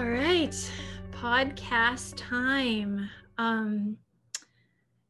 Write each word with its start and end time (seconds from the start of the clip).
All 0.00 0.06
right, 0.06 0.72
podcast 1.10 2.14
time. 2.16 3.10
Um, 3.36 3.98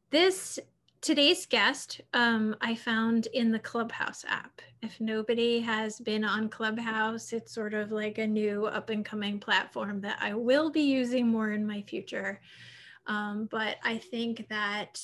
this 0.09 0.59
today's 0.99 1.45
guest 1.45 2.01
um, 2.13 2.57
I 2.59 2.75
found 2.75 3.27
in 3.27 3.53
the 3.53 3.59
Clubhouse 3.59 4.25
app. 4.27 4.61
If 4.81 4.99
nobody 4.99 5.61
has 5.61 5.97
been 5.97 6.25
on 6.25 6.49
Clubhouse, 6.49 7.31
it's 7.31 7.55
sort 7.55 7.73
of 7.73 7.93
like 7.93 8.17
a 8.17 8.27
new 8.27 8.65
up 8.65 8.89
and 8.89 9.05
coming 9.05 9.39
platform 9.39 10.01
that 10.01 10.17
I 10.19 10.33
will 10.33 10.69
be 10.69 10.81
using 10.81 11.25
more 11.25 11.53
in 11.53 11.65
my 11.65 11.81
future. 11.83 12.41
Um, 13.07 13.47
but 13.49 13.77
I 13.85 13.97
think 13.97 14.49
that 14.49 14.99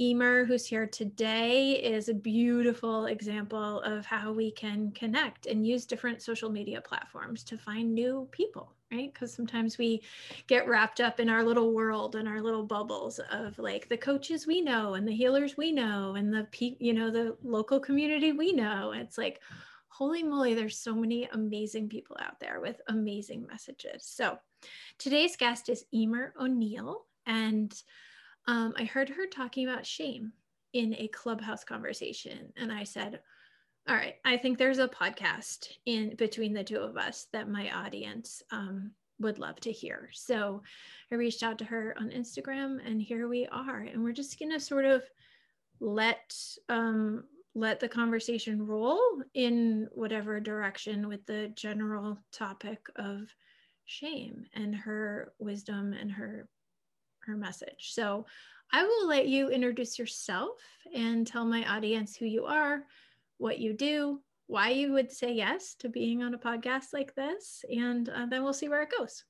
Emer, 0.00 0.44
who's 0.44 0.66
here 0.66 0.88
today, 0.88 1.74
is 1.74 2.08
a 2.08 2.14
beautiful 2.14 3.06
example 3.06 3.80
of 3.82 4.04
how 4.04 4.32
we 4.32 4.50
can 4.50 4.90
connect 4.90 5.46
and 5.46 5.66
use 5.66 5.86
different 5.86 6.20
social 6.20 6.50
media 6.50 6.80
platforms 6.80 7.44
to 7.44 7.56
find 7.56 7.94
new 7.94 8.28
people, 8.32 8.74
right? 8.94 9.12
Because 9.12 9.32
sometimes 9.32 9.78
we 9.78 10.02
get 10.46 10.68
wrapped 10.68 11.00
up 11.00 11.20
in 11.20 11.28
our 11.28 11.42
little 11.42 11.72
world 11.74 12.14
and 12.16 12.28
our 12.28 12.40
little 12.40 12.64
bubbles 12.64 13.18
of 13.30 13.58
like 13.58 13.88
the 13.88 13.96
coaches 13.96 14.46
we 14.46 14.60
know 14.60 14.94
and 14.94 15.06
the 15.06 15.14
healers 15.14 15.56
we 15.56 15.72
know 15.72 16.14
and 16.14 16.32
the 16.32 16.46
pe- 16.52 16.76
you 16.78 16.92
know 16.92 17.10
the 17.10 17.36
local 17.42 17.80
community 17.80 18.32
we 18.32 18.52
know. 18.52 18.92
It's 18.92 19.18
like, 19.18 19.40
holy 19.88 20.22
moly, 20.22 20.54
there's 20.54 20.78
so 20.78 20.94
many 20.94 21.28
amazing 21.32 21.88
people 21.88 22.16
out 22.20 22.38
there 22.40 22.60
with 22.60 22.80
amazing 22.88 23.46
messages. 23.46 24.04
So 24.04 24.38
today's 24.98 25.36
guest 25.36 25.68
is 25.68 25.84
Emer 25.92 26.34
O'Neill 26.40 27.04
and 27.26 27.74
um, 28.46 28.74
I 28.76 28.84
heard 28.84 29.08
her 29.08 29.26
talking 29.26 29.68
about 29.68 29.86
shame 29.86 30.32
in 30.72 30.94
a 30.98 31.08
clubhouse 31.08 31.64
conversation. 31.64 32.52
And 32.56 32.72
I 32.72 32.84
said, 32.84 33.20
all 33.88 33.94
right, 33.94 34.14
I 34.24 34.36
think 34.36 34.56
there's 34.56 34.78
a 34.78 34.88
podcast 34.88 35.68
in 35.84 36.16
between 36.16 36.54
the 36.54 36.64
two 36.64 36.78
of 36.78 36.96
us 36.96 37.26
that 37.32 37.50
my 37.50 37.70
audience 37.70 38.42
um, 38.50 38.92
would 39.20 39.38
love 39.38 39.60
to 39.60 39.72
hear. 39.72 40.08
So 40.12 40.62
I 41.12 41.16
reached 41.16 41.42
out 41.42 41.58
to 41.58 41.64
her 41.66 41.94
on 41.98 42.08
Instagram, 42.10 42.78
and 42.84 43.00
here 43.00 43.28
we 43.28 43.46
are. 43.46 43.80
And 43.80 44.02
we're 44.02 44.12
just 44.12 44.38
gonna 44.38 44.58
sort 44.58 44.86
of 44.86 45.02
let 45.80 46.34
um, 46.68 47.24
let 47.54 47.78
the 47.78 47.88
conversation 47.88 48.66
roll 48.66 49.00
in 49.34 49.86
whatever 49.92 50.40
direction 50.40 51.06
with 51.06 51.24
the 51.26 51.52
general 51.54 52.18
topic 52.32 52.80
of 52.96 53.28
shame 53.84 54.44
and 54.54 54.74
her 54.74 55.32
wisdom 55.38 55.92
and 55.92 56.10
her 56.10 56.48
her 57.26 57.36
message. 57.36 57.92
So 57.92 58.26
I 58.72 58.82
will 58.82 59.08
let 59.08 59.28
you 59.28 59.50
introduce 59.50 59.98
yourself 59.98 60.58
and 60.94 61.26
tell 61.26 61.44
my 61.44 61.64
audience 61.70 62.16
who 62.16 62.26
you 62.26 62.46
are, 62.46 62.82
what 63.38 63.58
you 63.58 63.72
do, 63.72 64.20
why 64.46 64.70
you 64.70 64.92
would 64.92 65.10
say 65.10 65.32
yes 65.32 65.74
to 65.80 65.88
being 65.88 66.22
on 66.22 66.34
a 66.34 66.38
podcast 66.38 66.92
like 66.92 67.14
this, 67.14 67.64
and 67.68 68.08
uh, 68.08 68.26
then 68.26 68.42
we'll 68.42 68.52
see 68.52 68.68
where 68.68 68.82
it 68.82 68.92
goes. 68.96 69.24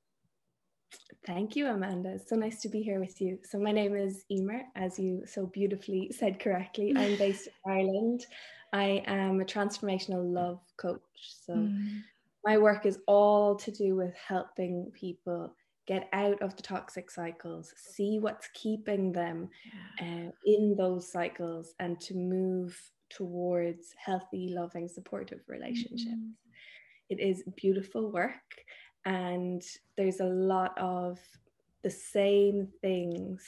Thank 1.26 1.56
you, 1.56 1.66
Amanda. 1.66 2.14
It's 2.14 2.28
so 2.28 2.36
nice 2.36 2.60
to 2.62 2.68
be 2.68 2.82
here 2.82 3.00
with 3.00 3.20
you. 3.20 3.38
So, 3.44 3.58
my 3.58 3.72
name 3.72 3.96
is 3.96 4.24
Emer, 4.30 4.62
as 4.76 4.98
you 4.98 5.22
so 5.26 5.46
beautifully 5.46 6.12
said 6.12 6.38
correctly. 6.38 6.92
I'm 6.96 7.16
based 7.18 7.48
in 7.48 7.72
Ireland. 7.72 8.26
I 8.72 9.02
am 9.06 9.40
a 9.40 9.44
transformational 9.44 10.32
love 10.32 10.60
coach. 10.76 11.00
So, 11.46 11.54
mm. 11.54 12.00
my 12.44 12.58
work 12.58 12.86
is 12.86 12.98
all 13.06 13.56
to 13.56 13.70
do 13.70 13.96
with 13.96 14.14
helping 14.14 14.90
people 14.92 15.54
get 15.86 16.08
out 16.12 16.40
of 16.40 16.56
the 16.56 16.62
toxic 16.62 17.10
cycles, 17.10 17.72
see 17.76 18.18
what's 18.18 18.48
keeping 18.54 19.12
them 19.12 19.50
yeah. 20.00 20.06
uh, 20.06 20.30
in 20.46 20.74
those 20.76 21.10
cycles, 21.10 21.74
and 21.78 22.00
to 22.00 22.14
move 22.14 22.78
towards 23.16 23.94
healthy, 23.96 24.52
loving, 24.52 24.88
supportive 24.88 25.40
relationships. 25.48 26.06
Mm-hmm. 26.08 27.10
It 27.10 27.20
is 27.20 27.44
beautiful 27.56 28.10
work, 28.10 28.64
and 29.04 29.62
there's 29.96 30.20
a 30.20 30.24
lot 30.24 30.76
of 30.78 31.18
the 31.82 31.90
same 31.90 32.68
things 32.80 33.44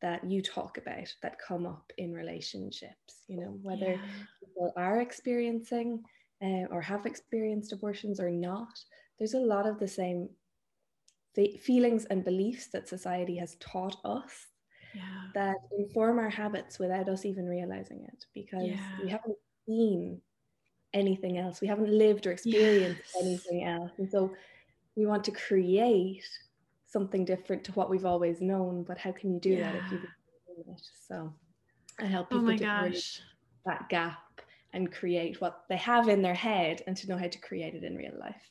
that 0.00 0.24
you 0.24 0.40
talk 0.40 0.78
about 0.78 1.12
that 1.22 1.38
come 1.46 1.66
up 1.66 1.92
in 1.98 2.12
relationships, 2.12 3.24
you 3.28 3.36
know, 3.36 3.58
whether 3.62 3.92
yeah. 3.92 3.98
people 4.40 4.72
are 4.76 5.00
experiencing 5.00 6.02
uh, 6.42 6.64
or 6.70 6.80
have 6.80 7.04
experienced 7.04 7.72
abortions 7.72 8.18
or 8.20 8.30
not. 8.30 8.78
There's 9.18 9.34
a 9.34 9.40
lot 9.40 9.66
of 9.66 9.78
the 9.78 9.88
same 9.88 10.30
feelings 11.60 12.06
and 12.06 12.24
beliefs 12.24 12.68
that 12.72 12.88
society 12.88 13.36
has 13.36 13.56
taught 13.60 13.96
us 14.04 14.46
yeah. 14.94 15.02
that 15.34 15.56
inform 15.78 16.18
our 16.18 16.30
habits 16.30 16.78
without 16.78 17.08
us 17.08 17.24
even 17.24 17.46
realizing 17.46 18.04
it 18.08 18.26
because 18.34 18.66
yeah. 18.66 18.96
we 19.02 19.08
haven't 19.08 19.36
seen 19.66 20.20
anything 20.92 21.38
else 21.38 21.60
we 21.60 21.68
haven't 21.68 21.90
lived 21.90 22.26
or 22.26 22.32
experienced 22.32 23.00
yes. 23.14 23.22
anything 23.24 23.64
else 23.64 23.92
and 23.98 24.10
so 24.10 24.32
we 24.96 25.06
want 25.06 25.22
to 25.22 25.30
create 25.30 26.26
something 26.86 27.24
different 27.24 27.62
to 27.62 27.72
what 27.72 27.88
we've 27.88 28.04
always 28.04 28.40
known 28.40 28.82
but 28.82 28.98
how 28.98 29.12
can 29.12 29.32
you 29.32 29.38
do 29.40 29.50
yeah. 29.50 29.72
that 29.72 29.84
if 29.84 29.92
you've 29.92 30.02
it 30.02 30.80
so 31.08 31.32
i 32.00 32.04
help 32.04 32.26
oh 32.32 32.36
people 32.36 32.52
oh 32.52 32.56
to 32.56 32.80
bridge 32.80 33.20
that 33.64 33.88
gap 33.88 34.18
and 34.72 34.92
create 34.92 35.40
what 35.40 35.64
they 35.68 35.76
have 35.76 36.08
in 36.08 36.22
their 36.22 36.34
head 36.34 36.82
and 36.86 36.96
to 36.96 37.08
know 37.08 37.16
how 37.16 37.28
to 37.28 37.38
create 37.38 37.74
it 37.74 37.84
in 37.84 37.96
real 37.96 38.16
life 38.18 38.50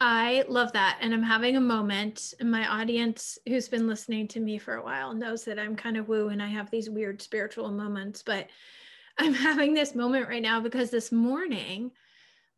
I 0.00 0.44
love 0.48 0.72
that. 0.72 0.98
And 1.00 1.14
I'm 1.14 1.22
having 1.22 1.56
a 1.56 1.60
moment. 1.60 2.34
And 2.40 2.50
my 2.50 2.68
audience 2.68 3.38
who's 3.46 3.68
been 3.68 3.86
listening 3.86 4.28
to 4.28 4.40
me 4.40 4.58
for 4.58 4.74
a 4.74 4.84
while 4.84 5.14
knows 5.14 5.44
that 5.44 5.58
I'm 5.58 5.76
kind 5.76 5.96
of 5.96 6.08
woo 6.08 6.28
and 6.28 6.42
I 6.42 6.48
have 6.48 6.70
these 6.70 6.90
weird 6.90 7.22
spiritual 7.22 7.70
moments. 7.70 8.22
But 8.22 8.48
I'm 9.18 9.34
having 9.34 9.74
this 9.74 9.94
moment 9.94 10.28
right 10.28 10.42
now 10.42 10.60
because 10.60 10.90
this 10.90 11.12
morning 11.12 11.92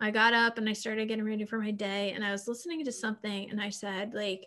I 0.00 0.10
got 0.10 0.32
up 0.32 0.56
and 0.56 0.68
I 0.68 0.72
started 0.72 1.08
getting 1.08 1.24
ready 1.24 1.44
for 1.44 1.58
my 1.58 1.70
day 1.70 2.12
and 2.12 2.24
I 2.24 2.32
was 2.32 2.48
listening 2.48 2.84
to 2.84 2.92
something 2.92 3.50
and 3.50 3.60
I 3.60 3.68
said, 3.68 4.14
like, 4.14 4.46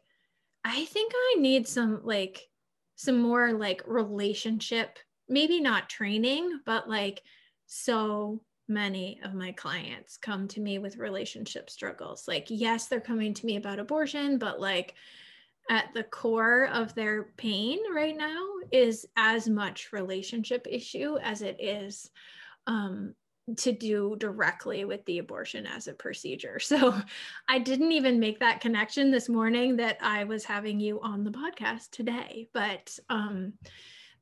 I 0.63 0.85
think 0.85 1.13
I 1.15 1.35
need 1.39 1.67
some, 1.67 2.01
like, 2.03 2.49
some 2.95 3.21
more 3.21 3.53
like 3.53 3.81
relationship, 3.87 4.99
maybe 5.29 5.61
not 5.61 5.89
training, 5.89 6.59
but 6.65 6.89
like, 6.89 7.21
so 7.65 8.41
many 8.69 9.19
of 9.23 9.33
my 9.33 9.51
clients 9.51 10.17
come 10.17 10.47
to 10.49 10.61
me 10.61 10.79
with 10.79 10.97
relationship 10.97 11.69
struggles. 11.69 12.27
Like, 12.27 12.45
yes, 12.49 12.87
they're 12.87 13.01
coming 13.01 13.33
to 13.33 13.45
me 13.45 13.55
about 13.57 13.79
abortion, 13.79 14.37
but 14.37 14.59
like 14.61 14.95
at 15.69 15.93
the 15.93 16.03
core 16.03 16.67
of 16.73 16.95
their 16.95 17.31
pain 17.37 17.79
right 17.93 18.15
now 18.17 18.43
is 18.71 19.05
as 19.15 19.47
much 19.47 19.93
relationship 19.93 20.65
issue 20.69 21.17
as 21.21 21.41
it 21.41 21.57
is 21.59 22.09
um, 22.67 23.13
to 23.57 23.71
do 23.71 24.15
directly 24.19 24.85
with 24.85 25.03
the 25.05 25.19
abortion 25.19 25.65
as 25.65 25.87
a 25.87 25.93
procedure. 25.93 26.59
So 26.69 26.95
I 27.47 27.59
didn't 27.59 27.91
even 27.91 28.19
make 28.19 28.39
that 28.39 28.61
connection 28.61 29.11
this 29.11 29.29
morning 29.29 29.77
that 29.77 29.97
I 30.01 30.23
was 30.23 30.43
having 30.43 30.79
you 30.79 30.99
on 31.01 31.23
the 31.23 31.31
podcast 31.31 31.89
today. 31.91 32.49
But 32.53 32.97
um, 33.09 33.53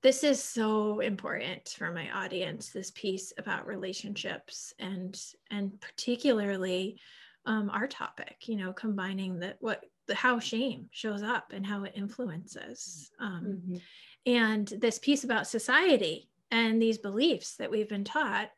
this 0.02 0.24
is 0.24 0.44
so 0.44 1.00
important 1.00 1.70
for 1.78 1.92
my 1.92 2.10
audience 2.12 2.70
this 2.70 2.92
piece 2.92 3.34
about 3.38 3.68
relationships 3.68 4.74
and 4.80 5.20
and 5.52 5.80
particularly 5.82 7.00
um, 7.46 7.70
our 7.70 7.88
topic 7.88 8.48
you 8.48 8.56
know 8.56 8.74
combining 8.74 9.40
the 9.40 9.56
what 9.60 9.84
the 10.08 10.16
how 10.16 10.40
shame 10.40 10.88
shows 10.92 11.24
up 11.24 11.52
and 11.54 11.66
how 11.66 11.84
it 11.84 11.94
influences 11.96 13.12
um, 13.20 13.62
mm-hmm. 13.66 13.78
and 14.26 14.74
this 14.80 15.00
piece 15.00 15.24
about 15.24 15.48
society 15.48 16.30
and 16.52 16.82
these 16.82 16.98
beliefs 16.98 17.56
that 17.56 17.72
we've 17.72 17.90
been 17.90 18.04
taught 18.04 18.50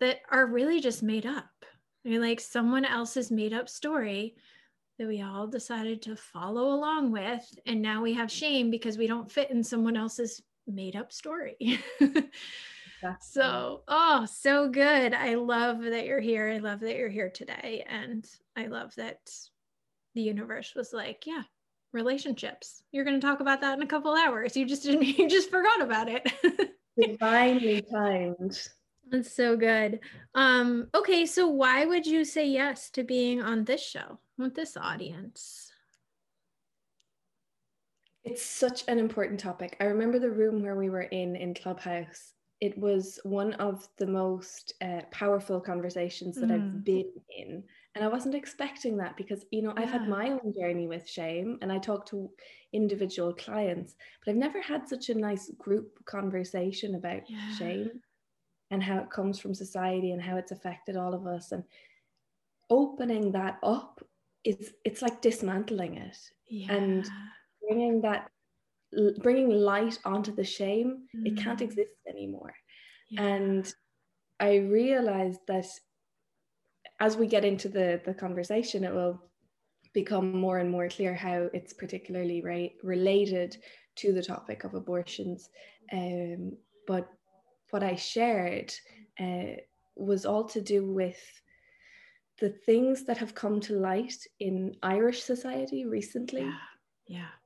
that 0.00 0.20
are 0.30 0.46
really 0.46 0.80
just 0.80 1.02
made 1.02 1.26
up 1.26 1.48
I 2.04 2.08
mean, 2.08 2.20
like 2.20 2.40
someone 2.40 2.84
else's 2.84 3.30
made 3.30 3.52
up 3.52 3.68
story 3.68 4.34
that 4.98 5.06
we 5.06 5.22
all 5.22 5.46
decided 5.46 6.02
to 6.02 6.16
follow 6.16 6.74
along 6.74 7.12
with. 7.12 7.42
And 7.66 7.80
now 7.80 8.02
we 8.02 8.14
have 8.14 8.30
shame 8.30 8.70
because 8.70 8.98
we 8.98 9.06
don't 9.06 9.30
fit 9.30 9.50
in 9.50 9.62
someone 9.62 9.96
else's 9.96 10.42
made 10.66 10.96
up 10.96 11.12
story. 11.12 11.56
so, 13.20 13.82
oh, 13.88 14.26
so 14.26 14.68
good. 14.68 15.14
I 15.14 15.34
love 15.34 15.82
that 15.82 16.06
you're 16.06 16.20
here. 16.20 16.50
I 16.50 16.58
love 16.58 16.80
that 16.80 16.96
you're 16.96 17.08
here 17.08 17.30
today. 17.30 17.84
And 17.88 18.26
I 18.56 18.66
love 18.66 18.94
that 18.96 19.30
the 20.14 20.22
universe 20.22 20.74
was 20.74 20.92
like, 20.92 21.26
yeah, 21.26 21.42
relationships. 21.92 22.82
You're 22.92 23.04
going 23.04 23.20
to 23.20 23.26
talk 23.26 23.40
about 23.40 23.60
that 23.60 23.76
in 23.76 23.82
a 23.82 23.86
couple 23.86 24.14
hours. 24.14 24.56
You 24.56 24.66
just 24.66 24.82
didn't, 24.84 25.04
you 25.18 25.28
just 25.28 25.50
forgot 25.50 25.82
about 25.82 26.08
it. 26.08 26.32
Divinely 27.00 27.82
timed. 27.82 28.68
That's 29.10 29.34
so 29.34 29.56
good. 29.56 30.00
Um, 30.34 30.88
okay, 30.94 31.26
so 31.26 31.48
why 31.48 31.84
would 31.84 32.06
you 32.06 32.24
say 32.24 32.46
yes 32.46 32.88
to 32.90 33.02
being 33.02 33.42
on 33.42 33.64
this 33.64 33.82
show? 33.82 34.18
with 34.42 34.54
this 34.54 34.76
audience? 34.76 35.71
It's 38.24 38.44
such 38.44 38.84
an 38.88 38.98
important 38.98 39.40
topic. 39.40 39.76
I 39.80 39.84
remember 39.84 40.18
the 40.18 40.30
room 40.30 40.62
where 40.62 40.76
we 40.76 40.90
were 40.90 41.02
in 41.02 41.36
in 41.36 41.54
Clubhouse. 41.54 42.34
It 42.60 42.78
was 42.78 43.18
one 43.24 43.54
of 43.54 43.88
the 43.98 44.06
most 44.06 44.74
uh, 44.80 45.00
powerful 45.10 45.60
conversations 45.60 46.36
that 46.36 46.48
mm. 46.48 46.54
I've 46.54 46.84
been 46.84 47.10
in. 47.36 47.64
And 47.96 48.04
I 48.04 48.08
wasn't 48.08 48.36
expecting 48.36 48.96
that 48.98 49.16
because, 49.16 49.44
you 49.50 49.62
know, 49.62 49.74
yeah. 49.76 49.82
I've 49.82 49.90
had 49.90 50.08
my 50.08 50.30
own 50.30 50.54
journey 50.56 50.86
with 50.86 51.08
shame 51.08 51.58
and 51.60 51.72
I 51.72 51.78
talk 51.78 52.06
to 52.06 52.30
individual 52.72 53.34
clients, 53.34 53.96
but 54.24 54.30
I've 54.30 54.38
never 54.38 54.62
had 54.62 54.88
such 54.88 55.10
a 55.10 55.14
nice 55.14 55.50
group 55.58 55.98
conversation 56.04 56.94
about 56.94 57.22
yeah. 57.28 57.54
shame 57.58 57.90
and 58.70 58.80
how 58.80 58.98
it 58.98 59.10
comes 59.10 59.40
from 59.40 59.54
society 59.54 60.12
and 60.12 60.22
how 60.22 60.36
it's 60.36 60.52
affected 60.52 60.96
all 60.96 61.14
of 61.14 61.26
us. 61.26 61.50
And 61.50 61.64
opening 62.70 63.32
that 63.32 63.58
up 63.64 64.06
is, 64.44 64.72
it's 64.84 65.02
like 65.02 65.20
dismantling 65.20 65.96
it. 65.96 66.16
Yeah. 66.48 66.72
And 66.72 67.10
bringing 67.72 68.00
that 68.02 68.28
bringing 69.22 69.50
light 69.50 69.98
onto 70.04 70.34
the 70.34 70.44
shame 70.44 71.04
mm. 71.16 71.26
it 71.26 71.36
can't 71.36 71.62
exist 71.62 71.94
anymore. 72.08 72.54
Yeah. 73.10 73.22
and 73.22 73.74
i 74.40 74.56
realized 74.56 75.40
that 75.48 75.66
as 77.00 77.16
we 77.16 77.26
get 77.26 77.44
into 77.44 77.68
the 77.68 78.00
the 78.04 78.14
conversation 78.14 78.84
it 78.84 78.94
will 78.94 79.22
become 79.92 80.32
more 80.32 80.58
and 80.58 80.70
more 80.70 80.88
clear 80.88 81.14
how 81.14 81.50
it's 81.52 81.74
particularly 81.74 82.42
right 82.42 82.72
related 82.82 83.56
to 83.94 84.12
the 84.12 84.22
topic 84.22 84.64
of 84.64 84.72
abortions. 84.74 85.50
Um, 85.92 86.56
but 86.86 87.06
what 87.70 87.82
i 87.82 87.94
shared 87.94 88.72
uh, 89.20 89.56
was 89.96 90.24
all 90.24 90.44
to 90.44 90.60
do 90.60 90.90
with 90.90 91.20
the 92.40 92.48
things 92.48 93.04
that 93.04 93.18
have 93.18 93.34
come 93.34 93.60
to 93.60 93.74
light 93.74 94.16
in 94.40 94.74
irish 94.82 95.22
society 95.22 95.84
recently. 95.84 96.40
Yeah, 96.40 96.66
yeah 97.06 97.41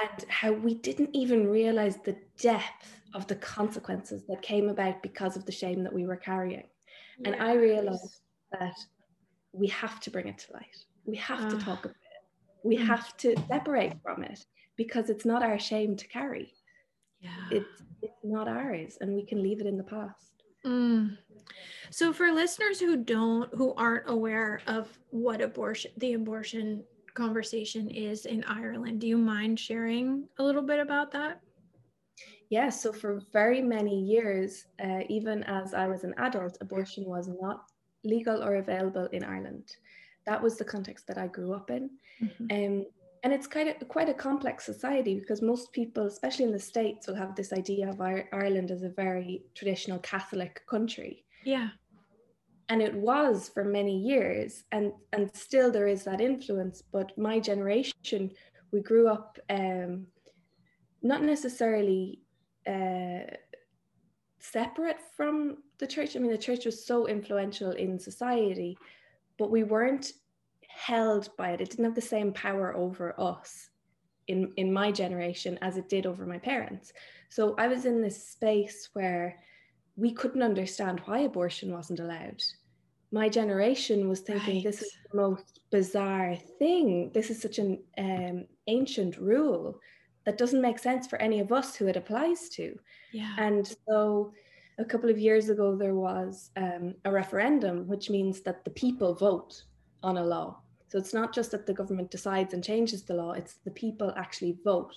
and 0.00 0.24
how 0.28 0.52
we 0.52 0.74
didn't 0.74 1.10
even 1.14 1.48
realize 1.48 1.96
the 1.96 2.16
depth 2.38 3.00
of 3.14 3.26
the 3.26 3.36
consequences 3.36 4.22
that 4.28 4.42
came 4.42 4.68
about 4.68 5.02
because 5.02 5.36
of 5.36 5.44
the 5.46 5.52
shame 5.52 5.82
that 5.84 5.92
we 5.92 6.06
were 6.06 6.16
carrying. 6.16 6.64
Yes. 7.18 7.24
And 7.24 7.36
I 7.36 7.54
realized 7.54 8.20
that 8.58 8.76
we 9.52 9.66
have 9.68 10.00
to 10.00 10.10
bring 10.10 10.28
it 10.28 10.38
to 10.38 10.52
light. 10.52 10.76
We 11.04 11.16
have 11.16 11.44
uh, 11.44 11.50
to 11.50 11.58
talk 11.58 11.84
about 11.84 11.96
it. 11.96 12.64
We 12.64 12.76
mm. 12.76 12.86
have 12.86 13.16
to 13.18 13.34
separate 13.48 13.94
from 14.02 14.22
it 14.24 14.44
because 14.76 15.10
it's 15.10 15.24
not 15.24 15.42
our 15.42 15.58
shame 15.58 15.96
to 15.96 16.06
carry. 16.08 16.52
Yeah. 17.20 17.30
It's, 17.50 17.82
it's 18.02 18.24
not 18.24 18.46
ours 18.46 18.98
and 19.00 19.14
we 19.14 19.24
can 19.24 19.42
leave 19.42 19.60
it 19.60 19.66
in 19.66 19.76
the 19.76 19.84
past. 19.84 20.38
Mm. 20.64 21.16
So 21.90 22.12
for 22.12 22.30
listeners 22.30 22.78
who 22.78 22.96
don't 22.96 23.52
who 23.54 23.72
aren't 23.74 24.10
aware 24.10 24.60
of 24.66 24.86
what 25.10 25.40
abortion 25.40 25.92
the 25.96 26.14
abortion 26.14 26.84
conversation 27.18 27.90
is 27.90 28.26
in 28.26 28.44
Ireland. 28.44 29.00
Do 29.00 29.08
you 29.08 29.18
mind 29.18 29.58
sharing 29.58 30.28
a 30.38 30.42
little 30.42 30.62
bit 30.62 30.78
about 30.78 31.10
that? 31.12 31.40
Yeah, 32.48 32.70
so 32.70 32.92
for 32.92 33.20
very 33.32 33.60
many 33.60 33.96
years, 34.14 34.66
uh, 34.86 35.02
even 35.08 35.42
as 35.44 35.74
I 35.74 35.86
was 35.92 36.04
an 36.04 36.14
adult, 36.16 36.56
abortion 36.60 37.04
was 37.04 37.28
not 37.42 37.58
legal 38.04 38.42
or 38.42 38.56
available 38.56 39.06
in 39.16 39.22
Ireland. 39.24 39.66
That 40.26 40.40
was 40.40 40.56
the 40.56 40.64
context 40.64 41.06
that 41.08 41.18
I 41.18 41.26
grew 41.26 41.52
up 41.52 41.70
in. 41.70 41.90
Mm-hmm. 42.22 42.46
Um, 42.56 42.86
and 43.24 43.32
it's 43.32 43.48
kind 43.48 43.68
of 43.68 43.76
quite 43.88 44.08
a 44.08 44.14
complex 44.14 44.64
society 44.64 45.14
because 45.18 45.42
most 45.42 45.72
people, 45.72 46.06
especially 46.06 46.44
in 46.44 46.52
the 46.52 46.66
States, 46.72 47.06
will 47.06 47.16
have 47.16 47.34
this 47.34 47.52
idea 47.52 47.90
of 47.90 48.00
Ireland 48.00 48.70
as 48.70 48.84
a 48.84 48.90
very 49.04 49.42
traditional 49.56 49.98
Catholic 49.98 50.62
country. 50.66 51.24
Yeah 51.44 51.70
and 52.68 52.82
it 52.82 52.94
was 52.94 53.48
for 53.48 53.64
many 53.64 53.96
years 53.96 54.64
and 54.72 54.92
and 55.12 55.34
still 55.34 55.70
there 55.70 55.88
is 55.88 56.04
that 56.04 56.20
influence 56.20 56.82
but 56.92 57.16
my 57.16 57.40
generation 57.40 58.30
we 58.72 58.80
grew 58.80 59.08
up 59.08 59.38
um, 59.50 60.06
not 61.02 61.22
necessarily 61.22 62.20
uh, 62.66 63.20
separate 64.38 64.98
from 65.16 65.58
the 65.78 65.86
church. 65.86 66.16
I 66.16 66.18
mean 66.18 66.30
the 66.30 66.38
church 66.38 66.64
was 66.64 66.84
so 66.84 67.06
influential 67.06 67.72
in 67.72 67.98
society 67.98 68.76
but 69.38 69.50
we 69.50 69.62
weren't 69.62 70.12
held 70.68 71.30
by 71.36 71.50
it. 71.50 71.60
It 71.60 71.70
didn't 71.70 71.84
have 71.84 71.94
the 71.94 72.00
same 72.00 72.32
power 72.32 72.74
over 72.74 73.14
us 73.18 73.70
in 74.26 74.52
in 74.56 74.72
my 74.72 74.92
generation 74.92 75.58
as 75.62 75.76
it 75.76 75.88
did 75.88 76.06
over 76.06 76.26
my 76.26 76.38
parents. 76.38 76.92
So 77.30 77.54
i 77.58 77.68
was 77.68 77.84
in 77.84 78.00
this 78.00 78.28
space 78.28 78.90
where 78.92 79.38
we 79.96 80.12
couldn't 80.12 80.42
understand 80.42 81.00
why 81.04 81.20
abortion 81.20 81.72
wasn't 81.72 82.00
allowed. 82.00 82.42
My 83.10 83.28
generation 83.28 84.08
was 84.08 84.20
thinking 84.20 84.56
right. 84.56 84.64
this 84.64 84.82
is 84.82 84.92
the 85.10 85.16
most 85.16 85.60
bizarre 85.70 86.36
thing. 86.58 87.10
This 87.14 87.30
is 87.30 87.40
such 87.40 87.58
an 87.58 87.82
um, 87.96 88.46
ancient 88.66 89.16
rule 89.16 89.78
that 90.24 90.36
doesn't 90.36 90.60
make 90.60 90.78
sense 90.78 91.06
for 91.06 91.20
any 91.22 91.40
of 91.40 91.52
us 91.52 91.74
who 91.74 91.86
it 91.86 91.96
applies 91.96 92.50
to. 92.50 92.78
Yeah. 93.12 93.34
And 93.38 93.66
so 93.88 94.32
a 94.78 94.84
couple 94.84 95.08
of 95.08 95.18
years 95.18 95.48
ago, 95.48 95.74
there 95.74 95.94
was 95.94 96.50
um, 96.56 96.94
a 97.04 97.10
referendum, 97.10 97.86
which 97.88 98.10
means 98.10 98.42
that 98.42 98.64
the 98.64 98.70
people 98.70 99.14
vote 99.14 99.62
on 100.02 100.18
a 100.18 100.24
law. 100.24 100.60
So 100.88 100.98
it's 100.98 101.14
not 101.14 101.34
just 101.34 101.50
that 101.50 101.66
the 101.66 101.74
government 101.74 102.10
decides 102.10 102.54
and 102.54 102.62
changes 102.62 103.02
the 103.02 103.14
law, 103.14 103.32
it's 103.32 103.54
the 103.64 103.70
people 103.70 104.12
actually 104.16 104.58
vote. 104.64 104.94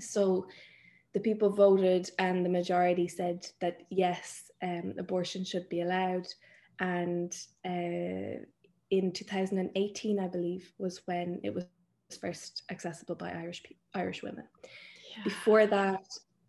So 0.00 0.46
the 1.14 1.20
people 1.20 1.50
voted 1.50 2.10
and 2.18 2.44
the 2.44 2.50
majority 2.50 3.08
said 3.08 3.46
that 3.60 3.82
yes, 3.90 4.50
um, 4.62 4.94
abortion 4.98 5.44
should 5.44 5.68
be 5.68 5.80
allowed. 5.80 6.26
And 6.80 7.36
uh, 7.64 8.44
in 8.90 9.12
2018, 9.12 10.18
I 10.18 10.28
believe, 10.28 10.72
was 10.78 11.02
when 11.06 11.40
it 11.42 11.54
was 11.54 11.64
first 12.20 12.62
accessible 12.70 13.14
by 13.14 13.32
Irish 13.32 13.62
Irish 13.94 14.22
women. 14.22 14.44
Yeah. 15.16 15.24
Before 15.24 15.66
that, 15.66 16.06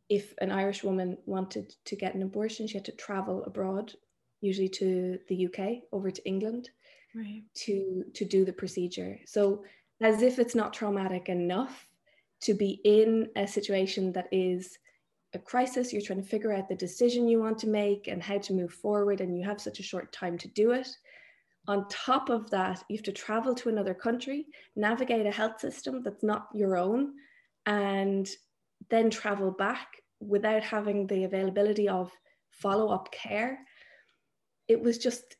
if 0.09 0.33
an 0.39 0.51
Irish 0.51 0.83
woman 0.83 1.17
wanted 1.25 1.75
to 1.85 1.95
get 1.95 2.15
an 2.15 2.23
abortion, 2.23 2.67
she 2.67 2.77
had 2.77 2.85
to 2.85 2.91
travel 2.93 3.43
abroad, 3.43 3.93
usually 4.41 4.69
to 4.69 5.19
the 5.27 5.47
UK, 5.47 5.83
over 5.91 6.11
to 6.11 6.25
England, 6.27 6.69
right. 7.15 7.43
to 7.55 8.03
to 8.13 8.25
do 8.25 8.45
the 8.45 8.53
procedure. 8.53 9.19
So 9.25 9.63
as 10.01 10.21
if 10.21 10.39
it's 10.39 10.55
not 10.55 10.73
traumatic 10.73 11.29
enough 11.29 11.87
to 12.41 12.53
be 12.53 12.79
in 12.85 13.29
a 13.35 13.45
situation 13.45 14.13
that 14.13 14.27
is 14.31 14.77
a 15.33 15.39
crisis, 15.39 15.93
you're 15.93 16.01
trying 16.01 16.21
to 16.21 16.27
figure 16.27 16.53
out 16.53 16.67
the 16.67 16.75
decision 16.75 17.27
you 17.27 17.39
want 17.39 17.59
to 17.59 17.67
make 17.67 18.07
and 18.07 18.21
how 18.21 18.37
to 18.39 18.53
move 18.53 18.73
forward, 18.73 19.21
and 19.21 19.37
you 19.37 19.45
have 19.45 19.61
such 19.61 19.79
a 19.79 19.83
short 19.83 20.11
time 20.11 20.37
to 20.39 20.47
do 20.49 20.71
it. 20.71 20.87
On 21.67 21.87
top 21.89 22.29
of 22.29 22.49
that, 22.49 22.83
you 22.89 22.97
have 22.97 23.03
to 23.03 23.11
travel 23.11 23.53
to 23.55 23.69
another 23.69 23.93
country, 23.93 24.47
navigate 24.75 25.25
a 25.25 25.31
health 25.31 25.59
system 25.59 26.01
that's 26.03 26.23
not 26.23 26.47
your 26.53 26.77
own, 26.77 27.13
and 27.65 28.27
then 28.89 29.09
travel 29.09 29.51
back 29.51 30.01
without 30.19 30.63
having 30.63 31.05
the 31.07 31.25
availability 31.25 31.87
of 31.87 32.11
follow 32.49 32.89
up 32.89 33.11
care. 33.11 33.59
It 34.67 34.81
was 34.81 34.97
just 34.97 35.35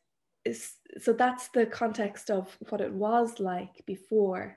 so 0.98 1.12
that's 1.12 1.48
the 1.48 1.66
context 1.66 2.30
of 2.30 2.56
what 2.68 2.80
it 2.80 2.92
was 2.92 3.40
like 3.40 3.84
before. 3.86 4.56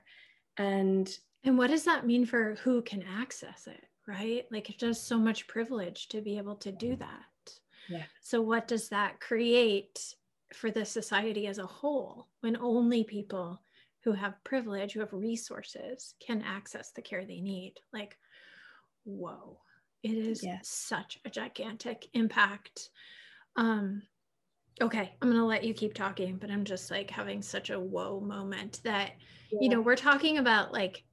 And 0.56 1.10
and 1.42 1.58
what 1.58 1.70
does 1.70 1.84
that 1.84 2.06
mean 2.06 2.24
for 2.24 2.56
who 2.62 2.82
can 2.82 3.02
access 3.02 3.66
it, 3.66 3.84
right? 4.06 4.44
Like 4.50 4.70
it 4.70 4.78
does 4.78 5.00
so 5.00 5.18
much 5.18 5.46
privilege 5.46 6.08
to 6.08 6.20
be 6.20 6.38
able 6.38 6.56
to 6.56 6.72
do 6.72 6.96
that. 6.96 7.58
Yeah. 7.88 8.04
So 8.20 8.40
what 8.40 8.68
does 8.68 8.88
that 8.88 9.20
create 9.20 10.14
for 10.52 10.70
the 10.70 10.84
society 10.84 11.46
as 11.46 11.58
a 11.58 11.66
whole 11.66 12.28
when 12.40 12.56
only 12.56 13.04
people 13.04 13.60
who 14.04 14.12
have 14.12 14.42
privilege, 14.44 14.92
who 14.92 15.00
have 15.00 15.12
resources 15.12 16.14
can 16.24 16.42
access 16.42 16.92
the 16.92 17.02
care 17.02 17.24
they 17.24 17.40
need? 17.40 17.74
Like, 17.92 18.16
whoa, 19.04 19.58
it 20.02 20.12
is 20.12 20.42
yeah. 20.42 20.58
such 20.62 21.18
a 21.24 21.30
gigantic 21.30 22.06
impact. 22.12 22.90
Um, 23.56 24.02
okay, 24.80 25.14
I'm 25.20 25.28
going 25.28 25.40
to 25.40 25.46
let 25.46 25.64
you 25.64 25.72
keep 25.72 25.94
talking, 25.94 26.36
but 26.36 26.50
I'm 26.50 26.64
just 26.64 26.90
like 26.90 27.10
having 27.10 27.40
such 27.42 27.70
a 27.70 27.80
whoa 27.80 28.20
moment 28.20 28.80
that, 28.84 29.12
yeah. 29.50 29.58
you 29.62 29.68
know, 29.70 29.80
we're 29.80 29.96
talking 29.96 30.38
about 30.38 30.72
like 30.72 31.04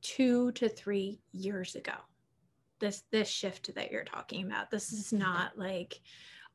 two 0.00 0.52
to 0.52 0.68
three 0.68 1.20
years 1.32 1.76
ago 1.76 1.94
this 2.84 3.02
this 3.10 3.28
shift 3.28 3.74
that 3.74 3.90
you're 3.90 4.04
talking 4.04 4.44
about. 4.44 4.70
This 4.70 4.92
is 4.92 5.12
not 5.12 5.58
like 5.58 6.00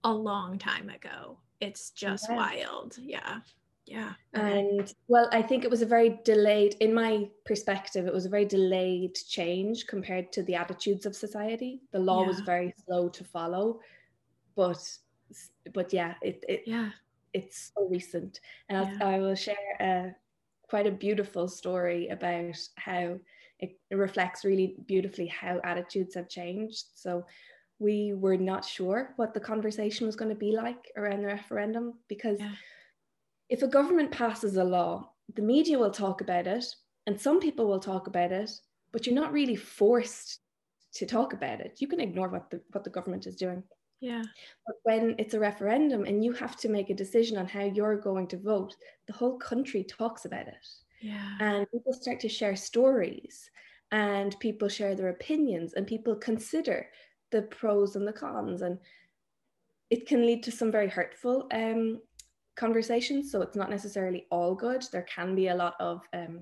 a 0.04 0.14
long 0.14 0.60
time 0.60 0.90
ago. 0.90 1.40
It's 1.60 1.90
just 1.90 2.30
wild. 2.30 2.98
Yeah. 3.02 3.40
Yeah. 3.86 4.14
And 4.36 4.94
well 5.08 5.28
i 5.32 5.42
think 5.42 5.64
it 5.64 5.72
was 5.72 5.82
a 5.82 5.86
very 5.96 6.20
delayed 6.24 6.76
in 6.80 6.94
my 6.94 7.28
perspective 7.44 8.06
it 8.06 8.14
was 8.14 8.28
a 8.28 8.30
very 8.30 8.46
delayed 8.46 9.16
change 9.16 9.88
compared 9.88 10.32
to 10.34 10.44
the 10.44 10.54
attitudes 10.54 11.08
of 11.08 11.16
society. 11.16 11.82
The 11.92 12.00
law 12.00 12.22
yeah. 12.22 12.28
was 12.28 12.40
very 12.42 12.72
slow 12.86 13.10
to 13.10 13.24
follow 13.24 13.80
but 14.56 14.82
but 15.74 15.92
yeah 15.92 16.14
it, 16.22 16.46
it 16.48 16.62
yeah. 16.68 16.90
it's 17.34 17.72
so 17.74 17.88
recent. 17.88 18.42
And 18.70 19.00
yeah. 19.00 19.08
I 19.08 19.20
will 19.20 19.36
share 19.36 19.76
a 19.80 20.16
quite 20.70 20.86
a 20.86 20.92
beautiful 20.92 21.48
story 21.48 22.10
about 22.10 22.60
how 22.76 23.18
it, 23.60 23.78
it 23.90 23.96
reflects 23.96 24.46
really 24.46 24.76
beautifully 24.86 25.28
how 25.28 25.60
attitudes 25.64 26.16
have 26.16 26.30
changed. 26.30 26.86
So 26.94 27.26
we 27.80 28.14
were 28.14 28.38
not 28.38 28.66
sure 28.66 29.14
what 29.16 29.34
the 29.34 29.40
conversation 29.40 30.06
was 30.06 30.16
going 30.16 30.30
to 30.30 30.36
be 30.36 30.52
like 30.52 30.92
around 30.98 31.22
the 31.22 31.28
referendum 31.28 31.94
because 32.08 32.40
yeah. 32.40 32.52
if 33.50 33.62
a 33.62 33.68
government 33.68 34.12
passes 34.12 34.58
a 34.58 34.64
law, 34.64 35.12
the 35.36 35.42
media 35.42 35.78
will 35.80 35.92
talk 35.92 36.22
about 36.22 36.48
it 36.48 36.66
and 37.08 37.20
some 37.20 37.40
people 37.40 37.68
will 37.68 37.80
talk 37.80 38.08
about 38.08 38.32
it, 38.32 38.52
but 38.92 39.06
you're 39.06 39.16
not 39.16 39.34
really 39.34 39.56
forced 39.56 40.40
to 40.94 41.06
talk 41.06 41.34
about 41.34 41.62
it. 41.62 41.78
You 41.80 41.88
can 41.88 42.00
ignore 42.00 42.30
what 42.30 42.50
the 42.50 42.62
what 42.72 42.84
the 42.84 42.90
government 42.90 43.28
is 43.28 43.36
doing. 43.36 43.64
Yeah. 44.02 44.24
But 44.66 44.76
when 44.84 45.16
it's 45.18 45.34
a 45.34 45.40
referendum 45.40 46.06
and 46.06 46.24
you 46.24 46.32
have 46.34 46.56
to 46.58 46.70
make 46.70 46.90
a 46.90 46.96
decision 46.96 47.38
on 47.38 47.48
how 47.48 47.64
you're 47.64 47.98
going 47.98 48.28
to 48.28 48.38
vote, 48.38 48.76
the 49.08 49.14
whole 49.14 49.38
country 49.38 49.84
talks 49.84 50.26
about 50.26 50.48
it. 50.48 50.68
Yeah. 51.02 51.38
And 51.40 51.70
people 51.72 51.94
start 51.94 52.20
to 52.22 52.30
share 52.30 52.56
stories 52.56 53.50
and 53.92 54.40
people 54.40 54.70
share 54.70 54.96
their 54.96 55.10
opinions 55.10 55.74
and 55.74 55.88
people 55.88 56.16
consider 56.16 56.88
the 57.32 57.44
pros 57.44 57.96
and 57.96 58.08
the 58.08 58.14
cons. 58.14 58.62
And 58.62 58.78
it 59.90 60.08
can 60.08 60.26
lead 60.26 60.44
to 60.44 60.52
some 60.52 60.72
very 60.72 60.88
hurtful 60.88 61.48
um, 61.52 62.02
conversations. 62.56 63.32
So 63.32 63.42
it's 63.42 63.56
not 63.56 63.70
necessarily 63.70 64.28
all 64.30 64.54
good. 64.56 64.84
There 64.92 65.08
can 65.14 65.36
be 65.36 65.48
a 65.48 65.56
lot 65.56 65.76
of, 65.80 66.02
um, 66.14 66.42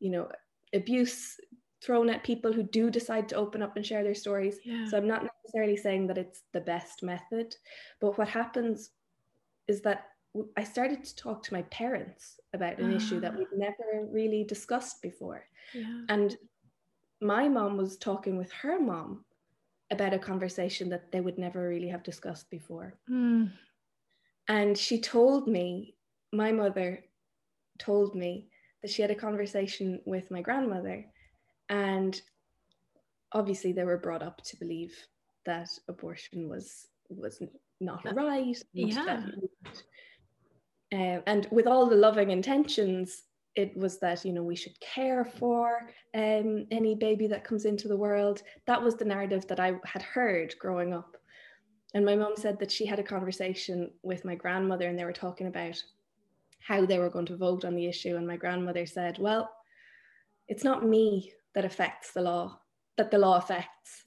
you 0.00 0.10
know, 0.10 0.28
abuse 0.72 1.36
thrown 1.82 2.08
at 2.08 2.22
people 2.22 2.52
who 2.52 2.62
do 2.62 2.90
decide 2.90 3.28
to 3.28 3.34
open 3.34 3.60
up 3.60 3.76
and 3.76 3.84
share 3.84 4.04
their 4.04 4.14
stories. 4.14 4.58
Yeah. 4.64 4.86
So 4.88 4.96
I'm 4.96 5.08
not 5.08 5.26
necessarily 5.44 5.76
saying 5.76 6.06
that 6.06 6.18
it's 6.18 6.42
the 6.52 6.60
best 6.60 7.02
method, 7.02 7.54
but 8.00 8.16
what 8.16 8.28
happens 8.28 8.90
is 9.66 9.80
that 9.82 10.04
I 10.56 10.64
started 10.64 11.04
to 11.04 11.14
talk 11.16 11.42
to 11.44 11.52
my 11.54 11.62
parents 11.62 12.40
about 12.54 12.78
an 12.78 12.92
issue 12.92 13.20
that 13.20 13.34
Ah. 13.34 13.36
we'd 13.38 13.52
never 13.52 14.06
really 14.10 14.44
discussed 14.44 15.02
before. 15.02 15.44
Yeah. 15.74 16.04
And 16.08 16.36
my 17.20 17.48
mom 17.48 17.76
was 17.76 17.98
talking 17.98 18.36
with 18.38 18.50
her 18.52 18.80
mom 18.80 19.24
about 19.90 20.14
a 20.14 20.18
conversation 20.18 20.88
that 20.88 21.12
they 21.12 21.20
would 21.20 21.38
never 21.38 21.68
really 21.68 21.88
have 21.88 22.02
discussed 22.02 22.48
before. 22.50 22.94
Mm. 23.10 23.52
And 24.48 24.76
she 24.76 24.98
told 25.00 25.48
me, 25.48 25.96
my 26.32 26.50
mother 26.50 27.04
told 27.78 28.14
me 28.14 28.48
that 28.80 28.90
she 28.90 29.02
had 29.02 29.10
a 29.10 29.14
conversation 29.14 30.00
with 30.06 30.30
my 30.30 30.40
grandmother. 30.40 31.04
And 31.68 32.20
obviously 33.32 33.72
they 33.72 33.84
were 33.84 33.98
brought 33.98 34.22
up 34.22 34.42
to 34.44 34.56
believe 34.56 34.96
that 35.44 35.68
abortion 35.88 36.48
was 36.48 36.88
was 37.10 37.42
not 37.80 38.02
That- 38.04 38.14
right. 38.14 38.56
yeah. 38.72 39.26
Um, 40.92 41.22
and 41.26 41.48
with 41.50 41.66
all 41.66 41.86
the 41.86 41.96
loving 41.96 42.30
intentions, 42.30 43.24
it 43.54 43.76
was 43.76 43.98
that 44.00 44.24
you 44.24 44.32
know 44.32 44.42
we 44.42 44.56
should 44.56 44.78
care 44.80 45.24
for 45.24 45.88
um, 46.14 46.66
any 46.70 46.94
baby 46.94 47.26
that 47.26 47.44
comes 47.44 47.64
into 47.64 47.88
the 47.88 47.96
world. 47.96 48.42
That 48.66 48.82
was 48.82 48.96
the 48.96 49.04
narrative 49.04 49.46
that 49.48 49.60
I 49.60 49.74
had 49.84 50.02
heard 50.02 50.54
growing 50.58 50.92
up. 50.92 51.16
And 51.94 52.04
my 52.04 52.16
mom 52.16 52.34
said 52.36 52.58
that 52.58 52.72
she 52.72 52.86
had 52.86 52.98
a 52.98 53.02
conversation 53.02 53.90
with 54.02 54.24
my 54.24 54.34
grandmother, 54.34 54.88
and 54.88 54.98
they 54.98 55.04
were 55.04 55.12
talking 55.12 55.46
about 55.46 55.82
how 56.60 56.86
they 56.86 56.98
were 56.98 57.10
going 57.10 57.26
to 57.26 57.36
vote 57.36 57.64
on 57.64 57.74
the 57.74 57.86
issue. 57.86 58.16
And 58.16 58.26
my 58.26 58.36
grandmother 58.36 58.86
said, 58.86 59.18
"Well, 59.18 59.50
it's 60.48 60.64
not 60.64 60.86
me 60.86 61.32
that 61.54 61.64
affects 61.64 62.12
the 62.12 62.22
law, 62.22 62.60
that 62.96 63.10
the 63.10 63.18
law 63.18 63.36
affects. 63.36 64.04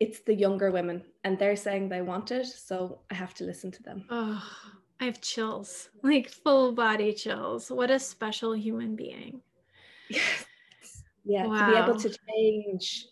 It's 0.00 0.20
the 0.20 0.34
younger 0.34 0.70
women, 0.70 1.04
and 1.24 1.38
they're 1.38 1.56
saying 1.56 1.88
they 1.88 2.02
want 2.02 2.30
it, 2.30 2.46
so 2.46 3.00
I 3.10 3.14
have 3.14 3.34
to 3.34 3.44
listen 3.44 3.70
to 3.72 3.82
them." 3.82 4.06
Oh, 4.10 4.42
I 5.00 5.04
have 5.04 5.20
chills, 5.20 5.90
like 6.02 6.28
full 6.28 6.72
body 6.72 7.12
chills. 7.12 7.70
What 7.70 7.90
a 7.90 7.98
special 7.98 8.54
human 8.54 8.96
being. 8.96 9.42
Yes. 10.08 10.44
Yeah, 11.24 11.42
to 11.42 11.66
be 11.66 11.76
able 11.76 11.96
to 11.96 12.16
change, 12.28 13.08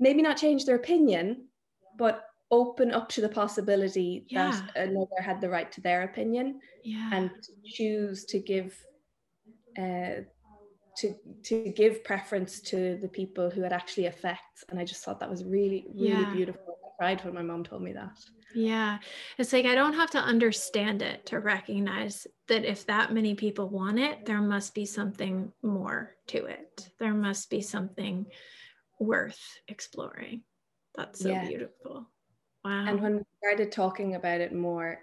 maybe 0.00 0.22
not 0.22 0.36
change 0.36 0.64
their 0.64 0.74
opinion, 0.76 1.46
but 1.96 2.24
open 2.50 2.90
up 2.90 3.08
to 3.10 3.20
the 3.20 3.28
possibility 3.28 4.26
that 4.34 4.60
another 4.76 5.20
had 5.20 5.40
the 5.40 5.48
right 5.48 5.70
to 5.72 5.80
their 5.80 6.02
opinion 6.02 6.60
Yeah. 6.82 7.10
and 7.12 7.30
choose 7.64 8.24
to 8.26 8.38
give 8.40 8.76
uh, 9.78 10.22
to 10.96 11.14
to 11.44 11.68
give 11.70 12.02
preference 12.04 12.60
to 12.60 12.96
the 13.00 13.08
people 13.08 13.50
who 13.50 13.62
it 13.64 13.72
actually 13.72 14.06
affects. 14.06 14.64
And 14.68 14.78
I 14.78 14.84
just 14.84 15.04
thought 15.04 15.20
that 15.20 15.30
was 15.30 15.44
really, 15.44 15.86
really 15.94 16.24
Yeah. 16.24 16.32
beautiful. 16.32 16.73
Cried 16.98 17.24
when 17.24 17.34
my 17.34 17.42
mom 17.42 17.64
told 17.64 17.82
me 17.82 17.92
that. 17.92 18.18
Yeah. 18.54 18.98
It's 19.36 19.52
like 19.52 19.66
I 19.66 19.74
don't 19.74 19.94
have 19.94 20.10
to 20.10 20.18
understand 20.18 21.02
it 21.02 21.26
to 21.26 21.40
recognize 21.40 22.26
that 22.46 22.64
if 22.64 22.86
that 22.86 23.12
many 23.12 23.34
people 23.34 23.68
want 23.68 23.98
it, 23.98 24.24
there 24.26 24.40
must 24.40 24.74
be 24.74 24.86
something 24.86 25.52
more 25.62 26.14
to 26.28 26.44
it. 26.46 26.88
There 27.00 27.14
must 27.14 27.50
be 27.50 27.60
something 27.60 28.26
worth 29.00 29.40
exploring. 29.66 30.44
That's 30.94 31.20
so 31.20 31.30
Yeah. 31.30 31.48
beautiful. 31.48 32.08
Wow. 32.64 32.86
And 32.86 33.02
when 33.02 33.16
we 33.16 33.22
started 33.42 33.72
talking 33.72 34.14
about 34.14 34.40
it 34.40 34.52
more, 34.52 35.00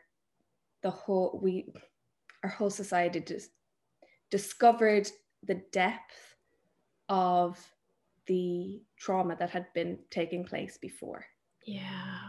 the 0.81 0.89
whole 0.89 1.39
we 1.43 1.73
our 2.43 2.49
whole 2.49 2.71
society 2.71 3.19
just 3.19 3.51
discovered 4.31 5.07
the 5.43 5.61
depth 5.71 6.35
of 7.09 7.59
the 8.25 8.81
trauma 8.97 9.35
that 9.35 9.49
had 9.49 9.67
been 9.73 9.99
taking 10.09 10.43
place 10.45 10.77
before. 10.77 11.25
Yeah. 11.65 12.19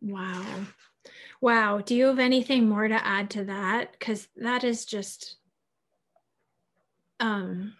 Wow. 0.00 0.44
Wow. 1.40 1.80
Do 1.80 1.94
you 1.94 2.06
have 2.06 2.18
anything 2.18 2.68
more 2.68 2.88
to 2.88 3.06
add 3.06 3.30
to 3.30 3.44
that? 3.44 3.92
Because 3.92 4.28
that 4.36 4.64
is 4.64 4.84
just 4.84 5.36
um 7.20 7.72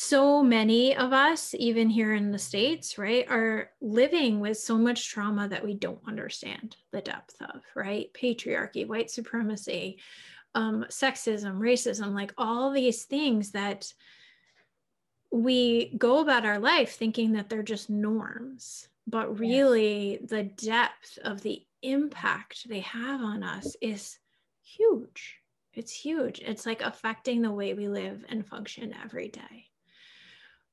so 0.00 0.44
many 0.44 0.96
of 0.96 1.12
us, 1.12 1.56
even 1.58 1.90
here 1.90 2.14
in 2.14 2.30
the 2.30 2.38
States, 2.38 2.98
right, 2.98 3.28
are 3.28 3.70
living 3.80 4.38
with 4.38 4.56
so 4.56 4.78
much 4.78 5.08
trauma 5.08 5.48
that 5.48 5.64
we 5.64 5.74
don't 5.74 5.98
understand 6.06 6.76
the 6.92 7.00
depth 7.00 7.34
of, 7.40 7.62
right? 7.74 8.06
Patriarchy, 8.14 8.86
white 8.86 9.10
supremacy, 9.10 9.98
um, 10.54 10.84
sexism, 10.88 11.58
racism, 11.58 12.14
like 12.14 12.32
all 12.38 12.70
these 12.70 13.06
things 13.06 13.50
that 13.50 13.92
we 15.32 15.92
go 15.98 16.20
about 16.20 16.46
our 16.46 16.60
life 16.60 16.92
thinking 16.94 17.32
that 17.32 17.48
they're 17.50 17.64
just 17.64 17.90
norms, 17.90 18.86
but 19.08 19.38
really 19.38 20.20
the 20.28 20.44
depth 20.44 21.18
of 21.22 21.40
the 21.42 21.62
impact 21.82 22.68
they 22.68 22.80
have 22.80 23.20
on 23.20 23.42
us 23.42 23.76
is 23.80 24.18
huge. 24.62 25.36
It's 25.74 25.92
huge. 25.92 26.40
It's 26.40 26.66
like 26.66 26.82
affecting 26.82 27.42
the 27.42 27.52
way 27.52 27.74
we 27.74 27.88
live 27.88 28.24
and 28.28 28.46
function 28.46 28.94
every 29.02 29.28
day. 29.28 29.66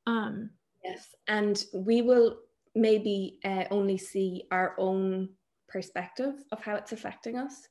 Um, 0.08 0.50
Yes. 0.86 1.16
And 1.28 1.66
we 1.74 2.02
will 2.02 2.38
maybe 2.76 3.40
uh, 3.44 3.66
only 3.72 3.98
see 3.98 4.44
our 4.52 4.76
own 4.78 5.30
perspective 5.68 6.36
of 6.52 6.62
how 6.62 6.76
it's 6.76 6.92
affecting 6.92 7.38
us 7.38 7.68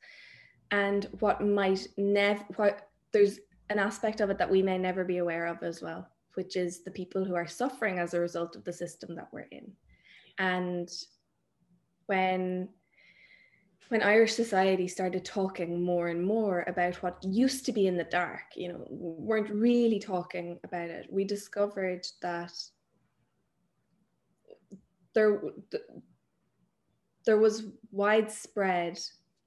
and 0.71 1.07
what 1.21 1.41
might 1.41 1.87
never, 1.97 2.43
what 2.57 2.89
there's 3.13 3.39
an 3.71 3.79
aspect 3.79 4.21
of 4.21 4.31
it 4.31 4.39
that 4.39 4.51
we 4.51 4.63
may 4.63 4.79
never 4.79 5.05
be 5.05 5.19
aware 5.19 5.47
of 5.47 5.63
as 5.63 5.81
well, 5.81 6.09
which 6.35 6.57
is 6.57 6.83
the 6.83 6.91
people 6.91 7.25
who 7.25 7.35
are 7.35 7.47
suffering 7.47 7.99
as 7.99 8.15
a 8.15 8.21
result 8.21 8.57
of 8.57 8.65
the 8.65 8.73
system 8.73 9.15
that 9.15 9.29
we're 9.33 9.47
in. 9.53 9.71
And 10.39 10.91
when 12.07 12.69
when 13.89 14.03
Irish 14.03 14.35
society 14.35 14.89
started 14.89 15.25
talking 15.25 15.83
more 15.83 16.09
and 16.09 16.25
more 16.25 16.65
about 16.67 16.97
what 17.03 17.23
used 17.23 17.67
to 17.67 17.73
be 17.73 17.87
in 17.87 17.97
the 17.97 18.05
dark, 18.05 18.57
you 18.57 18.73
know, 18.73 18.85
weren't 18.89 19.51
really 19.51 19.99
talking 19.99 20.59
about 20.65 20.89
it, 20.89 21.07
we 21.11 21.25
discovered 21.25 22.07
that 22.23 22.53
there, 25.15 25.41
there 27.27 27.39
was 27.39 27.67
widespread 27.93 28.99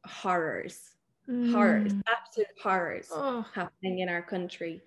horrors, 0.05 0.91
horrors, 1.27 1.93
mm, 1.93 2.01
absolute 2.07 2.47
horrors 2.61 3.09
oh, 3.11 3.45
happening 3.53 3.99
in 3.99 4.07
our 4.07 4.21
country 4.21 4.81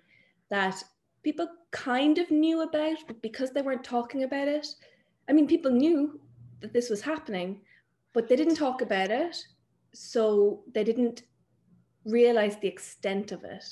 that 0.49 0.81
people 1.23 1.47
kind 1.71 2.17
of 2.17 2.31
knew 2.31 2.61
about, 2.61 2.97
but 3.05 3.21
because 3.21 3.51
they 3.51 3.61
weren't 3.61 3.83
talking 3.83 4.23
about 4.23 4.47
it, 4.47 4.67
I 5.29 5.33
mean, 5.33 5.47
people 5.47 5.71
knew 5.71 6.19
that 6.61 6.73
this 6.73 6.89
was 6.89 7.01
happening, 7.01 7.61
but 8.13 8.27
they 8.27 8.35
didn't 8.35 8.55
talk 8.55 8.81
about 8.81 9.11
it. 9.11 9.35
So 9.93 10.63
they 10.73 10.83
didn't 10.83 11.23
realize 12.05 12.57
the 12.57 12.67
extent 12.67 13.31
of 13.31 13.43
it. 13.43 13.63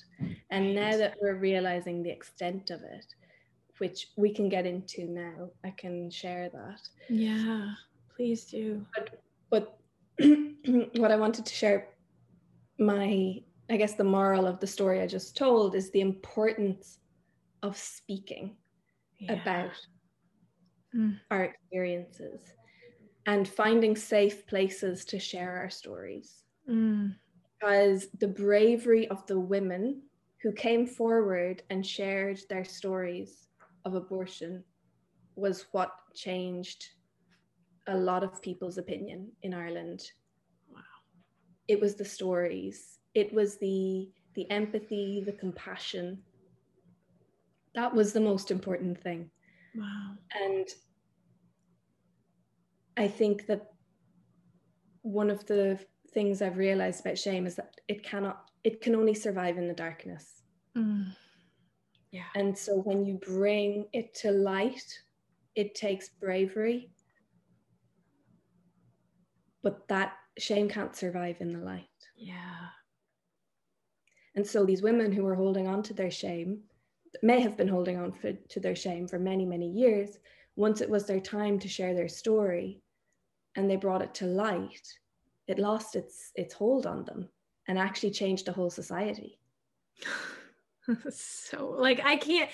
And 0.51 0.75
now 0.75 0.97
that 0.97 1.15
we're 1.21 1.35
realizing 1.35 2.03
the 2.03 2.09
extent 2.11 2.69
of 2.69 2.81
it, 2.81 3.05
which 3.79 4.07
we 4.17 4.33
can 4.33 4.49
get 4.49 4.65
into 4.65 5.05
now, 5.07 5.49
I 5.63 5.71
can 5.71 6.09
share 6.11 6.49
that. 6.49 6.81
yeah, 7.09 7.73
please 8.15 8.45
do. 8.45 8.85
But 9.49 9.79
what 10.97 11.11
I 11.11 11.15
wanted 11.15 11.45
to 11.45 11.53
share, 11.53 11.87
my, 12.77 13.41
I 13.69 13.77
guess, 13.77 13.93
the 13.95 14.03
moral 14.03 14.45
of 14.47 14.59
the 14.59 14.67
story 14.67 15.01
I 15.01 15.07
just 15.07 15.37
told 15.37 15.75
is 15.75 15.89
the 15.91 16.01
importance 16.01 16.99
of 17.63 17.77
speaking 17.77 18.57
Yeah. 19.17 19.33
about 19.41 19.71
Mm. 20.96 21.19
our 21.29 21.43
experiences 21.43 22.41
and 23.25 23.48
finding 23.48 23.96
safe 23.96 24.48
places 24.48 25.05
to 25.05 25.19
share 25.19 25.58
our 25.58 25.69
stories. 25.69 26.43
Mm, 26.69 27.15
Because 27.60 28.08
the 28.19 28.27
bravery 28.27 29.08
of 29.10 29.25
the 29.27 29.39
women 29.39 30.03
who 30.41 30.51
came 30.51 30.88
forward 30.88 31.62
and 31.69 31.86
shared 31.86 32.39
their 32.50 32.63
stories 32.65 33.48
of 33.86 33.93
abortion 33.93 34.63
was 35.36 35.67
what 35.72 35.91
changed 36.15 36.86
a 37.88 37.96
lot 37.98 38.24
of 38.24 38.41
people's 38.41 38.77
opinion 38.77 39.31
in 39.43 39.53
Ireland. 39.53 40.01
Wow. 40.74 40.81
It 41.67 41.79
was 41.79 41.96
the 41.96 42.05
stories, 42.05 43.00
it 43.13 43.34
was 43.34 43.58
the 43.58 44.10
the 44.36 44.50
empathy, 44.51 45.22
the 45.25 45.34
compassion. 45.34 46.24
That 47.75 47.93
was 47.93 48.13
the 48.13 48.22
most 48.22 48.51
important 48.51 49.01
thing. 49.01 49.31
Wow. 49.75 50.15
And 50.33 50.67
I 52.97 53.07
think 53.07 53.45
that 53.47 53.71
one 55.01 55.29
of 55.29 55.45
the 55.45 55.79
things 56.13 56.41
I've 56.41 56.57
realized 56.57 57.01
about 57.01 57.17
shame 57.17 57.45
is 57.45 57.55
that 57.55 57.79
it 57.88 58.03
cannot, 58.03 58.49
it 58.63 58.81
can 58.81 58.95
only 58.95 59.13
survive 59.13 59.57
in 59.57 59.67
the 59.67 59.73
darkness. 59.73 60.43
Mm. 60.77 61.13
Yeah. 62.11 62.25
And 62.35 62.57
so 62.57 62.81
when 62.81 63.05
you 63.05 63.19
bring 63.25 63.85
it 63.93 64.13
to 64.15 64.31
light, 64.31 64.83
it 65.55 65.75
takes 65.75 66.09
bravery. 66.09 66.91
But 69.61 69.88
that 69.89 70.13
shame 70.38 70.69
can't 70.69 70.95
survive 70.95 71.38
in 71.41 71.49
the 71.49 71.59
light. 71.59 71.85
Yeah. 72.17 72.67
And 74.35 74.45
so 74.45 74.65
these 74.65 74.81
women 74.81 75.11
who 75.11 75.23
were 75.23 75.35
holding 75.35 75.67
on 75.67 75.83
to 75.83 75.93
their 75.93 76.11
shame 76.11 76.59
may 77.21 77.39
have 77.41 77.57
been 77.57 77.67
holding 77.67 77.97
on 77.97 78.11
for, 78.11 78.33
to 78.33 78.59
their 78.59 78.75
shame 78.75 79.07
for 79.07 79.19
many, 79.19 79.45
many 79.45 79.67
years. 79.67 80.19
Once 80.55 80.81
it 80.81 80.89
was 80.89 81.05
their 81.05 81.19
time 81.19 81.59
to 81.59 81.67
share 81.67 81.93
their 81.93 82.07
story 82.07 82.81
and 83.55 83.69
they 83.69 83.75
brought 83.75 84.01
it 84.01 84.13
to 84.15 84.25
light, 84.25 84.88
it 85.47 85.59
lost 85.59 85.95
its, 85.95 86.31
its 86.35 86.53
hold 86.53 86.85
on 86.85 87.05
them 87.05 87.29
and 87.67 87.77
actually 87.77 88.11
changed 88.11 88.45
the 88.45 88.51
whole 88.51 88.69
society. 88.69 89.39
so, 91.09 91.75
like, 91.77 92.01
I 92.03 92.17
can't, 92.17 92.49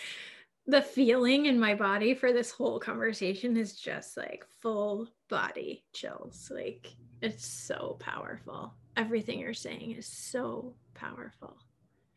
the 0.68 0.82
feeling 0.82 1.46
in 1.46 1.60
my 1.60 1.76
body 1.76 2.14
for 2.14 2.34
this 2.34 2.52
whole 2.52 2.80
conversation 2.80 3.56
is 3.56 3.80
just 3.80 4.18
like 4.18 4.46
full 4.62 5.08
body 5.30 5.84
chills. 5.94 6.52
Like, 6.54 6.88
it's 7.22 7.46
so 7.46 7.98
powerful. 8.00 8.74
Everything 8.98 9.40
you're 9.40 9.54
saying 9.54 9.92
is 9.92 10.08
so 10.08 10.74
powerful. 10.94 11.58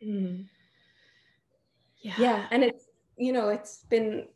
Mm. 0.05 0.47
Yeah. 2.00 2.14
Yeah. 2.19 2.47
And 2.50 2.62
it's, 2.62 2.87
you 3.17 3.33
know, 3.33 3.49
it's 3.49 3.85
been 3.88 4.28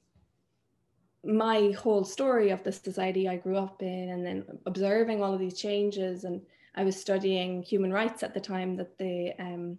my 1.25 1.71
whole 1.79 2.05
story 2.05 2.51
of 2.51 2.65
the 2.65 2.73
society 2.73 3.29
I 3.29 3.37
grew 3.37 3.57
up 3.57 3.83
in 3.83 4.11
and 4.11 4.27
then 4.27 4.45
observing 4.67 5.23
all 5.23 5.33
of 5.33 5.39
these 5.39 5.59
changes. 5.59 6.25
And 6.25 6.43
I 6.75 6.85
was 6.85 7.01
studying 7.01 7.63
human 7.63 7.93
rights 7.93 8.23
at 8.23 8.35
the 8.35 8.41
time 8.41 8.77
that 8.77 8.99
the, 8.99 9.33
um, 9.39 9.79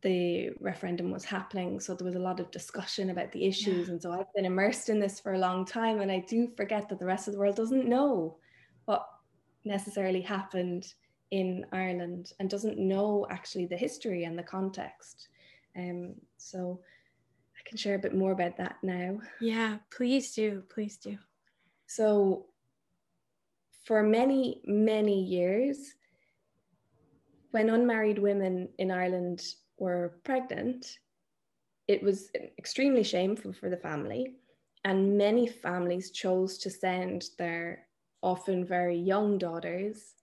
the 0.00 0.50
referendum 0.60 1.10
was 1.10 1.24
happening. 1.24 1.80
So 1.80 1.94
there 1.94 2.06
was 2.06 2.14
a 2.14 2.20
lot 2.20 2.40
of 2.40 2.50
discussion 2.50 3.10
about 3.10 3.32
the 3.32 3.44
issues. 3.44 3.88
Yeah. 3.88 3.92
And 3.92 4.02
so 4.02 4.12
I've 4.12 4.32
been 4.34 4.44
immersed 4.44 4.88
in 4.88 5.00
this 5.00 5.20
for 5.20 5.34
a 5.34 5.38
long 5.38 5.66
time. 5.66 6.00
And 6.00 6.10
I 6.10 6.24
do 6.28 6.48
forget 6.56 6.88
that 6.88 6.98
the 6.98 7.06
rest 7.06 7.28
of 7.28 7.34
the 7.34 7.40
world 7.40 7.56
doesn't 7.56 7.88
know 7.88 8.36
what 8.86 9.06
necessarily 9.64 10.20
happened 10.20 10.94
in 11.30 11.66
Ireland 11.72 12.32
and 12.38 12.48
doesn't 12.48 12.78
know 12.78 13.26
actually 13.30 13.66
the 13.66 13.76
history 13.76 14.24
and 14.24 14.38
the 14.38 14.42
context. 14.42 15.28
Um, 15.76 16.14
so 16.36 16.80
can 17.64 17.76
share 17.76 17.94
a 17.94 17.98
bit 17.98 18.14
more 18.14 18.32
about 18.32 18.56
that 18.58 18.76
now. 18.82 19.18
Yeah, 19.40 19.78
please 19.90 20.32
do. 20.34 20.62
Please 20.72 20.96
do. 20.96 21.18
So 21.86 22.46
for 23.84 24.02
many, 24.02 24.60
many 24.64 25.22
years, 25.22 25.94
when 27.50 27.70
unmarried 27.70 28.18
women 28.18 28.68
in 28.78 28.90
Ireland 28.90 29.42
were 29.78 30.20
pregnant, 30.24 30.98
it 31.86 32.02
was 32.02 32.30
extremely 32.58 33.02
shameful 33.02 33.52
for 33.52 33.68
the 33.68 33.76
family. 33.76 34.34
And 34.84 35.16
many 35.16 35.46
families 35.46 36.10
chose 36.10 36.58
to 36.58 36.70
send 36.70 37.24
their 37.38 37.86
often 38.22 38.64
very 38.64 38.96
young 38.96 39.38
daughters 39.38 40.14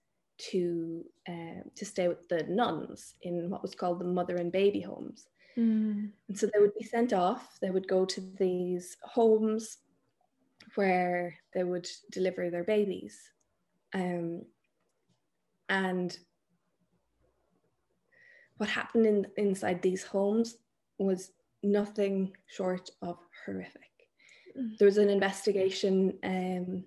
to 0.50 1.04
uh, 1.28 1.62
to 1.74 1.84
stay 1.84 2.08
with 2.08 2.28
the 2.28 2.42
nuns 2.48 3.14
in 3.22 3.48
what 3.48 3.62
was 3.62 3.74
called 3.74 4.00
the 4.00 4.04
mother 4.04 4.36
and 4.36 4.50
baby 4.50 4.80
homes. 4.80 5.26
Mm. 5.56 6.10
And 6.28 6.38
so 6.38 6.46
they 6.46 6.60
would 6.60 6.74
be 6.78 6.84
sent 6.84 7.12
off. 7.12 7.58
They 7.60 7.70
would 7.70 7.88
go 7.88 8.04
to 8.04 8.20
these 8.38 8.96
homes 9.02 9.78
where 10.74 11.34
they 11.54 11.64
would 11.64 11.88
deliver 12.10 12.50
their 12.50 12.64
babies. 12.64 13.18
Um, 13.94 14.42
and 15.68 16.16
what 18.56 18.68
happened 18.68 19.06
in, 19.06 19.26
inside 19.36 19.82
these 19.82 20.04
homes 20.04 20.56
was 20.98 21.32
nothing 21.62 22.32
short 22.46 22.90
of 23.02 23.18
horrific. 23.44 23.90
Mm. 24.58 24.78
There 24.78 24.86
was 24.86 24.98
an 24.98 25.10
investigation 25.10 26.18
um, 26.24 26.84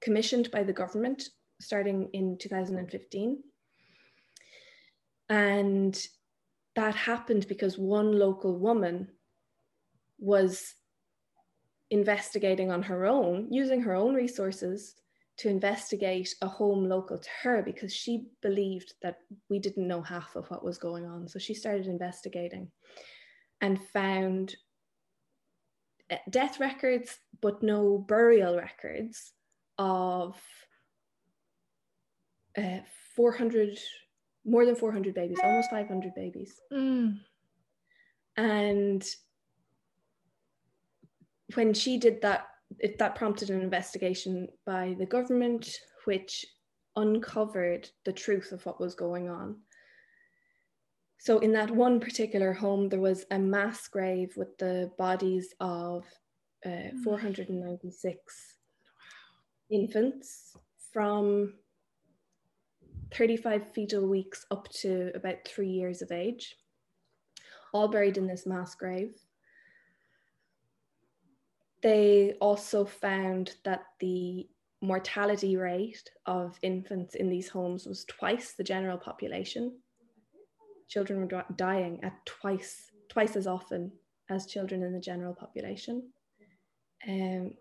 commissioned 0.00 0.50
by 0.50 0.62
the 0.62 0.72
government 0.72 1.30
starting 1.60 2.08
in 2.12 2.36
2015. 2.38 3.42
And 5.28 6.06
that 6.76 6.94
happened 6.94 7.48
because 7.48 7.78
one 7.78 8.18
local 8.18 8.56
woman 8.58 9.08
was 10.18 10.74
investigating 11.90 12.70
on 12.70 12.82
her 12.82 13.06
own, 13.06 13.48
using 13.50 13.80
her 13.80 13.94
own 13.94 14.14
resources 14.14 14.94
to 15.38 15.48
investigate 15.48 16.34
a 16.42 16.46
home 16.46 16.88
local 16.88 17.18
to 17.18 17.28
her 17.42 17.62
because 17.62 17.92
she 17.92 18.28
believed 18.42 18.94
that 19.02 19.18
we 19.50 19.58
didn't 19.58 19.88
know 19.88 20.02
half 20.02 20.34
of 20.36 20.48
what 20.50 20.64
was 20.64 20.78
going 20.78 21.06
on. 21.06 21.28
So 21.28 21.38
she 21.38 21.54
started 21.54 21.86
investigating 21.86 22.70
and 23.60 23.82
found 23.92 24.56
eh, 26.10 26.18
death 26.30 26.60
records, 26.60 27.18
but 27.42 27.62
no 27.62 27.98
burial 27.98 28.56
records 28.56 29.32
of 29.78 30.36
uh, 32.56 32.78
400 33.14 33.78
more 34.46 34.64
than 34.64 34.76
400 34.76 35.14
babies 35.14 35.38
almost 35.42 35.70
500 35.70 36.14
babies 36.14 36.60
mm. 36.72 37.18
and 38.36 39.08
when 41.54 41.74
she 41.74 41.98
did 41.98 42.22
that 42.22 42.46
it, 42.78 42.98
that 42.98 43.14
prompted 43.14 43.50
an 43.50 43.60
investigation 43.60 44.48
by 44.64 44.94
the 44.98 45.06
government 45.06 45.68
which 46.04 46.44
uncovered 46.96 47.88
the 48.04 48.12
truth 48.12 48.52
of 48.52 48.64
what 48.64 48.80
was 48.80 48.94
going 48.94 49.28
on 49.28 49.56
so 51.18 51.38
in 51.38 51.52
that 51.52 51.70
one 51.70 51.98
particular 52.00 52.52
home 52.52 52.88
there 52.88 53.00
was 53.00 53.24
a 53.30 53.38
mass 53.38 53.88
grave 53.88 54.32
with 54.36 54.56
the 54.58 54.90
bodies 54.96 55.54
of 55.60 56.04
uh, 56.64 56.68
mm. 56.68 57.02
496 57.04 58.56
infants 59.70 60.56
from 60.92 61.52
35 63.12 63.72
fetal 63.72 64.06
weeks 64.06 64.44
up 64.50 64.68
to 64.68 65.10
about 65.14 65.46
three 65.46 65.68
years 65.68 66.02
of 66.02 66.12
age, 66.12 66.56
all 67.72 67.88
buried 67.88 68.18
in 68.18 68.26
this 68.26 68.46
mass 68.46 68.74
grave. 68.74 69.14
They 71.82 72.34
also 72.40 72.84
found 72.84 73.54
that 73.64 73.84
the 74.00 74.48
mortality 74.82 75.56
rate 75.56 76.10
of 76.26 76.58
infants 76.62 77.14
in 77.14 77.28
these 77.28 77.48
homes 77.48 77.86
was 77.86 78.04
twice 78.04 78.52
the 78.52 78.64
general 78.64 78.98
population. 78.98 79.78
Children 80.88 81.20
were 81.20 81.44
dying 81.56 82.00
at 82.02 82.24
twice 82.26 82.90
twice 83.08 83.36
as 83.36 83.46
often 83.46 83.92
as 84.28 84.46
children 84.46 84.82
in 84.82 84.92
the 84.92 85.00
general 85.00 85.32
population. 85.32 86.10
Um, 87.06 87.52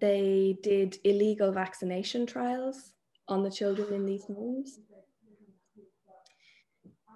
they 0.00 0.56
did 0.62 0.98
illegal 1.04 1.52
vaccination 1.52 2.26
trials 2.26 2.92
on 3.28 3.42
the 3.42 3.50
children 3.50 3.92
in 3.92 4.06
these 4.06 4.24
homes. 4.26 4.78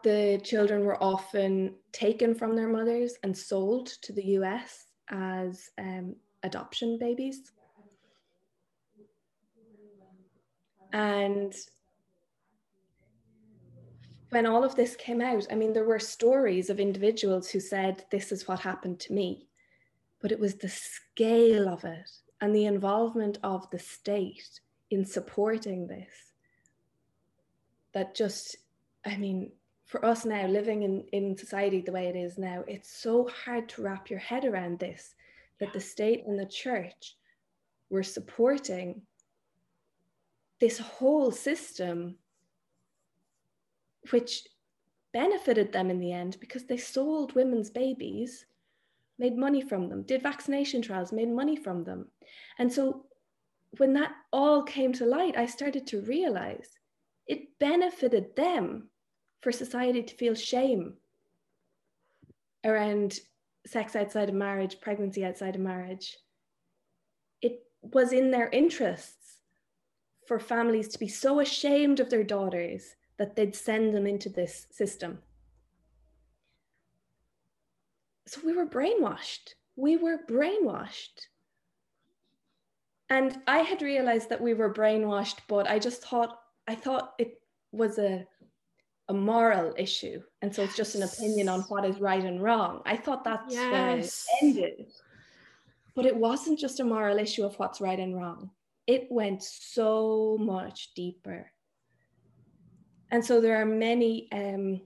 The 0.03 0.41
children 0.43 0.85
were 0.85 1.03
often 1.03 1.75
taken 1.93 2.35
from 2.35 2.57
their 2.57 2.69
mothers 2.69 3.15
and 3.23 3.37
sold 3.37 3.87
to 4.03 4.13
the 4.13 4.25
US 4.39 4.87
as 5.09 5.69
um, 5.79 6.17
adoption 6.43 6.99
babies. 6.99 7.53
And 10.93 11.55
when 14.31 14.47
all 14.47 14.65
of 14.65 14.75
this 14.75 14.97
came 14.97 15.21
out, 15.21 15.47
I 15.51 15.55
mean, 15.55 15.73
there 15.73 15.85
were 15.85 15.99
stories 15.99 16.71
of 16.71 16.81
individuals 16.81 17.49
who 17.49 17.61
said, 17.61 18.05
This 18.11 18.33
is 18.33 18.49
what 18.49 18.61
happened 18.61 19.01
to 19.01 19.13
me. 19.13 19.49
But 20.21 20.33
it 20.33 20.41
was 20.41 20.55
the 20.55 20.69
scale 20.69 21.69
of 21.69 21.85
it 21.85 22.11
and 22.41 22.55
the 22.55 22.67
involvement 22.67 23.39
of 23.43 23.69
the 23.71 23.79
state 23.79 24.61
in 24.91 25.05
supporting 25.05 25.87
this 25.87 26.33
that 27.93 28.15
just 28.15 28.57
i 29.05 29.17
mean 29.17 29.51
for 29.87 30.05
us 30.05 30.25
now 30.25 30.47
living 30.47 30.83
in, 30.83 31.05
in 31.13 31.37
society 31.37 31.81
the 31.81 31.93
way 31.93 32.07
it 32.07 32.17
is 32.17 32.39
now 32.39 32.63
it's 32.69 32.91
so 32.91 33.29
hard 33.45 33.69
to 33.69 33.83
wrap 33.83 34.09
your 34.09 34.19
head 34.19 34.45
around 34.45 34.79
this 34.79 35.15
that 35.59 35.73
the 35.73 35.81
state 35.81 36.25
and 36.27 36.39
the 36.39 36.47
church 36.47 37.17
were 37.91 38.03
supporting 38.03 39.03
this 40.61 40.79
whole 40.79 41.33
system 41.33 42.17
which 44.11 44.47
benefited 45.13 45.73
them 45.73 45.91
in 45.91 45.99
the 45.99 46.13
end 46.13 46.37
because 46.41 46.65
they 46.65 46.77
sold 46.77 47.35
women's 47.35 47.71
babies 47.71 48.47
made 49.21 49.37
money 49.37 49.61
from 49.61 49.89
them, 49.89 50.03
did 50.03 50.23
vaccination 50.23 50.81
trials, 50.81 51.13
made 51.13 51.29
money 51.29 51.55
from 51.55 51.85
them. 51.85 52.09
And 52.59 52.73
so 52.73 53.05
when 53.79 53.93
that 53.95 54.13
all 54.33 54.63
came 54.63 54.93
to 54.95 55.07
light, 55.07 55.37
I 55.37 55.47
started 55.47 55.87
to 55.89 56.01
realize 56.01 56.69
it 57.27 57.59
benefited 57.59 58.35
them 58.37 58.89
for 59.41 59.53
society 59.53 60.03
to 60.03 60.17
feel 60.17 60.35
shame 60.35 60.95
around 62.65 63.21
sex 63.67 63.95
outside 63.95 64.29
of 64.29 64.35
marriage, 64.35 64.81
pregnancy 64.81 65.25
outside 65.25 65.55
of 65.55 65.61
marriage. 65.61 66.17
It 67.41 67.63
was 67.81 68.13
in 68.13 68.31
their 68.31 68.49
interests 68.49 69.41
for 70.27 70.39
families 70.39 70.89
to 70.89 70.99
be 70.99 71.09
so 71.09 71.41
ashamed 71.41 72.01
of 72.01 72.11
their 72.11 72.25
daughters 72.25 72.97
that 73.19 73.37
they'd 73.37 73.55
send 73.55 73.95
them 73.95 74.07
into 74.07 74.29
this 74.29 74.67
system. 74.71 75.19
So 78.27 78.41
we 78.45 78.53
were 78.53 78.67
brainwashed. 78.67 79.55
We 79.77 79.97
were 79.97 80.19
brainwashed. 80.29 81.27
And 83.11 83.39
I 83.47 83.59
had 83.59 83.83
realized 83.83 84.29
that 84.31 84.41
we 84.41 84.55
were 84.55 84.73
brainwashed, 84.73 85.39
but 85.49 85.69
I 85.69 85.79
just 85.79 86.03
thought, 86.03 86.39
I 86.69 86.75
thought 86.77 87.15
it 87.19 87.41
was 87.73 87.99
a 87.99 88.27
a 89.11 89.13
moral 89.13 89.75
issue. 89.77 90.23
And 90.41 90.55
so 90.55 90.63
it's 90.63 90.77
just 90.77 90.95
an 90.95 91.03
opinion 91.03 91.49
on 91.49 91.63
what 91.63 91.85
is 91.85 92.01
right 92.01 92.25
and 92.25 92.41
wrong. 92.41 92.81
I 92.87 92.97
thought 92.97 93.25
that's 93.25 93.53
yes. 93.53 93.73
where 93.73 93.99
it 93.99 94.15
ended. 94.41 94.87
But 95.97 96.07
it 96.07 96.17
wasn't 96.17 96.61
just 96.61 96.79
a 96.79 96.85
moral 96.85 97.19
issue 97.19 97.45
of 97.45 97.59
what's 97.59 97.81
right 97.81 97.99
and 97.99 98.17
wrong. 98.17 98.51
It 98.87 99.09
went 99.11 99.43
so 99.43 100.39
much 100.39 100.95
deeper. 100.95 101.51
And 103.11 103.25
so 103.25 103.41
there 103.41 103.61
are 103.61 103.67
many 103.67 104.29
um, 104.31 104.81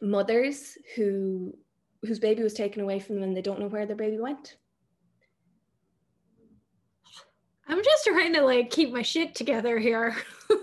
mothers 0.00 0.78
who 0.94 1.56
whose 2.02 2.20
baby 2.20 2.42
was 2.44 2.54
taken 2.54 2.82
away 2.82 3.00
from 3.00 3.16
them 3.16 3.24
and 3.24 3.36
they 3.36 3.42
don't 3.42 3.58
know 3.58 3.66
where 3.66 3.86
their 3.86 3.96
baby 3.96 4.20
went. 4.20 4.58
I'm 7.68 7.82
just 7.82 8.04
trying 8.04 8.34
to 8.34 8.42
like 8.42 8.70
keep 8.70 8.92
my 8.92 9.02
shit 9.02 9.34
together 9.34 9.78
here. 9.78 10.16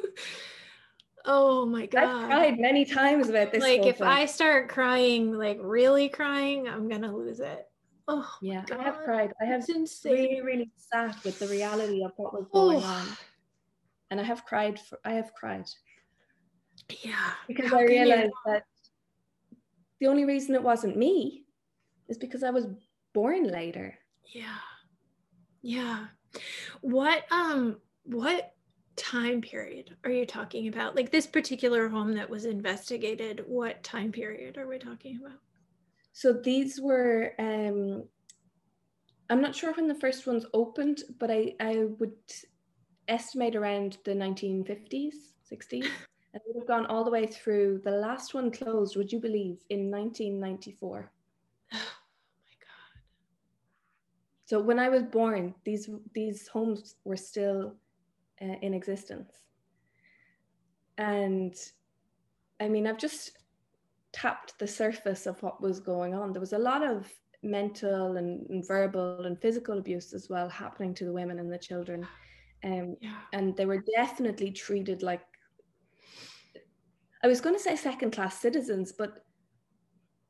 Oh 1.26 1.66
my 1.66 1.86
god. 1.86 2.04
I've 2.04 2.28
cried 2.28 2.60
many 2.60 2.86
times 2.86 3.30
about 3.30 3.52
this. 3.52 3.62
Like 3.62 3.86
if 3.86 4.00
thing. 4.00 4.08
I 4.08 4.26
start 4.26 4.70
crying, 4.70 5.34
like 5.34 5.60
really 5.62 6.10
crying, 6.10 6.68
I'm 6.68 6.90
gonna 6.90 7.16
lose 7.16 7.40
it. 7.40 7.68
Oh 8.08 8.28
yeah, 8.42 8.64
god. 8.66 8.80
I 8.80 8.84
have 8.84 8.98
cried. 9.06 9.34
I 9.42 9.46
have 9.46 9.66
really, 10.04 10.42
really 10.42 10.72
sat 10.76 11.24
with 11.24 11.38
the 11.40 11.48
reality 11.48 12.04
of 12.04 12.12
what 12.18 12.34
was 12.34 12.46
oh. 12.54 12.72
going 12.72 12.84
oh. 12.84 12.88
on. 12.88 13.08
And 14.10 14.20
I 14.20 14.24
have 14.24 14.46
cried 14.46 14.80
for 14.80 15.00
I 15.06 15.14
have 15.14 15.34
cried. 15.34 15.66
Yeah. 17.04 17.34
Because 17.48 17.70
How 17.70 17.80
I 17.80 17.84
realized 17.84 18.32
you... 18.46 18.52
that 18.52 18.64
the 20.00 20.08
only 20.08 20.26
reason 20.26 20.56
it 20.56 20.64
wasn't 20.64 20.98
me 20.98 21.46
is 22.08 22.18
because 22.18 22.44
I 22.44 22.50
was 22.50 22.66
born 23.14 23.48
later. 23.48 23.94
Yeah. 24.34 24.58
Yeah. 25.62 26.08
What 26.82 27.24
um 27.32 27.78
what 28.04 28.54
time 28.96 29.42
period 29.42 29.96
are 30.04 30.12
you 30.12 30.26
talking 30.26 30.68
about? 30.68 30.96
Like 30.96 31.12
this 31.12 31.28
particular 31.28 31.88
home 31.88 32.14
that 32.16 32.30
was 32.30 32.46
investigated, 32.46 33.44
what 33.48 33.84
time 33.84 34.12
period 34.12 34.58
are 34.58 34.68
we 34.68 34.78
talking 34.78 35.20
about? 35.24 35.40
So 36.14 36.34
these 36.34 36.80
were, 36.80 37.34
um, 37.40 38.04
I'm 39.30 39.42
not 39.42 39.56
sure 39.56 39.74
when 39.74 39.88
the 39.88 39.96
first 39.96 40.28
ones 40.28 40.46
opened, 40.54 41.04
but 41.20 41.32
I, 41.32 41.56
I 41.60 41.86
would 42.00 42.18
estimate 43.08 43.56
around 43.56 43.98
the 44.04 44.12
1950s, 44.12 45.14
60s. 45.50 45.88
and 46.34 46.42
would 46.46 46.62
have 46.62 46.68
gone 46.68 46.86
all 46.86 47.04
the 47.04 47.12
way 47.12 47.28
through. 47.28 47.82
The 47.84 47.92
last 47.92 48.34
one 48.34 48.52
closed, 48.52 48.96
would 48.96 49.12
you 49.12 49.20
believe, 49.20 49.58
in 49.70 49.92
1994. 49.92 51.12
Oh 51.74 51.78
my 51.78 52.54
God. 52.60 53.02
So 54.52 54.60
when 54.60 54.80
I 54.80 54.90
was 54.90 55.04
born, 55.04 55.56
these 55.64 55.90
these 56.14 56.46
homes 56.50 56.96
were 57.06 57.16
still 57.16 57.74
uh, 58.42 58.58
in 58.62 58.74
existence. 58.74 59.34
And 60.98 61.56
I 62.60 62.68
mean, 62.68 62.86
I've 62.86 62.98
just 62.98 63.32
tapped 64.12 64.60
the 64.60 64.68
surface 64.68 65.26
of 65.26 65.42
what 65.42 65.62
was 65.62 65.80
going 65.80 66.14
on. 66.14 66.34
There 66.34 66.42
was 66.42 66.52
a 66.52 66.68
lot 66.72 66.84
of 66.84 67.10
mental 67.44 68.18
and, 68.18 68.46
and 68.50 68.68
verbal 68.68 69.26
and 69.26 69.40
physical 69.40 69.78
abuse 69.78 70.12
as 70.14 70.28
well 70.28 70.50
happening 70.50 70.94
to 70.96 71.06
the 71.06 71.14
women 71.14 71.40
and 71.40 71.50
the 71.50 71.58
children. 71.58 72.06
Um, 72.66 72.98
yeah. 73.00 73.22
And 73.32 73.56
they 73.56 73.66
were 73.66 73.82
definitely 73.96 74.52
treated 74.52 75.02
like, 75.02 75.22
I 77.24 77.28
was 77.28 77.40
going 77.40 77.56
to 77.56 77.62
say 77.62 77.78
second 77.78 78.12
class 78.12 78.42
citizens, 78.42 78.92
but 78.92 79.24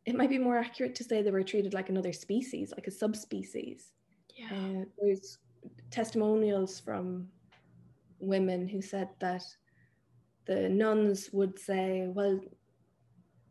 it 0.05 0.13
might 0.13 0.29
be 0.29 0.38
more 0.38 0.60
accurate 0.60 0.93
to 0.97 1.03
say 1.03 1.23
they 1.23 1.31
were 1.31 1.41
treated 1.41 1.73
like 1.73 1.89
another 1.89 2.13
species, 2.13 2.71
like 2.77 2.86
a 2.86 2.91
subspecies. 2.91 3.93
Yeah. 4.41 4.58
Uh, 4.58 4.86
there's 4.99 5.38
testimonials 5.91 6.80
from 6.80 7.27
women 8.19 8.67
who 8.67 8.82
said 8.82 9.10
that 9.19 9.43
the 10.45 10.69
nuns 10.69 11.30
would 11.32 11.60
say, 11.60 12.08
Well, 12.08 12.39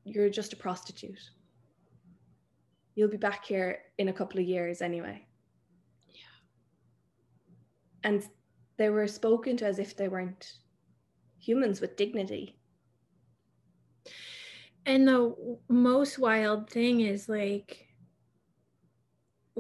you're 0.04 0.30
just 0.30 0.52
a 0.52 0.56
prostitute. 0.56 1.20
You'll 2.94 3.10
be 3.10 3.16
back 3.16 3.44
here 3.44 3.82
in 3.98 4.08
a 4.08 4.12
couple 4.12 4.40
of 4.40 4.46
years 4.46 4.82
anyway. 4.82 5.26
Yeah. 6.08 6.22
And 8.04 8.24
they 8.76 8.90
were 8.90 9.06
spoken 9.06 9.56
to 9.58 9.66
as 9.66 9.78
if 9.78 9.96
they 9.96 10.08
weren't 10.08 10.54
humans 11.38 11.80
with 11.80 11.96
dignity. 11.96 12.58
And 14.86 15.06
the 15.06 15.58
most 15.68 16.18
wild 16.18 16.68
thing 16.68 17.00
is 17.02 17.28
like 17.28 17.86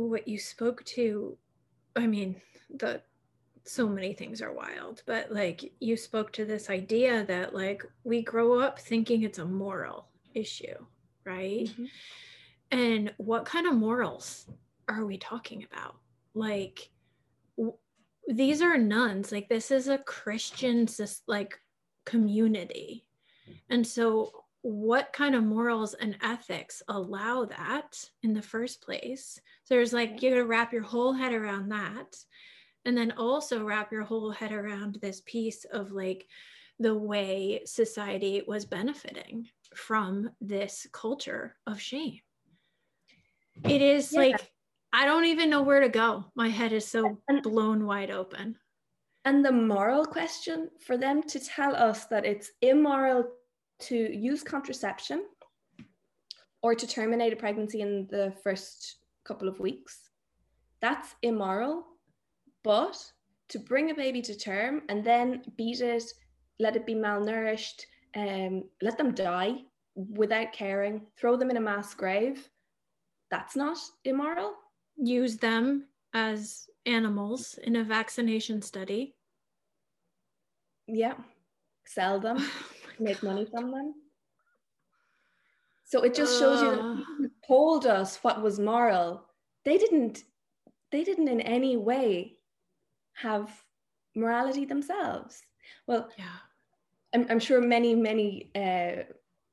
what 0.08 0.28
you 0.28 0.38
spoke 0.38 0.84
to. 0.84 1.36
I 1.96 2.06
mean, 2.06 2.40
the 2.68 3.02
so 3.64 3.88
many 3.88 4.14
things 4.14 4.40
are 4.40 4.52
wild, 4.52 5.02
but 5.06 5.30
like 5.32 5.72
you 5.80 5.96
spoke 5.96 6.32
to 6.32 6.44
this 6.44 6.70
idea 6.70 7.24
that 7.26 7.54
like 7.54 7.84
we 8.04 8.22
grow 8.22 8.58
up 8.58 8.78
thinking 8.78 9.22
it's 9.22 9.38
a 9.38 9.44
moral 9.44 10.08
issue, 10.34 10.74
right? 11.24 11.66
Mm-hmm. 11.66 11.84
And 12.72 13.12
what 13.18 13.44
kind 13.44 13.66
of 13.66 13.74
morals 13.74 14.46
are 14.88 15.04
we 15.04 15.18
talking 15.18 15.66
about? 15.70 15.96
Like 16.34 16.90
w- 17.56 17.76
these 18.28 18.62
are 18.62 18.78
nuns, 18.78 19.32
like 19.32 19.48
this 19.48 19.70
is 19.70 19.88
a 19.88 19.98
Christian 19.98 20.86
like 21.26 21.58
community. 22.04 23.04
And 23.68 23.86
so 23.86 24.39
what 24.62 25.12
kind 25.12 25.34
of 25.34 25.44
morals 25.44 25.94
and 25.94 26.16
ethics 26.22 26.82
allow 26.88 27.46
that 27.46 28.04
in 28.22 28.34
the 28.34 28.42
first 28.42 28.82
place? 28.82 29.40
So 29.64 29.74
there's 29.74 29.92
like 29.92 30.22
you 30.22 30.30
got 30.30 30.36
to 30.36 30.44
wrap 30.44 30.72
your 30.72 30.82
whole 30.82 31.12
head 31.12 31.32
around 31.32 31.70
that 31.70 32.16
and 32.84 32.96
then 32.96 33.12
also 33.12 33.64
wrap 33.64 33.92
your 33.92 34.02
whole 34.02 34.30
head 34.30 34.52
around 34.52 34.98
this 35.00 35.22
piece 35.26 35.64
of 35.64 35.92
like 35.92 36.26
the 36.78 36.94
way 36.94 37.60
society 37.66 38.42
was 38.46 38.64
benefiting 38.64 39.46
from 39.74 40.30
this 40.40 40.86
culture 40.92 41.56
of 41.66 41.80
shame 41.80 42.20
it 43.64 43.82
is 43.82 44.12
yeah. 44.12 44.20
like 44.20 44.50
i 44.92 45.04
don't 45.04 45.26
even 45.26 45.50
know 45.50 45.62
where 45.62 45.80
to 45.80 45.88
go 45.88 46.24
my 46.34 46.48
head 46.48 46.72
is 46.72 46.86
so 46.86 47.18
blown 47.42 47.86
wide 47.86 48.10
open 48.10 48.56
and 49.24 49.44
the 49.44 49.52
moral 49.52 50.04
question 50.06 50.70
for 50.80 50.96
them 50.96 51.22
to 51.22 51.38
tell 51.38 51.76
us 51.76 52.06
that 52.06 52.24
it's 52.24 52.50
immoral 52.62 53.24
to 53.80 53.96
use 53.96 54.42
contraception 54.42 55.24
or 56.62 56.74
to 56.74 56.86
terminate 56.86 57.32
a 57.32 57.36
pregnancy 57.36 57.80
in 57.80 58.06
the 58.10 58.32
first 58.42 58.96
couple 59.24 59.48
of 59.48 59.60
weeks 59.60 59.98
that's 60.80 61.14
immoral 61.22 61.84
but 62.62 62.96
to 63.50 63.58
bring 63.58 63.90
a 63.90 63.94
baby 63.94 64.22
to 64.22 64.36
term 64.36 64.82
and 64.88 65.04
then 65.04 65.42
beat 65.56 65.80
it, 65.80 66.04
let 66.58 66.76
it 66.76 66.86
be 66.86 66.94
malnourished, 66.94 67.82
um, 68.16 68.64
let 68.80 68.96
them 68.96 69.12
die 69.12 69.56
without 69.94 70.52
caring, 70.52 71.06
throw 71.18 71.36
them 71.36 71.50
in 71.50 71.56
a 71.56 71.60
mass 71.60 71.94
grave, 71.94 72.48
that's 73.30 73.56
not 73.56 73.76
immoral. 74.04 74.54
Use 74.96 75.36
them 75.36 75.86
as 76.14 76.66
animals 76.86 77.58
in 77.62 77.76
a 77.76 77.84
vaccination 77.84 78.62
study. 78.62 79.14
Yeah. 80.86 81.14
Sell 81.86 82.20
them, 82.20 82.38
make 83.00 83.22
money 83.22 83.46
from 83.46 83.70
them. 83.70 83.94
So 85.84 86.02
it 86.02 86.14
just 86.14 86.38
shows 86.38 86.62
uh. 86.62 86.64
you 86.64 87.04
that 87.20 87.30
told 87.46 87.86
us 87.86 88.18
what 88.22 88.42
was 88.42 88.58
moral. 88.58 89.24
They 89.64 89.78
didn't 89.78 90.24
they 90.92 91.04
didn't 91.04 91.28
in 91.28 91.40
any 91.40 91.76
way 91.76 92.36
have 93.14 93.50
morality 94.14 94.64
themselves. 94.64 95.42
Well, 95.86 96.08
yeah, 96.18 96.24
I'm, 97.14 97.26
I'm 97.30 97.38
sure 97.38 97.60
many, 97.60 97.94
many, 97.94 98.50
uh, 98.54 99.04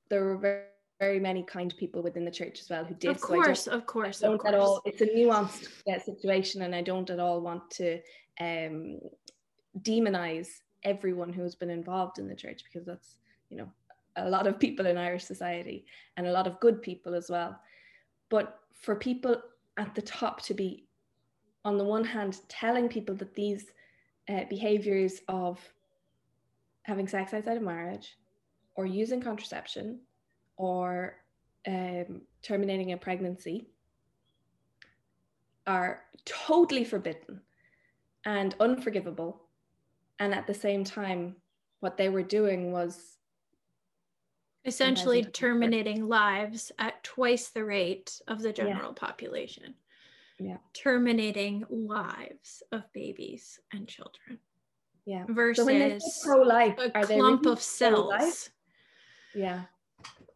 there 0.10 0.24
were 0.26 0.38
very, 0.38 0.64
very 1.00 1.20
many 1.20 1.44
kind 1.44 1.76
people 1.78 2.02
within 2.02 2.26
the 2.26 2.32
church 2.32 2.60
as 2.60 2.70
well 2.70 2.84
who 2.84 2.96
did. 2.96 3.12
Of 3.12 3.22
course, 3.22 3.64
so 3.64 3.72
of 3.72 3.86
course, 3.86 4.20
don't 4.20 4.34
of 4.34 4.40
course. 4.40 4.54
At 4.54 4.60
all, 4.60 4.82
it's 4.86 5.02
a 5.02 5.08
nuanced 5.08 5.68
uh, 5.88 6.00
situation, 6.00 6.64
and 6.64 6.74
I 6.74 6.82
don't 6.82 7.10
at 7.10 7.20
all 7.20 7.42
want 7.42 7.70
to 7.72 8.00
um, 8.40 9.00
demonize 9.82 10.48
everyone 10.84 11.34
who 11.34 11.44
has 11.44 11.56
been 11.56 11.70
involved 11.70 12.18
in 12.20 12.28
the 12.28 12.36
church 12.36 12.62
because 12.64 12.86
that's, 12.86 13.18
you 13.50 13.58
know, 13.58 13.72
a 14.16 14.30
lot 14.30 14.48
of 14.48 14.60
people 14.60 14.88
in 14.88 14.98
Irish 14.98 15.26
society 15.26 15.86
and 16.16 16.28
a 16.28 16.32
lot 16.32 16.48
of 16.48 16.60
good 16.60 16.82
people 16.82 17.14
as 17.14 17.30
well. 17.30 17.60
But 18.30 18.60
for 18.74 18.96
people 18.96 19.42
at 19.78 19.94
the 19.96 20.02
top 20.02 20.42
to 20.44 20.54
be 20.54 20.88
on 21.66 21.78
the 21.78 21.84
one 21.84 22.04
hand, 22.04 22.40
telling 22.48 22.88
people 22.88 23.16
that 23.16 23.34
these 23.36 23.66
uh, 24.30 24.46
behaviors 24.50 25.22
of 25.28 25.60
having 26.84 27.08
sex 27.08 27.34
outside 27.34 27.58
of 27.58 27.64
marriage 27.64 28.18
or 28.76 28.86
using 28.86 29.22
contraception 29.22 30.00
or 30.56 31.18
um, 31.68 32.22
terminating 32.42 32.94
a 32.94 32.98
pregnancy 32.98 33.68
are 35.66 36.04
totally 36.26 36.86
forbidden 36.86 37.42
and 38.26 38.56
unforgivable. 38.60 39.42
And 40.20 40.34
at 40.34 40.48
the 40.48 40.54
same 40.54 40.84
time, 40.84 41.36
what 41.82 41.98
they 41.98 42.10
were 42.10 42.24
doing 42.24 42.72
was 42.72 43.17
essentially 44.68 45.24
terminating 45.24 46.08
lives 46.08 46.72
at 46.78 47.04
twice 47.04 47.50
the 47.50 47.64
rate 47.64 48.22
of 48.28 48.42
the 48.42 48.54
general 48.54 48.94
yeah. 48.96 49.08
population. 49.08 49.74
Yeah. 50.40 50.58
Terminating 50.74 51.66
lives 51.70 52.62
of 52.72 52.84
babies 52.94 53.60
and 53.74 53.88
children. 53.88 54.38
Yeah. 55.06 55.24
Versus 55.30 56.22
so 56.22 56.34
pro-life, 56.34 56.76
a 56.78 56.92
clump 56.92 57.46
really 57.46 57.54
of 57.54 57.62
cells. 57.62 57.94
Pro-life? 57.94 58.50
Yeah. 59.34 59.62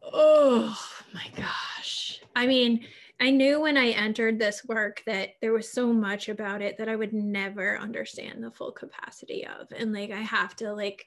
Oh 0.01 0.75
my 1.13 1.27
gosh. 1.35 2.21
I 2.35 2.47
mean, 2.47 2.85
I 3.19 3.29
knew 3.29 3.61
when 3.61 3.77
I 3.77 3.89
entered 3.89 4.39
this 4.39 4.65
work 4.65 5.03
that 5.05 5.35
there 5.41 5.53
was 5.53 5.69
so 5.69 5.93
much 5.93 6.29
about 6.29 6.63
it 6.63 6.77
that 6.77 6.89
I 6.89 6.95
would 6.95 7.13
never 7.13 7.77
understand 7.77 8.43
the 8.43 8.49
full 8.49 8.71
capacity 8.71 9.45
of. 9.45 9.67
And 9.77 9.93
like, 9.93 10.09
I 10.09 10.21
have 10.21 10.55
to, 10.55 10.73
like, 10.73 11.05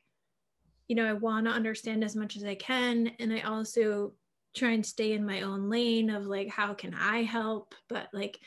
you 0.88 0.96
know, 0.96 1.06
I 1.06 1.14
want 1.14 1.46
to 1.46 1.52
understand 1.52 2.04
as 2.04 2.16
much 2.16 2.36
as 2.36 2.44
I 2.44 2.54
can. 2.54 3.10
And 3.18 3.32
I 3.32 3.40
also 3.40 4.12
try 4.54 4.70
and 4.70 4.84
stay 4.84 5.12
in 5.12 5.26
my 5.26 5.42
own 5.42 5.68
lane 5.68 6.10
of 6.10 6.26
like, 6.26 6.48
how 6.48 6.74
can 6.74 6.94
I 6.94 7.22
help? 7.22 7.74
But 7.88 8.08
like, 8.12 8.38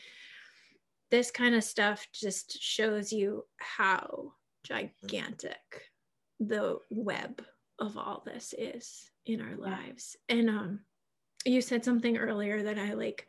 this 1.09 1.31
kind 1.31 1.55
of 1.55 1.63
stuff 1.63 2.07
just 2.13 2.61
shows 2.61 3.13
you 3.13 3.45
how 3.57 4.33
gigantic 4.63 5.91
the 6.39 6.79
web 6.89 7.41
of 7.79 7.97
all 7.97 8.23
this 8.25 8.53
is 8.57 9.09
in 9.25 9.41
our 9.41 9.55
lives. 9.55 10.17
And 10.29 10.49
um, 10.49 10.79
you 11.45 11.61
said 11.61 11.85
something 11.85 12.17
earlier 12.17 12.63
that 12.63 12.77
I 12.77 12.93
like 12.93 13.27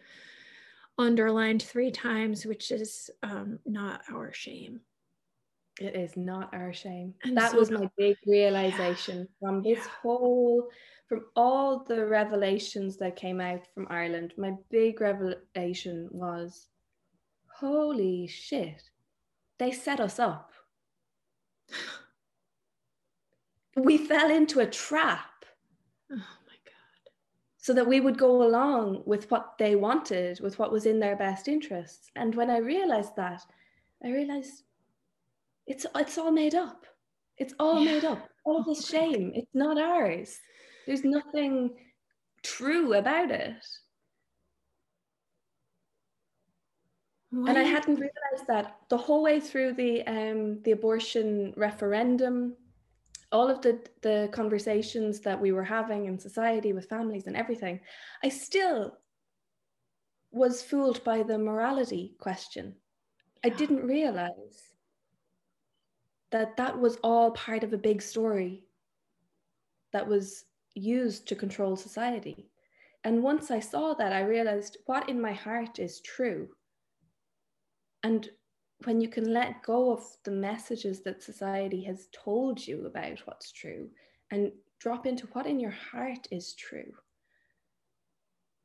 underlined 0.99 1.63
three 1.63 1.93
times, 1.93 2.45
which 2.45 2.71
is 2.71 3.11
um, 3.23 3.61
not 3.65 4.03
our 4.11 4.33
shame. 4.33 4.81
It 5.81 5.95
is 5.95 6.17
not 6.17 6.53
our 6.53 6.73
shame. 6.73 7.15
And 7.23 7.37
that 7.37 7.53
so, 7.53 7.59
was 7.59 7.71
my 7.71 7.89
big 7.97 8.17
realization 8.27 9.29
from 9.39 9.63
this 9.63 9.87
whole, 9.87 10.69
from 11.09 11.27
all 11.37 11.85
the 11.85 12.05
revelations 12.07 12.97
that 12.97 13.17
came 13.17 13.41
out 13.41 13.61
from 13.75 13.87
Ireland. 13.89 14.35
My 14.37 14.55
big 14.71 15.01
revelation 15.01 16.09
was 16.11 16.67
holy 17.59 18.27
shit, 18.27 18.83
they 19.59 19.73
set 19.73 20.01
us 20.01 20.19
up. 20.19 20.53
we 23.77 23.99
fell 23.99 24.31
into 24.31 24.61
a 24.61 24.67
trap. 24.67 25.45
Oh 26.11 26.17
my 26.17 26.59
God. 26.65 27.11
so 27.57 27.73
that 27.75 27.87
we 27.87 28.01
would 28.01 28.19
go 28.19 28.43
along 28.43 29.03
with 29.07 29.31
what 29.31 29.59
they 29.59 29.77
wanted, 29.77 30.41
with 30.41 30.59
what 30.59 30.73
was 30.73 30.87
in 30.87 31.01
their 31.01 31.17
best 31.17 31.49
interests. 31.49 32.11
And 32.17 32.35
when 32.35 32.51
I 32.51 32.59
realized 32.59 33.15
that, 33.17 33.43
I 34.05 34.11
realized 34.11 34.63
it's 35.69 35.87
it's 35.95 36.19
all 36.19 36.33
made 36.33 36.55
up. 36.55 36.87
It's 37.37 37.55
all 37.61 37.85
yeah. 37.85 37.93
made 37.93 38.05
up. 38.05 38.29
All 38.45 38.65
this 38.65 38.89
shame. 38.89 39.33
It's 39.35 39.55
not 39.55 39.79
ours. 39.79 40.39
There's 40.87 41.05
nothing 41.05 41.77
true 42.43 42.95
about 42.95 43.31
it. 43.31 43.63
What? 47.31 47.51
And 47.51 47.59
I 47.59 47.63
hadn't 47.63 47.97
realized 47.97 48.47
that 48.49 48.77
the 48.89 48.97
whole 48.97 49.23
way 49.23 49.39
through 49.39 49.75
the 49.75 50.03
um, 50.07 50.63
the 50.63 50.71
abortion 50.73 51.53
referendum 51.59 52.57
all 53.31 53.51
of 53.51 53.61
the 53.61 53.79
the 54.01 54.29
conversations 54.33 55.21
that 55.21 55.39
we 55.39 55.53
were 55.53 55.65
having 55.65 56.07
in 56.07 56.19
society 56.19 56.73
with 56.73 56.89
families 56.89 57.27
and 57.27 57.37
everything 57.37 57.79
i 58.25 58.29
still 58.29 58.97
was 60.31 60.63
fooled 60.63 61.03
by 61.05 61.23
the 61.23 61.37
morality 61.37 62.15
question 62.19 62.75
i 63.45 63.49
didn't 63.49 63.87
realize 63.87 64.68
that 66.31 66.57
that 66.57 66.79
was 66.79 66.99
all 67.03 67.31
part 67.33 67.65
of 67.65 67.73
a 67.73 67.79
big 67.79 68.03
story 68.03 68.65
that 69.93 70.07
was 70.07 70.45
used 70.75 71.27
to 71.27 71.35
control 71.35 71.77
society 71.77 72.49
and 73.05 73.23
once 73.23 73.51
i 73.51 73.59
saw 73.59 73.95
that 73.95 74.13
i 74.13 74.21
realized 74.21 74.77
what 74.87 75.09
in 75.09 75.21
my 75.21 75.33
heart 75.33 75.79
is 75.79 76.01
true 76.01 76.49
and 78.05 78.31
when 78.85 79.01
you 79.01 79.09
can 79.09 79.33
let 79.33 79.63
go 79.63 79.93
of 79.93 80.05
the 80.25 80.31
messages 80.31 81.01
that 81.01 81.23
society 81.23 81.83
has 81.83 82.09
told 82.13 82.65
you 82.65 82.87
about 82.87 83.19
what's 83.25 83.51
true 83.51 83.89
and 84.31 84.53
drop 84.79 85.07
into 85.07 85.27
what 85.29 85.47
in 85.47 85.59
your 85.59 85.73
heart 85.73 86.29
is 86.31 86.55
true. 86.55 86.93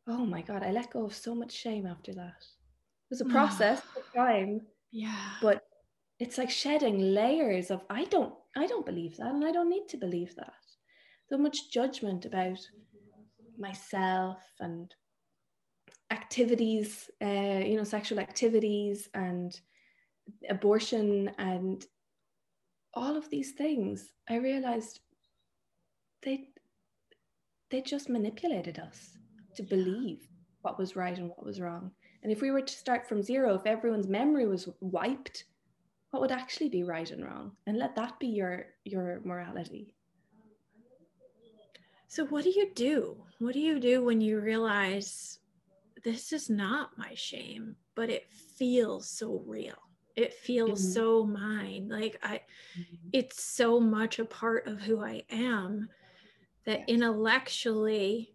Oh 0.08 0.26
my 0.26 0.41
God, 0.41 0.63
I 0.63 0.71
let 0.71 0.91
go 0.91 1.06
of 1.06 1.15
so 1.15 1.34
much 1.34 1.52
shame 1.52 1.88
after 1.88 2.13
that. 2.13 2.36
It 2.39 3.10
was 3.10 3.21
a 3.21 3.26
ah. 3.26 3.32
process, 3.32 3.82
of 3.97 4.04
time. 4.15 4.62
Yeah. 4.91 5.32
But 5.41 5.65
it's 6.19 6.38
like 6.38 6.49
shedding 6.49 6.99
layers 7.13 7.71
of 7.71 7.82
I 7.89 8.06
don't 8.06 8.34
I 8.56 8.67
don't 8.67 8.86
believe 8.86 9.17
that 9.17 9.34
and 9.34 9.45
I 9.45 9.52
don't 9.52 9.69
need 9.69 9.88
to 9.89 9.97
believe 9.97 10.36
that. 10.36 10.54
So 11.30 11.38
much 11.38 11.71
judgment 11.71 12.26
about 12.26 12.60
myself 13.58 14.38
and 14.60 14.93
activities, 16.12 17.10
uh, 17.21 17.62
you 17.65 17.78
know, 17.78 17.84
sexual 17.84 18.19
activities 18.19 19.10
and 19.13 19.60
abortion 20.49 21.32
and 21.38 21.86
all 22.93 23.17
of 23.17 23.30
these 23.30 23.52
things, 23.54 24.13
I 24.30 24.36
realized 24.36 24.99
they 26.21 26.49
they 27.71 27.82
just 27.82 28.08
manipulated 28.08 28.78
us 28.78 29.17
to 29.56 29.63
believe 29.63 30.28
what 30.62 30.78
was 30.78 30.95
right 30.95 31.17
and 31.17 31.30
what 31.30 31.43
was 31.43 31.60
wrong. 31.60 31.91
And 32.21 32.32
if 32.32 32.41
we 32.41 32.52
were 32.52 32.62
to 32.62 32.73
start 32.73 33.08
from 33.08 33.23
zero, 33.23 33.56
if 33.56 33.65
everyone's 33.65 34.08
memory 34.08 34.47
was 34.47 34.69
wiped, 34.80 35.45
what 36.13 36.21
would 36.21 36.32
actually 36.32 36.69
be 36.69 36.84
right 36.84 37.10
and 37.10 37.26
wrong? 37.26 37.54
And 37.65 37.80
let 37.80 37.95
that 37.95 38.19
be 38.19 38.28
your 38.28 38.67
your 38.86 39.19
morality. 39.26 39.95
So 42.08 42.23
what 42.28 42.43
do 42.43 42.52
you 42.52 42.71
do? 42.76 43.17
What 43.39 43.56
do 43.56 43.60
you 43.60 43.80
do 43.80 44.04
when 44.04 44.21
you 44.21 44.39
realize 44.39 45.39
this 46.04 46.32
is 46.32 46.52
not 46.52 46.95
my 46.99 47.15
shame, 47.15 47.76
but 47.95 48.12
it 48.12 48.32
feels 48.32 49.10
so 49.10 49.41
real? 49.47 49.73
it 50.15 50.32
feels 50.32 50.80
mm-hmm. 50.80 50.91
so 50.91 51.26
mine 51.26 51.88
like 51.89 52.19
i 52.21 52.36
mm-hmm. 52.36 53.08
it's 53.13 53.41
so 53.43 53.80
much 53.80 54.19
a 54.19 54.26
part 54.26 54.67
of 54.67 54.80
who 54.80 55.04
i 55.04 55.23
am 55.32 55.89
that 56.65 56.82
yes. 56.82 56.88
intellectually 56.88 58.32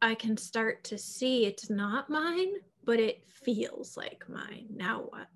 i 0.00 0.14
can 0.14 0.36
start 0.36 0.84
to 0.84 0.96
see 0.96 1.44
it's 1.44 1.68
not 1.68 2.08
mine 2.08 2.52
but 2.84 3.00
it 3.00 3.24
feels 3.26 3.96
like 3.96 4.22
mine 4.28 4.68
now 4.70 5.00
what 5.08 5.26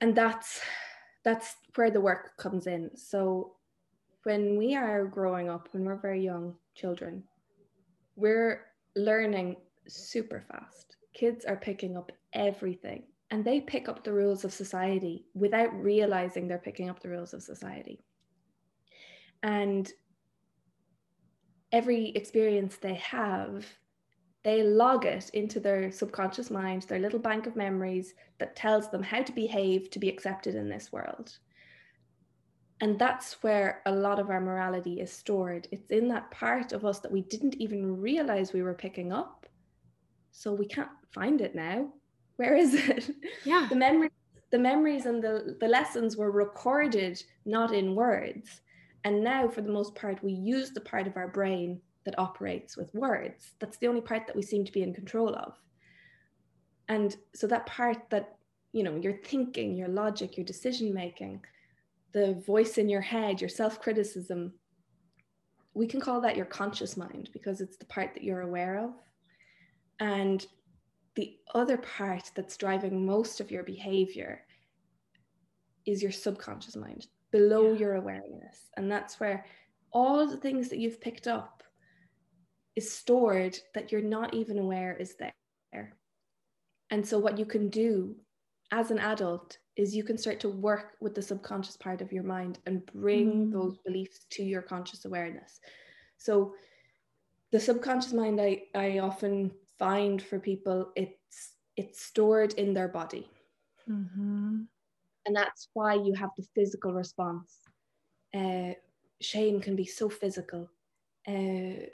and 0.00 0.14
that's 0.14 0.60
that's 1.24 1.56
where 1.74 1.90
the 1.90 2.00
work 2.00 2.36
comes 2.36 2.66
in 2.66 2.90
so 2.94 3.54
when 4.24 4.56
we 4.56 4.74
are 4.74 5.04
growing 5.04 5.48
up 5.48 5.68
when 5.72 5.84
we're 5.84 5.96
very 5.96 6.22
young 6.22 6.54
children 6.74 7.22
we're 8.16 8.66
learning 8.96 9.56
super 9.86 10.44
fast 10.50 10.96
kids 11.14 11.44
are 11.44 11.56
picking 11.56 11.96
up 11.96 12.12
everything 12.32 13.02
and 13.30 13.44
they 13.44 13.60
pick 13.60 13.88
up 13.88 14.04
the 14.04 14.12
rules 14.12 14.44
of 14.44 14.52
society 14.52 15.26
without 15.34 15.74
realizing 15.74 16.48
they're 16.48 16.58
picking 16.58 16.88
up 16.88 17.00
the 17.00 17.10
rules 17.10 17.34
of 17.34 17.42
society. 17.42 18.02
And 19.42 19.90
every 21.70 22.08
experience 22.10 22.76
they 22.76 22.94
have, 22.94 23.66
they 24.44 24.62
log 24.62 25.04
it 25.04 25.30
into 25.30 25.60
their 25.60 25.90
subconscious 25.90 26.50
mind, 26.50 26.82
their 26.82 27.00
little 27.00 27.18
bank 27.18 27.46
of 27.46 27.56
memories 27.56 28.14
that 28.38 28.56
tells 28.56 28.90
them 28.90 29.02
how 29.02 29.22
to 29.22 29.32
behave 29.32 29.90
to 29.90 29.98
be 29.98 30.08
accepted 30.08 30.54
in 30.54 30.68
this 30.68 30.92
world. 30.92 31.36
And 32.80 32.98
that's 32.98 33.42
where 33.42 33.82
a 33.86 33.92
lot 33.92 34.20
of 34.20 34.30
our 34.30 34.40
morality 34.40 35.00
is 35.00 35.12
stored. 35.12 35.66
It's 35.72 35.90
in 35.90 36.06
that 36.08 36.30
part 36.30 36.72
of 36.72 36.84
us 36.84 37.00
that 37.00 37.10
we 37.10 37.22
didn't 37.22 37.56
even 37.56 38.00
realize 38.00 38.52
we 38.52 38.62
were 38.62 38.74
picking 38.74 39.12
up. 39.12 39.46
So 40.30 40.52
we 40.52 40.66
can't 40.66 40.90
find 41.12 41.40
it 41.40 41.56
now 41.56 41.92
where 42.38 42.56
is 42.56 42.74
it? 42.74 43.10
Yeah. 43.44 43.66
the 43.68 43.76
memories, 43.76 44.12
the 44.50 44.58
memories 44.58 45.06
and 45.06 45.22
the, 45.22 45.56
the 45.60 45.68
lessons 45.68 46.16
were 46.16 46.30
recorded 46.30 47.22
not 47.44 47.74
in 47.74 47.94
words. 47.94 48.62
And 49.04 49.22
now, 49.22 49.48
for 49.48 49.60
the 49.60 49.72
most 49.72 49.94
part, 49.94 50.22
we 50.22 50.32
use 50.32 50.70
the 50.70 50.80
part 50.80 51.06
of 51.06 51.16
our 51.16 51.28
brain 51.28 51.80
that 52.08 52.18
operates 52.18 52.74
with 52.74 52.94
words. 52.94 53.52
That's 53.58 53.76
the 53.76 53.86
only 53.86 54.00
part 54.00 54.26
that 54.26 54.34
we 54.34 54.40
seem 54.40 54.64
to 54.64 54.72
be 54.72 54.82
in 54.82 54.94
control 54.94 55.34
of. 55.34 55.52
And 56.88 57.14
so 57.34 57.46
that 57.48 57.66
part 57.66 57.98
that, 58.08 58.38
you 58.72 58.82
know, 58.82 58.96
your 58.96 59.12
thinking, 59.12 59.76
your 59.76 59.88
logic, 59.88 60.38
your 60.38 60.46
decision 60.46 60.94
making, 60.94 61.44
the 62.12 62.42
voice 62.46 62.78
in 62.78 62.88
your 62.88 63.02
head, 63.02 63.42
your 63.42 63.50
self 63.50 63.78
criticism, 63.78 64.54
we 65.74 65.86
can 65.86 66.00
call 66.00 66.22
that 66.22 66.34
your 66.34 66.46
conscious 66.46 66.96
mind 66.96 67.28
because 67.34 67.60
it's 67.60 67.76
the 67.76 67.84
part 67.84 68.14
that 68.14 68.24
you're 68.24 68.40
aware 68.40 68.78
of. 68.78 68.94
And 70.00 70.46
the 71.14 71.36
other 71.54 71.76
part 71.76 72.30
that's 72.34 72.56
driving 72.56 73.04
most 73.04 73.38
of 73.38 73.50
your 73.50 73.64
behavior 73.64 74.46
is 75.84 76.02
your 76.02 76.12
subconscious 76.12 76.74
mind 76.74 77.06
below 77.32 77.72
yeah. 77.72 77.78
your 77.78 77.94
awareness 77.96 78.70
and 78.78 78.90
that's 78.90 79.20
where 79.20 79.44
all 79.92 80.26
the 80.26 80.36
things 80.36 80.68
that 80.68 80.78
you've 80.78 81.00
picked 81.00 81.26
up 81.26 81.58
is 82.78 82.90
stored 83.02 83.58
that 83.74 83.90
you're 83.90 84.14
not 84.16 84.34
even 84.34 84.58
aware 84.58 84.96
is 84.96 85.16
there. 85.16 85.34
And 86.90 87.06
so, 87.06 87.18
what 87.18 87.38
you 87.38 87.44
can 87.44 87.68
do 87.68 88.16
as 88.70 88.90
an 88.90 88.98
adult 88.98 89.58
is 89.76 89.94
you 89.94 90.04
can 90.04 90.18
start 90.18 90.40
to 90.40 90.48
work 90.48 90.96
with 91.00 91.14
the 91.14 91.22
subconscious 91.22 91.76
part 91.76 92.00
of 92.00 92.12
your 92.12 92.22
mind 92.22 92.58
and 92.66 92.86
bring 92.86 93.30
mm. 93.30 93.52
those 93.52 93.76
beliefs 93.86 94.26
to 94.30 94.42
your 94.42 94.62
conscious 94.62 95.04
awareness. 95.04 95.60
So, 96.16 96.54
the 97.52 97.60
subconscious 97.60 98.12
mind, 98.12 98.40
I, 98.40 98.62
I 98.74 98.98
often 98.98 99.50
find 99.78 100.22
for 100.22 100.38
people, 100.38 100.92
it's 100.96 101.54
it's 101.76 102.02
stored 102.02 102.52
in 102.54 102.74
their 102.74 102.88
body. 102.88 103.30
Mm-hmm. 103.88 104.62
And 105.26 105.36
that's 105.36 105.68
why 105.74 105.94
you 105.94 106.14
have 106.14 106.30
the 106.36 106.46
physical 106.54 106.92
response. 106.92 107.50
Uh, 108.34 108.72
shame 109.20 109.60
can 109.60 109.76
be 109.76 109.84
so 109.84 110.08
physical. 110.08 110.68
Uh, 111.26 111.86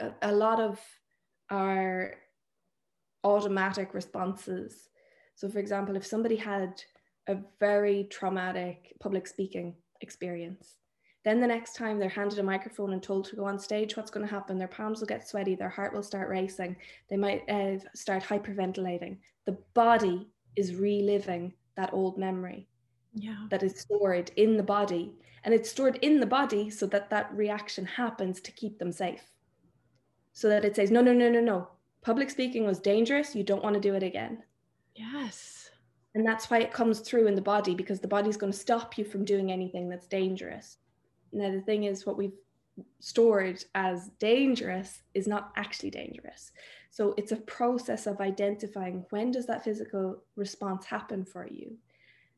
a, 0.00 0.12
a 0.22 0.32
lot 0.32 0.60
of 0.60 0.80
our 1.50 2.14
automatic 3.24 3.94
responses. 3.94 4.88
So, 5.34 5.48
for 5.48 5.58
example, 5.58 5.96
if 5.96 6.06
somebody 6.06 6.36
had 6.36 6.80
a 7.28 7.36
very 7.60 8.04
traumatic 8.10 8.94
public 9.00 9.26
speaking 9.26 9.74
experience, 10.00 10.76
then 11.24 11.40
the 11.40 11.46
next 11.46 11.74
time 11.74 11.98
they're 11.98 12.08
handed 12.08 12.38
a 12.38 12.42
microphone 12.42 12.92
and 12.92 13.02
told 13.02 13.24
to 13.24 13.36
go 13.36 13.44
on 13.44 13.58
stage, 13.58 13.96
what's 13.96 14.12
going 14.12 14.24
to 14.24 14.32
happen? 14.32 14.58
Their 14.58 14.68
palms 14.68 15.00
will 15.00 15.08
get 15.08 15.28
sweaty, 15.28 15.56
their 15.56 15.68
heart 15.68 15.92
will 15.92 16.04
start 16.04 16.28
racing, 16.28 16.76
they 17.10 17.16
might 17.16 17.42
uh, 17.50 17.78
start 17.94 18.22
hyperventilating. 18.22 19.18
The 19.44 19.58
body 19.74 20.28
is 20.54 20.76
reliving 20.76 21.52
that 21.76 21.92
old 21.92 22.16
memory 22.16 22.68
yeah. 23.12 23.46
that 23.50 23.62
is 23.62 23.80
stored 23.80 24.30
in 24.36 24.56
the 24.56 24.62
body. 24.62 25.12
And 25.42 25.52
it's 25.52 25.70
stored 25.70 25.98
in 26.02 26.20
the 26.20 26.26
body 26.26 26.70
so 26.70 26.86
that 26.86 27.10
that 27.10 27.34
reaction 27.34 27.84
happens 27.84 28.40
to 28.42 28.52
keep 28.52 28.78
them 28.78 28.92
safe. 28.92 29.22
So 30.36 30.50
that 30.50 30.66
it 30.66 30.76
says, 30.76 30.90
no, 30.90 31.00
no, 31.00 31.14
no, 31.14 31.30
no, 31.30 31.40
no. 31.40 31.66
Public 32.02 32.28
speaking 32.28 32.66
was 32.66 32.78
dangerous. 32.78 33.34
You 33.34 33.42
don't 33.42 33.62
want 33.62 33.72
to 33.72 33.80
do 33.80 33.94
it 33.94 34.02
again. 34.02 34.42
Yes. 34.94 35.70
And 36.14 36.26
that's 36.26 36.50
why 36.50 36.58
it 36.58 36.74
comes 36.74 37.00
through 37.00 37.26
in 37.26 37.34
the 37.34 37.40
body 37.40 37.74
because 37.74 38.00
the 38.00 38.06
body's 38.06 38.36
going 38.36 38.52
to 38.52 38.58
stop 38.58 38.98
you 38.98 39.04
from 39.06 39.24
doing 39.24 39.50
anything 39.50 39.88
that's 39.88 40.06
dangerous. 40.06 40.76
Now, 41.32 41.50
the 41.50 41.62
thing 41.62 41.84
is, 41.84 42.04
what 42.04 42.18
we've 42.18 42.36
stored 43.00 43.64
as 43.74 44.10
dangerous 44.18 45.02
is 45.14 45.26
not 45.26 45.52
actually 45.56 45.88
dangerous. 45.90 46.52
So 46.90 47.14
it's 47.16 47.32
a 47.32 47.36
process 47.36 48.06
of 48.06 48.20
identifying 48.20 49.06
when 49.08 49.30
does 49.30 49.46
that 49.46 49.64
physical 49.64 50.22
response 50.36 50.84
happen 50.84 51.24
for 51.24 51.48
you. 51.48 51.78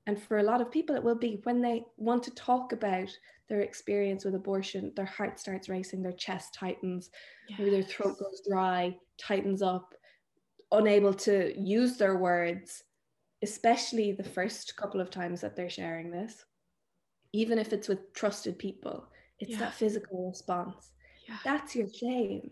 And 0.07 0.23
for 0.23 0.39
a 0.39 0.45
lot 0.45 0.61
of 0.61 0.71
people, 0.71 0.95
it 0.95 1.03
will 1.03 1.19
be 1.19 1.41
when 1.43 1.61
they 1.61 1.85
want 1.97 2.23
to 2.23 2.35
talk 2.37 2.73
about 2.73 3.11
their 3.49 3.61
experience 3.61 4.25
with 4.25 4.35
abortion, 4.35 4.93
their 4.97 5.07
heart 5.07 5.41
starts 5.41 5.69
racing, 5.69 6.03
their 6.03 6.13
chest 6.13 6.55
tightens, 6.55 7.11
yes. 7.49 7.59
maybe 7.59 7.71
their 7.71 7.83
throat 7.83 8.19
goes 8.19 8.43
dry, 8.49 8.97
tightens 9.19 9.63
up, 9.63 9.95
unable 10.73 11.15
to 11.15 11.59
use 11.59 11.97
their 11.97 12.17
words, 12.17 12.85
especially 13.43 14.13
the 14.13 14.25
first 14.25 14.77
couple 14.77 15.01
of 15.01 15.11
times 15.11 15.41
that 15.41 15.57
they're 15.57 15.71
sharing 15.71 16.11
this 16.11 16.45
even 17.33 17.59
if 17.59 17.73
it's 17.73 17.89
with 17.89 18.13
trusted 18.15 18.59
people 18.59 19.07
it's 19.39 19.53
yeah. 19.53 19.59
that 19.59 19.75
physical 19.75 20.29
response 20.29 20.93
yeah. 21.29 21.37
that's 21.45 21.77
your 21.77 21.89
shame 21.89 22.51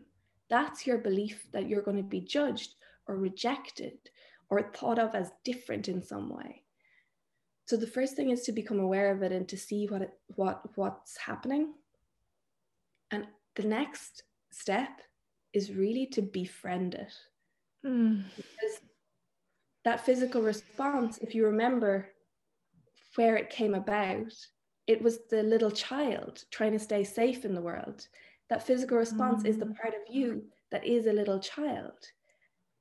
that's 0.48 0.86
your 0.86 0.98
belief 0.98 1.46
that 1.52 1.68
you're 1.68 1.82
going 1.82 1.96
to 1.96 2.02
be 2.02 2.20
judged 2.20 2.74
or 3.08 3.16
rejected 3.16 3.98
or 4.50 4.70
thought 4.74 4.98
of 4.98 5.14
as 5.14 5.32
different 5.44 5.88
in 5.88 6.02
some 6.02 6.28
way 6.28 6.62
so 7.66 7.76
the 7.76 7.86
first 7.86 8.16
thing 8.16 8.30
is 8.30 8.42
to 8.42 8.52
become 8.52 8.80
aware 8.80 9.12
of 9.12 9.22
it 9.22 9.32
and 9.32 9.48
to 9.48 9.56
see 9.56 9.86
what 9.86 10.02
it, 10.02 10.10
what 10.34 10.62
what's 10.76 11.16
happening 11.16 11.74
and 13.10 13.26
the 13.54 13.64
next 13.64 14.22
step 14.50 15.00
is 15.52 15.72
really 15.72 16.06
to 16.06 16.22
befriend 16.22 16.94
it 16.94 17.12
mm. 17.84 18.22
because 18.36 18.80
that 19.84 20.04
physical 20.04 20.42
response 20.42 21.18
if 21.18 21.34
you 21.34 21.46
remember 21.46 22.08
where 23.16 23.36
it 23.36 23.50
came 23.50 23.74
about 23.74 24.32
it 24.86 25.02
was 25.02 25.18
the 25.30 25.42
little 25.42 25.70
child 25.70 26.44
trying 26.50 26.72
to 26.72 26.78
stay 26.78 27.02
safe 27.04 27.44
in 27.44 27.54
the 27.54 27.60
world. 27.60 28.06
That 28.48 28.66
physical 28.66 28.96
response 28.96 29.42
mm. 29.42 29.48
is 29.48 29.58
the 29.58 29.66
mm. 29.66 29.76
part 29.76 29.94
of 29.94 30.14
you 30.14 30.44
that 30.70 30.86
is 30.86 31.06
a 31.06 31.12
little 31.12 31.40
child. 31.40 31.98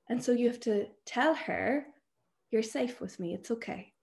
And 0.09 0.23
so 0.23 0.31
you 0.31 0.47
have 0.47 0.59
to 0.61 0.87
tell 1.05 1.33
her, 1.33 1.87
You're 2.51 2.63
safe 2.63 3.01
with 3.01 3.19
me. 3.19 3.33
It's 3.33 3.51
okay. 3.51 3.93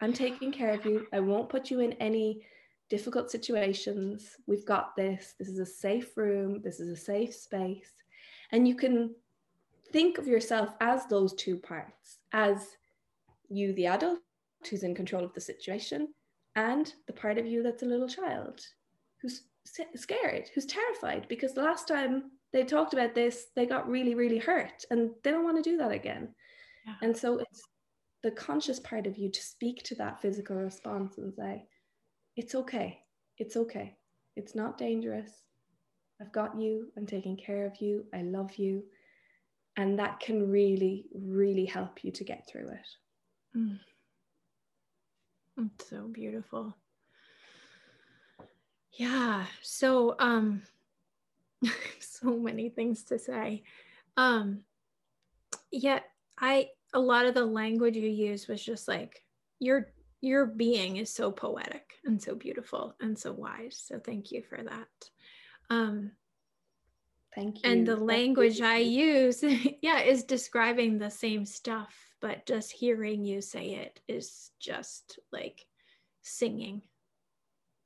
I'm 0.00 0.12
taking 0.12 0.50
care 0.52 0.72
of 0.72 0.84
you. 0.84 1.06
I 1.12 1.20
won't 1.20 1.48
put 1.48 1.70
you 1.70 1.80
in 1.80 1.92
any 1.94 2.42
difficult 2.88 3.30
situations. 3.30 4.36
We've 4.46 4.66
got 4.66 4.96
this. 4.96 5.34
This 5.38 5.48
is 5.48 5.58
a 5.58 5.66
safe 5.66 6.16
room. 6.16 6.60
This 6.62 6.80
is 6.80 6.88
a 6.88 6.96
safe 6.96 7.34
space. 7.34 7.92
And 8.52 8.66
you 8.66 8.74
can 8.74 9.14
think 9.92 10.18
of 10.18 10.26
yourself 10.26 10.70
as 10.80 11.06
those 11.06 11.34
two 11.34 11.56
parts 11.56 12.18
as 12.32 12.76
you, 13.48 13.72
the 13.74 13.86
adult, 13.86 14.18
who's 14.68 14.82
in 14.82 14.94
control 14.94 15.24
of 15.24 15.32
the 15.34 15.40
situation, 15.40 16.08
and 16.56 16.92
the 17.06 17.12
part 17.12 17.38
of 17.38 17.46
you 17.46 17.62
that's 17.62 17.82
a 17.82 17.86
little 17.86 18.08
child 18.08 18.60
who's 19.20 19.42
scared, 19.94 20.48
who's 20.54 20.66
terrified 20.66 21.26
because 21.28 21.54
the 21.54 21.62
last 21.62 21.86
time 21.86 22.30
they 22.52 22.64
talked 22.64 22.92
about 22.92 23.14
this, 23.14 23.46
they 23.54 23.66
got 23.66 23.88
really, 23.88 24.14
really 24.14 24.38
hurt 24.38 24.84
and 24.90 25.10
they 25.22 25.30
don't 25.30 25.44
want 25.44 25.62
to 25.62 25.70
do 25.70 25.76
that 25.76 25.92
again. 25.92 26.28
Yeah. 26.86 26.94
And 27.02 27.16
so 27.16 27.38
it's 27.38 27.62
the 28.22 28.30
conscious 28.30 28.78
part 28.80 29.06
of 29.06 29.16
you 29.16 29.30
to 29.30 29.42
speak 29.42 29.82
to 29.84 29.94
that 29.96 30.20
physical 30.20 30.56
response 30.56 31.18
and 31.18 31.32
say, 31.34 31.64
it's 32.36 32.54
okay. 32.54 33.00
It's 33.38 33.56
okay. 33.56 33.96
It's 34.36 34.54
not 34.54 34.78
dangerous. 34.78 35.30
I've 36.20 36.32
got 36.32 36.60
you. 36.60 36.88
I'm 36.96 37.06
taking 37.06 37.36
care 37.36 37.66
of 37.66 37.80
you. 37.80 38.04
I 38.14 38.22
love 38.22 38.54
you. 38.56 38.84
And 39.76 39.98
that 39.98 40.20
can 40.20 40.50
really, 40.50 41.06
really 41.14 41.64
help 41.64 42.04
you 42.04 42.12
to 42.12 42.24
get 42.24 42.46
through 42.46 42.68
it. 42.68 43.56
Mm. 43.56 43.78
It's 45.74 45.88
so 45.88 46.08
beautiful. 46.08 46.76
Yeah. 48.92 49.46
So 49.62 50.16
um 50.18 50.62
so 52.00 52.36
many 52.36 52.68
things 52.68 53.04
to 53.04 53.18
say. 53.18 53.62
Um 54.16 54.64
yet 55.70 56.04
I 56.38 56.68
a 56.92 57.00
lot 57.00 57.26
of 57.26 57.34
the 57.34 57.44
language 57.44 57.96
you 57.96 58.08
use 58.08 58.48
was 58.48 58.62
just 58.62 58.88
like 58.88 59.22
your 59.58 59.88
your 60.20 60.46
being 60.46 60.96
is 60.96 61.12
so 61.12 61.30
poetic 61.30 61.94
and 62.04 62.20
so 62.20 62.34
beautiful 62.34 62.94
and 63.00 63.18
so 63.18 63.32
wise. 63.32 63.82
So 63.86 63.98
thank 63.98 64.32
you 64.32 64.42
for 64.42 64.62
that. 64.62 64.88
Um 65.74 66.12
thank 67.34 67.62
you. 67.62 67.70
And 67.70 67.86
the 67.86 67.96
language 67.96 68.60
I 68.60 68.78
use 68.78 69.42
yeah 69.82 70.00
is 70.00 70.24
describing 70.24 70.98
the 70.98 71.10
same 71.10 71.44
stuff 71.44 71.94
but 72.20 72.44
just 72.44 72.70
hearing 72.70 73.24
you 73.24 73.40
say 73.40 73.70
it 73.70 73.98
is 74.06 74.50
just 74.60 75.18
like 75.32 75.64
singing 76.22 76.82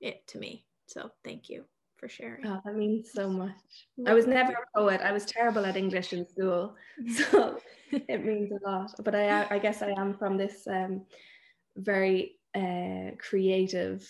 it 0.01 0.27
to 0.29 0.39
me. 0.39 0.67
So 0.87 1.11
thank 1.25 1.49
you 1.49 1.65
for 2.05 2.09
sharing. 2.11 2.47
Oh, 2.47 2.61
that 2.67 2.77
means 2.77 3.11
so 3.11 3.31
much. 3.31 3.89
I 4.07 4.13
was 4.13 4.27
never 4.27 4.53
a 4.53 4.79
poet. 4.79 5.01
I 5.01 5.11
was 5.11 5.25
terrible 5.25 5.65
at 5.65 5.75
English 5.75 6.13
in 6.13 6.29
school, 6.29 6.77
so 7.31 7.59
it 7.91 8.23
means 8.23 8.53
a 8.53 8.69
lot. 8.69 8.91
But 9.03 9.15
I, 9.15 9.47
I 9.51 9.59
guess 9.59 9.81
I 9.81 9.95
am 9.97 10.13
from 10.13 10.37
this 10.37 10.67
um, 10.67 11.07
very 11.77 12.37
uh, 12.55 13.17
creative 13.19 14.07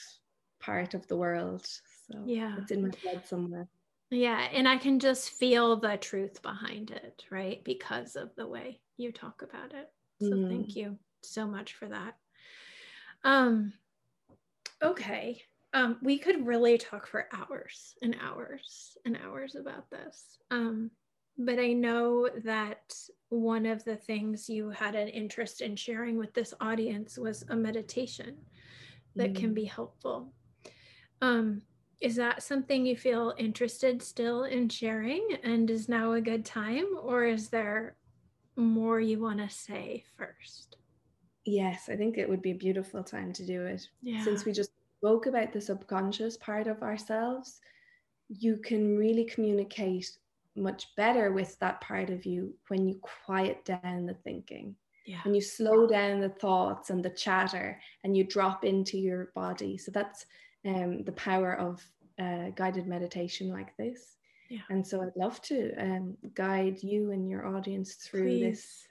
part 0.59 0.95
of 0.95 1.07
the 1.07 1.17
world. 1.17 1.65
So 2.11 2.25
yeah, 2.27 2.57
it's 2.59 2.73
in 2.73 2.83
my 2.83 2.91
blood 3.03 3.23
somewhere. 3.25 3.69
Yeah, 4.11 4.49
and 4.53 4.69
I 4.69 4.77
can 4.77 4.99
just 4.99 5.31
feel 5.31 5.77
the 5.77 5.97
truth 5.97 6.43
behind 6.43 6.91
it, 6.91 7.23
right? 7.31 7.63
Because 7.63 8.17
of 8.17 8.35
the 8.35 8.49
way 8.49 8.81
you 8.97 9.13
talk 9.13 9.43
about 9.43 9.73
it. 9.73 9.89
So 10.21 10.33
mm. 10.33 10.49
thank 10.49 10.75
you 10.75 10.99
so 11.23 11.47
much 11.47 11.75
for 11.75 11.87
that. 11.87 12.17
Um, 13.23 13.73
okay. 14.83 15.43
Um, 15.75 15.99
we 16.03 16.19
could 16.19 16.47
really 16.47 16.79
talk 16.79 17.07
for 17.07 17.29
hours 17.33 17.97
and 18.01 18.17
hours 18.23 18.97
and 19.05 19.19
hours 19.25 19.57
about 19.57 19.91
this. 19.91 20.39
Um, 20.51 20.91
but 21.37 21.59
I 21.59 21.73
know 21.73 22.29
that 22.45 22.95
one 23.29 23.67
of 23.67 23.85
the 23.85 23.97
things 23.97 24.49
you 24.49 24.71
had 24.71 24.95
an 24.95 25.09
interest 25.09 25.61
in 25.61 25.75
sharing 25.75 26.17
with 26.17 26.33
this 26.33 26.55
audience 26.61 27.19
was 27.19 27.45
a 27.49 27.57
meditation 27.57 28.37
that 29.17 29.33
mm. 29.33 29.37
can 29.37 29.53
be 29.53 29.65
helpful. 29.65 30.33
Um, 31.21 31.63
is 32.01 32.15
that 32.17 32.43
something 32.43 32.87
you 32.87 32.97
feel 32.97 33.35
interested 33.37 34.01
still 34.01 34.45
in 34.45 34.69
sharing? 34.69 35.27
And 35.43 35.69
is 35.71 35.89
now 35.89 36.13
a 36.13 36.21
good 36.21 36.45
time? 36.45 36.87
Or 37.03 37.25
is 37.25 37.49
there 37.49 37.97
more 38.57 39.01
you 39.01 39.19
want 39.19 39.39
to 39.39 39.49
say 39.49 40.05
first? 40.17 40.77
Yes, 41.45 41.89
I 41.91 41.97
think 41.97 42.17
it 42.17 42.29
would 42.29 42.43
be 42.43 42.53
a 42.53 42.57
beautiful 42.57 43.03
time 43.03 43.33
to 43.33 43.45
do 43.45 43.65
it. 43.67 43.89
Yeah. 44.03 44.23
Since 44.23 44.45
we 44.45 44.53
just 44.53 44.71
spoke 45.05 45.27
about 45.27 45.53
the 45.53 45.61
subconscious 45.61 46.39
part 46.39 46.67
of 46.67 46.83
ourselves, 46.83 47.61
you 48.31 48.57
can 48.57 48.97
really 48.97 49.25
communicate 49.25 50.17
much 50.57 50.87
better 50.97 51.31
with 51.31 51.59
that 51.59 51.79
part 51.83 52.09
of 52.09 52.25
you 52.25 52.55
when 52.69 52.89
you 52.89 52.99
quiet 53.27 53.63
down 53.67 54.07
the 54.07 54.15
thinking. 54.25 54.75
Yeah. 55.05 55.19
When 55.25 55.35
you 55.35 55.43
slow 55.43 55.87
down 55.87 56.21
the 56.21 56.31
thoughts 56.31 56.89
and 56.89 57.05
the 57.05 57.11
chatter 57.11 57.79
and 58.03 58.17
you 58.17 58.25
drop 58.25 58.65
into 58.65 58.97
your 58.97 59.31
body. 59.35 59.77
So 59.77 59.91
that's 59.91 60.25
um, 60.65 61.05
the 61.05 61.13
power 61.13 61.53
of 61.59 61.85
a 62.19 62.51
guided 62.57 62.87
meditation 62.87 63.51
like 63.51 63.77
this. 63.77 64.17
Yeah. 64.49 64.61
And 64.71 64.87
so 64.87 65.03
I'd 65.03 65.17
love 65.17 65.43
to 65.43 65.75
um, 65.79 66.17
guide 66.35 66.83
you 66.83 67.11
and 67.11 67.29
your 67.29 67.47
audience 67.47 67.97
through 67.97 68.29
Please. 68.29 68.41
this 68.43 68.89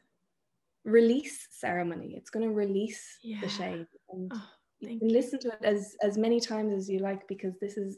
release 0.83 1.47
ceremony. 1.49 2.13
It's 2.15 2.29
going 2.29 2.47
to 2.47 2.53
release 2.53 3.17
Yeah. 3.23 3.41
the 3.41 3.49
shame. 3.49 3.87
And 4.11 4.31
Oh, 4.35 4.49
thank 4.83 5.01
you. 5.01 5.09
listen 5.09 5.39
to 5.39 5.49
it 5.49 5.59
as, 5.63 5.95
as 6.01 6.17
many 6.17 6.39
times 6.39 6.73
as 6.73 6.89
you 6.89 6.99
like 6.99 7.27
because 7.27 7.53
this 7.59 7.77
is, 7.77 7.97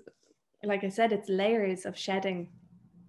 like 0.64 0.84
I 0.84 0.90
said, 0.90 1.12
it's 1.12 1.30
layers 1.30 1.86
of 1.86 1.98
shedding. 1.98 2.50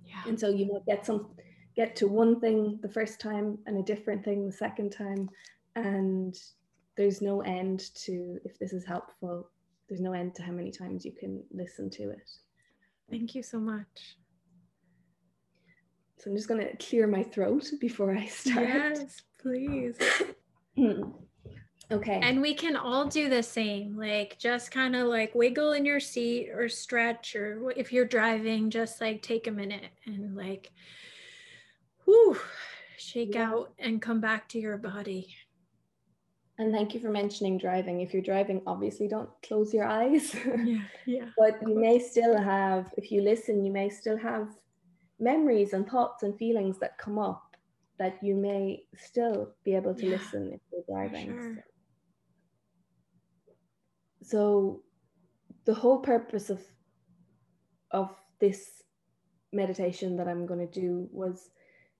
Yeah. 0.04 0.22
And 0.26 0.38
so 0.38 0.48
you 0.48 0.72
might 0.72 0.86
get 0.86 1.06
some 1.06 1.30
get 1.76 1.94
to 1.94 2.08
one 2.08 2.40
thing 2.40 2.78
the 2.82 2.88
first 2.88 3.20
time 3.20 3.58
and 3.66 3.76
a 3.78 3.82
different 3.82 4.24
thing 4.24 4.46
the 4.46 4.52
second 4.52 4.90
time. 4.90 5.28
And 5.74 6.34
there's 6.96 7.20
no 7.20 7.42
end 7.42 7.94
to 8.04 8.38
if 8.44 8.58
this 8.58 8.72
is 8.72 8.84
helpful, 8.84 9.50
there's 9.88 10.00
no 10.00 10.12
end 10.12 10.34
to 10.36 10.42
how 10.42 10.52
many 10.52 10.70
times 10.70 11.04
you 11.04 11.12
can 11.12 11.42
listen 11.52 11.90
to 11.90 12.10
it. 12.10 12.30
Thank 13.10 13.34
you 13.34 13.42
so 13.42 13.58
much. 13.58 14.16
So 16.18 16.30
I'm 16.30 16.36
just 16.36 16.48
gonna 16.48 16.74
clear 16.78 17.06
my 17.06 17.22
throat 17.22 17.70
before 17.78 18.16
I 18.16 18.26
start. 18.26 18.68
Yes, 18.68 19.22
please. 19.40 19.96
okay. 21.91 22.20
And 22.22 22.41
we 22.41 22.55
can 22.55 22.76
all 22.76 23.07
do 23.07 23.28
the 23.28 23.43
same, 23.43 23.97
like 23.97 24.39
just 24.39 24.70
kind 24.70 24.97
of 24.97 25.07
like 25.09 25.34
wiggle 25.34 25.72
in 25.72 25.84
your 25.84 26.01
seat 26.01 26.51
or 26.51 26.68
stretch, 26.68 27.34
or 27.37 27.72
if 27.76 27.93
you're 27.93 28.05
driving, 28.07 28.70
just 28.70 29.01
like 29.01 29.22
take 29.22 29.47
a 29.47 29.51
minute 29.53 29.91
and 30.07 30.37
like, 30.37 30.72
whoo, 32.07 32.37
shake 32.99 33.34
Yeah. 33.34 33.51
out 33.51 33.72
and 33.78 34.01
come 34.03 34.20
back 34.20 34.49
to 34.51 34.59
your 34.59 34.76
body. 34.78 35.34
and 36.59 36.72
thank 36.72 36.95
you 36.95 37.01
for 37.01 37.11
mentioning 37.11 37.59
driving. 37.59 38.01
If 38.01 38.14
you're 38.14 38.22
driving, 38.22 38.62
obviously 38.66 39.09
don't 39.09 39.28
close 39.47 39.74
your 39.74 39.84
eyes. 39.87 40.34
Yeah, 40.64 40.84
yeah. 41.05 41.28
but 41.37 41.61
you 41.68 41.78
may 41.78 41.99
still 41.99 42.34
have, 42.39 42.95
if 42.97 43.12
you 43.12 43.20
listen, 43.20 43.62
you 43.62 43.70
may 43.70 43.91
still 43.91 44.16
have 44.16 44.49
memories 45.20 45.74
and 45.74 45.87
thoughts 45.87 46.22
and 46.22 46.34
feelings 46.39 46.78
that 46.78 46.97
come 46.97 47.18
up 47.18 47.43
that 47.99 48.22
you 48.22 48.34
may 48.34 48.84
still 48.97 49.53
be 49.64 49.74
able 49.74 49.95
to 49.95 50.05
Yeah, 50.07 50.12
listen 50.16 50.53
if 50.55 50.61
you're 50.72 50.84
driving. 50.89 51.26
sure. 51.26 51.64
So 54.26 54.82
the 55.66 55.74
whole 55.74 56.00
purpose 56.00 56.50
of 56.50 56.60
of 57.92 58.10
this 58.40 58.82
meditation 59.52 60.16
that 60.16 60.26
I'm 60.26 60.46
going 60.46 60.58
to 60.58 60.80
do 60.80 61.08
was 61.12 61.50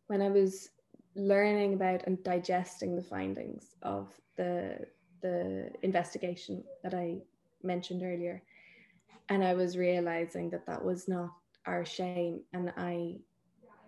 when 0.09 0.21
I 0.21 0.29
was 0.31 0.71
learning 1.15 1.75
about 1.75 2.03
and 2.07 2.23
digesting 2.25 2.97
the 2.97 3.09
findings 3.15 3.77
of 3.83 4.09
the 4.37 4.87
the 5.23 5.71
investigation 5.83 6.65
that 6.83 6.95
I 6.95 7.19
mentioned 7.63 8.03
earlier. 8.03 8.43
And 9.29 9.45
I 9.45 9.55
was 9.55 9.79
realizing 9.79 10.51
that 10.51 10.67
that 10.67 10.85
was 10.85 11.07
not 11.07 11.31
our 11.65 11.85
shame. 11.85 12.41
And 12.53 12.73
I 12.77 13.19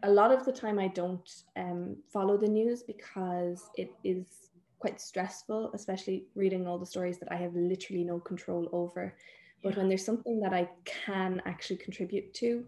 a 0.05 0.11
lot 0.11 0.31
of 0.31 0.45
the 0.45 0.53
time 0.53 0.79
I 0.79 0.89
don't 0.89 1.29
um, 1.57 1.97
follow 2.13 2.37
the 2.37 2.47
news 2.47 2.85
because 2.85 3.69
it 3.77 3.91
is 4.05 4.48
quite 4.79 5.01
stressful 5.01 5.71
especially 5.75 6.27
reading 6.35 6.67
all 6.67 6.79
the 6.79 6.87
stories 6.87 7.19
that 7.19 7.33
I 7.33 7.37
have 7.37 7.55
literally 7.55 8.05
no 8.05 8.21
control 8.21 8.69
over. 8.73 9.17
But 9.63 9.77
when 9.77 9.89
there's 9.89 10.05
something 10.05 10.41
that 10.41 10.55
I 10.55 10.69
can 10.85 11.43
actually 11.45 11.79
contribute 11.79 12.33
to 12.35 12.65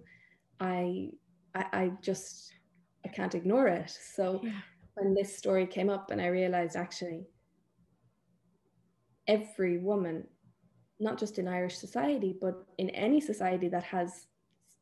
I 0.58 1.10
I, 1.54 1.64
I 1.72 1.92
just 2.02 2.52
I 3.04 3.08
can't 3.08 3.34
ignore 3.34 3.68
it. 3.68 3.90
So 4.14 4.40
Yeah. 4.42 4.60
when 4.94 5.14
this 5.14 5.36
story 5.36 5.66
came 5.66 5.88
up 5.88 6.10
and 6.10 6.20
I 6.20 6.26
realized 6.26 6.76
actually 6.76 7.26
every 9.26 9.78
woman, 9.78 10.26
not 10.98 11.18
just 11.18 11.38
in 11.38 11.48
Irish 11.48 11.78
society, 11.78 12.36
but 12.40 12.66
in 12.78 12.90
any 12.90 13.20
society 13.20 13.68
that 13.68 13.84
has 13.84 14.26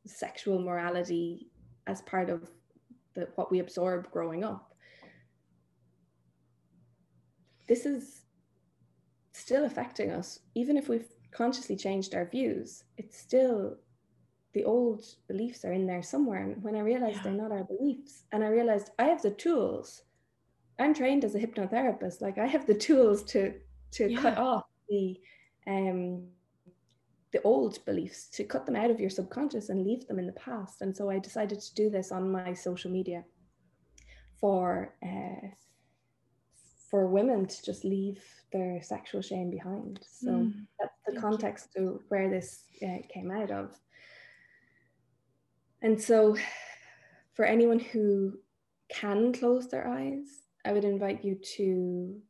sexual 0.06 0.58
morality 0.60 1.50
as 1.86 2.00
part 2.02 2.30
of 2.30 2.50
the, 3.14 3.28
what 3.34 3.50
we 3.50 3.58
absorb 3.60 4.10
growing 4.10 4.44
up, 4.44 4.67
this 7.68 7.86
is 7.86 8.22
still 9.32 9.64
affecting 9.64 10.10
us. 10.10 10.40
Even 10.54 10.76
if 10.76 10.88
we've 10.88 11.08
consciously 11.30 11.76
changed 11.76 12.14
our 12.14 12.24
views, 12.26 12.84
it's 12.96 13.16
still 13.18 13.76
the 14.54 14.64
old 14.64 15.04
beliefs 15.28 15.64
are 15.64 15.72
in 15.72 15.86
there 15.86 16.02
somewhere. 16.02 16.42
And 16.42 16.62
when 16.62 16.74
I 16.74 16.80
realized 16.80 17.16
Yeah. 17.16 17.22
they're 17.24 17.32
not 17.42 17.52
our 17.52 17.64
beliefs, 17.64 18.24
and 18.32 18.42
I 18.42 18.48
realized 18.48 18.90
I 18.98 19.04
have 19.04 19.22
the 19.22 19.30
tools. 19.30 20.02
I'm 20.78 20.94
trained 20.94 21.24
as 21.24 21.34
a 21.34 21.40
hypnotherapist. 21.40 22.20
Like 22.20 22.38
I 22.38 22.46
have 22.46 22.66
the 22.66 22.74
tools 22.74 23.22
to 23.24 23.54
to 23.92 24.14
cut 24.14 24.38
off 24.38 24.64
the 24.88 25.20
um 25.66 26.28
the 27.30 27.42
old 27.42 27.84
beliefs, 27.84 28.28
to 28.30 28.44
cut 28.44 28.64
them 28.64 28.74
out 28.76 28.90
of 28.90 28.98
your 29.00 29.10
subconscious 29.10 29.68
and 29.68 29.84
leave 29.84 30.06
them 30.06 30.18
in 30.18 30.26
the 30.26 30.32
past. 30.32 30.80
And 30.80 30.96
so 30.96 31.10
I 31.10 31.18
decided 31.18 31.60
to 31.60 31.74
do 31.74 31.90
this 31.90 32.10
on 32.10 32.32
my 32.32 32.54
social 32.54 32.90
media 32.90 33.22
for 34.40 34.94
uh, 35.02 35.48
for 36.90 37.06
women 37.06 37.46
to 37.46 37.64
just 37.64 37.84
leave 37.84 38.22
their 38.52 38.80
sexual 38.82 39.20
shame 39.20 39.50
behind. 39.50 40.00
So 40.02 40.30
Mm, 40.30 40.66
that's 40.80 40.94
the 41.06 41.12
thank 41.12 41.16
you. 41.16 41.20
context 41.20 41.72
to 41.76 42.02
where 42.08 42.30
this 42.30 42.64
uh, 42.82 42.98
came 43.12 43.30
out 43.30 43.50
of. 43.50 43.78
And 45.82 46.00
so, 46.00 46.36
for 47.34 47.44
anyone 47.44 47.78
who 47.78 48.38
can 48.88 49.32
close 49.32 49.68
their 49.68 49.86
eyes, 49.86 50.42
I 50.64 50.72
would 50.72 50.84
invite 50.84 51.24
you 51.24 51.36
to 51.56 52.20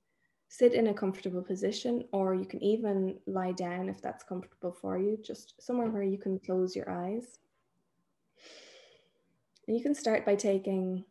sit 0.49 0.75
in 0.75 0.89
a 0.89 0.95
comfortable 0.95 1.43
position, 1.43 2.05
or 2.13 2.35
you 2.35 2.45
can 2.45 2.63
even 2.63 3.19
lie 3.27 3.53
down 3.53 3.89
if 3.89 4.03
that's 4.03 4.25
comfortable 4.25 4.73
for 4.73 4.99
you, 4.99 5.19
just 5.25 5.55
somewhere 5.63 5.89
where 5.89 6.03
you 6.03 6.19
can 6.19 6.39
close 6.41 6.75
your 6.77 6.91
eyes. 6.91 7.39
And 9.67 9.77
you 9.77 9.83
can 9.83 9.95
start 9.95 10.27
by 10.27 10.35
taking 10.35 11.05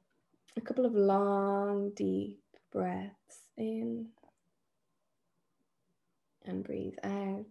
a 0.57 0.61
couple 0.61 0.85
of 0.85 0.93
long, 0.93 1.91
deep 1.95 2.39
breaths 2.77 3.41
in 3.57 4.05
and 6.45 6.63
breathe 6.63 6.93
out. 7.03 7.45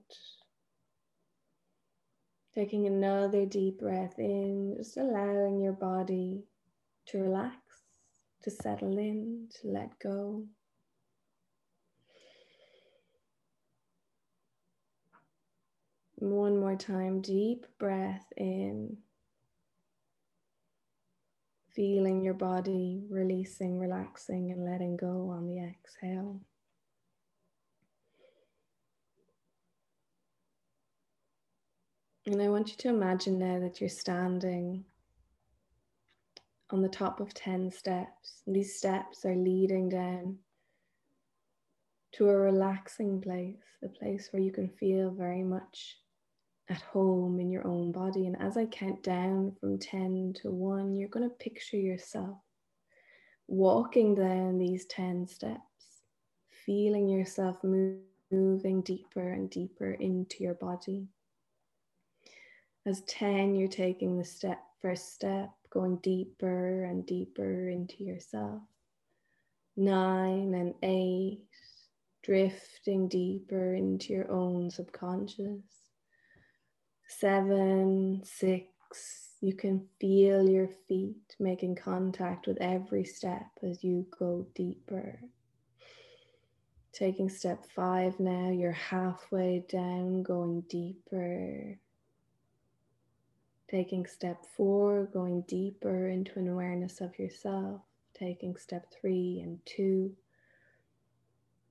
Taking 2.55 2.87
another 2.87 3.45
deep 3.45 3.81
breath 3.81 4.21
in, 4.21 4.75
just 4.77 4.97
allowing 4.97 5.61
your 5.61 5.73
body 5.73 6.45
to 7.07 7.19
relax, 7.19 7.57
to 8.45 8.51
settle 8.53 8.97
in, 8.99 9.49
to 9.61 9.69
let 9.69 9.99
go. 9.99 10.45
One 16.15 16.61
more 16.61 16.77
time, 16.77 17.21
deep 17.21 17.67
breath 17.81 18.27
in. 18.37 18.97
Feeling 21.77 22.23
your 22.23 22.35
body 22.35 23.05
releasing, 23.11 23.79
relaxing, 23.79 24.51
and 24.51 24.65
letting 24.65 24.97
go 24.97 25.29
on 25.31 25.47
the 25.47 25.63
exhale. 25.63 26.41
And 32.25 32.41
I 32.41 32.49
want 32.49 32.71
you 32.71 32.77
to 32.79 32.89
imagine 32.89 33.39
now 33.39 33.61
that 33.61 33.79
you're 33.79 33.91
standing 33.91 34.87
on 36.71 36.81
the 36.81 36.89
top 36.89 37.21
of 37.21 37.35
10 37.35 37.71
steps. 37.71 38.43
And 38.47 38.57
these 38.57 38.75
steps 38.75 39.27
are 39.27 39.37
leading 39.37 39.91
down 39.91 40.39
to 42.13 42.31
a 42.31 42.37
relaxing 42.37 43.21
place, 43.21 43.63
a 43.85 43.89
place 43.89 44.31
where 44.31 44.43
you 44.43 44.51
can 44.51 44.71
feel 44.71 45.11
very 45.11 45.43
much 45.43 45.99
at 46.69 46.81
home 46.83 47.39
in 47.41 47.51
your 47.51 47.67
own 47.67 47.93
body. 47.93 48.27
And 48.27 48.41
as 48.41 48.57
I 48.57 48.67
count 48.67 49.03
down 49.03 49.57
from 49.61 49.79
10 49.79 50.35
to 50.43 50.51
1, 50.51 50.97
you're 50.97 51.09
going 51.09 51.29
to 51.29 51.35
picture 51.37 51.77
yourself 51.77 52.39
walking 53.49 54.15
down 54.15 54.59
these 54.59 54.87
10 54.87 55.27
steps, 55.29 55.61
feeling 56.65 57.09
yourself 57.09 57.63
move, 57.63 58.01
moving 58.31 58.83
deeper 58.83 59.33
and 59.33 59.51
deeper 59.51 59.93
into 59.93 60.43
your 60.43 60.55
body. 60.55 61.07
As 62.85 63.03
10, 63.03 63.55
you're 63.55 63.69
taking 63.69 64.17
the 64.17 64.25
step, 64.25 64.61
first 64.81 65.15
step, 65.15 65.51
going 65.71 65.97
deeper 65.99 66.85
and 66.85 67.05
deeper 67.07 67.69
into 67.69 68.05
yourself. 68.05 68.63
Nine 69.77 70.55
and 70.55 70.75
eight, 70.83 71.43
drifting 72.23 73.09
deeper 73.09 73.75
into 73.75 74.13
your 74.13 74.31
own 74.31 74.71
subconscious. 74.71 75.86
Seven, 77.09 78.23
six, 78.25 78.67
you 79.41 79.55
can 79.55 79.87
feel 80.01 80.49
your 80.49 80.69
feet 80.89 81.37
making 81.39 81.77
contact 81.77 82.47
with 82.47 82.59
every 82.61 83.05
step 83.05 83.47
as 83.63 83.85
you 83.85 84.07
go 84.19 84.47
deeper. 84.55 85.21
Taking 86.93 87.29
step 87.29 87.65
five 87.75 88.19
now, 88.19 88.51
you're 88.51 88.73
halfway 88.73 89.65
down, 89.69 90.23
going 90.23 90.63
deeper. 90.63 91.79
Taking 93.71 94.07
step 94.07 94.45
four, 94.57 95.05
going 95.13 95.43
deeper 95.43 96.09
into 96.09 96.39
an 96.39 96.49
awareness 96.49 97.01
of 97.01 97.19
yourself. 97.19 97.83
Taking 98.15 98.57
step 98.57 98.87
three 98.99 99.41
and 99.45 99.59
two, 99.67 100.17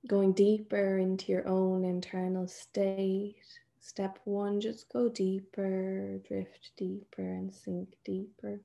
going 0.06 0.32
deeper 0.32 0.98
into 0.98 1.32
your 1.32 1.48
own 1.48 1.84
internal 1.84 2.46
state. 2.46 3.42
Step 3.88 4.18
one, 4.24 4.60
just 4.60 4.92
go 4.92 5.08
deeper, 5.08 6.18
drift 6.26 6.72
deeper, 6.76 7.22
and 7.22 7.54
sink 7.54 7.94
deeper. 8.04 8.60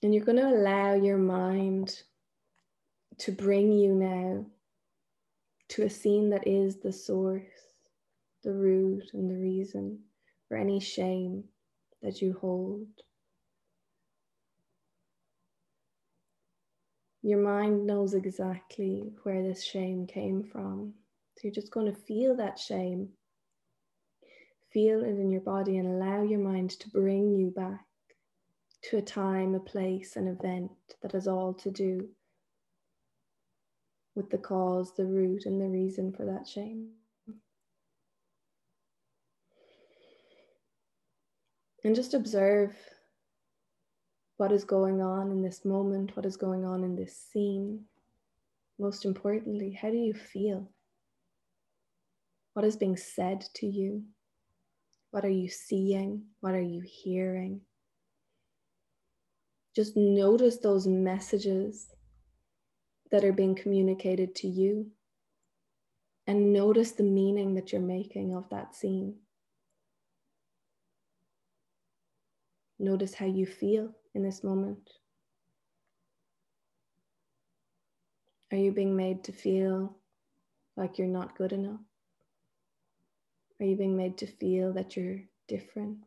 And 0.00 0.14
you're 0.14 0.24
going 0.24 0.38
to 0.38 0.48
allow 0.48 0.94
your 0.94 1.18
mind 1.18 2.04
to 3.18 3.32
bring 3.32 3.72
you 3.72 3.94
now 3.94 4.46
to 5.70 5.82
a 5.82 5.90
scene 5.90 6.30
that 6.30 6.46
is 6.46 6.76
the 6.76 6.92
source, 6.92 7.74
the 8.44 8.52
root, 8.52 9.10
and 9.12 9.28
the 9.28 9.42
reason 9.42 9.98
for 10.46 10.56
any 10.56 10.78
shame 10.78 11.42
that 12.00 12.22
you 12.22 12.38
hold. 12.40 12.86
Your 17.22 17.42
mind 17.42 17.88
knows 17.88 18.14
exactly 18.14 19.12
where 19.24 19.42
this 19.42 19.64
shame 19.64 20.06
came 20.06 20.44
from. 20.44 20.94
So 21.38 21.42
you're 21.44 21.54
just 21.54 21.70
going 21.70 21.86
to 21.86 22.00
feel 22.00 22.34
that 22.36 22.58
shame. 22.58 23.10
Feel 24.72 25.04
it 25.04 25.20
in 25.20 25.30
your 25.30 25.40
body 25.40 25.78
and 25.78 25.86
allow 25.86 26.22
your 26.22 26.40
mind 26.40 26.70
to 26.70 26.90
bring 26.90 27.30
you 27.30 27.52
back 27.54 27.84
to 28.90 28.96
a 28.96 29.02
time, 29.02 29.54
a 29.54 29.60
place, 29.60 30.16
an 30.16 30.26
event 30.26 30.72
that 31.00 31.12
has 31.12 31.28
all 31.28 31.54
to 31.54 31.70
do 31.70 32.08
with 34.16 34.30
the 34.30 34.38
cause, 34.38 34.96
the 34.96 35.06
root, 35.06 35.46
and 35.46 35.60
the 35.60 35.68
reason 35.68 36.12
for 36.12 36.24
that 36.24 36.48
shame. 36.48 36.88
And 41.84 41.94
just 41.94 42.14
observe 42.14 42.74
what 44.38 44.50
is 44.50 44.64
going 44.64 45.00
on 45.00 45.30
in 45.30 45.40
this 45.40 45.64
moment, 45.64 46.16
what 46.16 46.26
is 46.26 46.36
going 46.36 46.64
on 46.64 46.82
in 46.82 46.96
this 46.96 47.16
scene. 47.16 47.84
Most 48.80 49.04
importantly, 49.04 49.70
how 49.70 49.90
do 49.90 49.96
you 49.96 50.14
feel? 50.14 50.68
What 52.58 52.66
is 52.66 52.74
being 52.74 52.96
said 52.96 53.44
to 53.54 53.68
you? 53.68 54.02
What 55.12 55.24
are 55.24 55.30
you 55.30 55.48
seeing? 55.48 56.24
What 56.40 56.54
are 56.54 56.60
you 56.60 56.82
hearing? 56.84 57.60
Just 59.76 59.96
notice 59.96 60.56
those 60.56 60.84
messages 60.84 61.86
that 63.12 63.22
are 63.22 63.32
being 63.32 63.54
communicated 63.54 64.34
to 64.34 64.48
you 64.48 64.90
and 66.26 66.52
notice 66.52 66.90
the 66.90 67.04
meaning 67.04 67.54
that 67.54 67.70
you're 67.70 67.80
making 67.80 68.34
of 68.34 68.50
that 68.50 68.74
scene. 68.74 69.14
Notice 72.80 73.14
how 73.14 73.26
you 73.26 73.46
feel 73.46 73.92
in 74.16 74.24
this 74.24 74.42
moment. 74.42 74.90
Are 78.50 78.58
you 78.58 78.72
being 78.72 78.96
made 78.96 79.22
to 79.22 79.32
feel 79.32 79.96
like 80.76 80.98
you're 80.98 81.06
not 81.06 81.38
good 81.38 81.52
enough? 81.52 81.87
Are 83.60 83.66
you 83.66 83.76
being 83.76 83.96
made 83.96 84.16
to 84.18 84.26
feel 84.26 84.72
that 84.74 84.96
you're 84.96 85.20
different? 85.48 85.98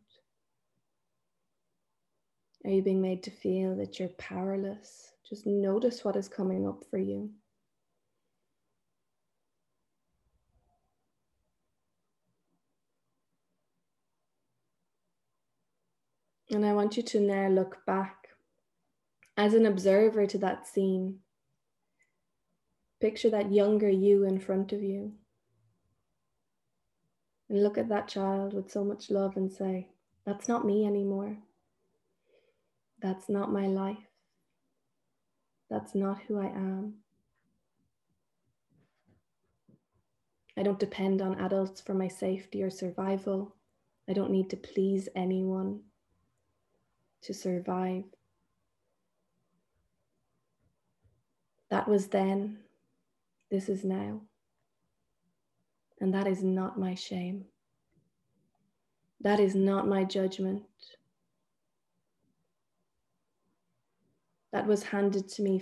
Are 2.64 2.70
you 2.70 2.82
being 2.82 3.02
made 3.02 3.24
to 3.24 3.32
feel 3.32 3.76
that 3.76 4.00
you're 4.00 4.10
powerless? 4.10 5.12
Just 5.28 5.46
notice 5.46 6.06
what 6.06 6.16
is 6.16 6.30
coming 6.30 6.68
up 6.68 6.84
for 6.90 6.98
you. 6.98 7.30
And 16.52 16.66
I 16.66 16.74
want 16.74 16.98
you 16.98 17.04
to 17.04 17.20
now 17.20 17.48
look 17.48 17.86
back 17.86 18.28
as 19.38 19.54
an 19.54 19.66
observer 19.66 20.28
to 20.28 20.38
that 20.38 20.68
scene. 20.68 21.20
Picture 23.00 23.30
that 23.30 23.52
younger 23.52 23.90
you 23.90 24.26
in 24.26 24.40
front 24.40 24.74
of 24.74 24.84
you. 24.84 25.14
And 27.52 27.64
look 27.64 27.78
at 27.78 27.90
that 27.90 28.08
child 28.08 28.54
with 28.54 28.72
so 28.72 28.82
much 28.82 29.12
love 29.12 29.36
and 29.36 29.52
say, 29.52 29.90
That's 30.26 30.48
not 30.48 30.66
me 30.66 30.88
anymore. 30.88 31.36
That's 33.02 33.28
not 33.28 33.52
my 33.52 33.68
life. 33.68 34.08
That's 35.70 35.94
not 35.94 36.22
who 36.22 36.40
I 36.40 36.46
am. 36.46 36.94
I 40.56 40.64
don't 40.64 40.80
depend 40.80 41.22
on 41.22 41.42
adults 41.42 41.82
for 41.82 41.94
my 41.94 42.08
safety 42.08 42.64
or 42.64 42.70
survival. 42.70 43.54
I 44.08 44.14
don't 44.14 44.32
need 44.32 44.50
to 44.52 44.56
please 44.58 45.10
anyone 45.14 45.82
to 47.24 47.34
survive. 47.34 48.06
That 51.70 51.90
was 51.90 52.08
then, 52.08 52.60
this 53.50 53.68
is 53.68 53.84
now. 53.84 54.22
And 56.02 56.14
that 56.14 56.28
is 56.28 56.44
not 56.44 56.78
my 56.78 56.96
shame. 56.96 57.46
That 59.22 59.40
is 59.40 59.56
not 59.56 59.88
my 59.88 60.04
judgment. 60.04 60.64
that 64.52 64.68
was 64.68 64.84
handed 64.84 65.28
to 65.30 65.42
me 65.42 65.62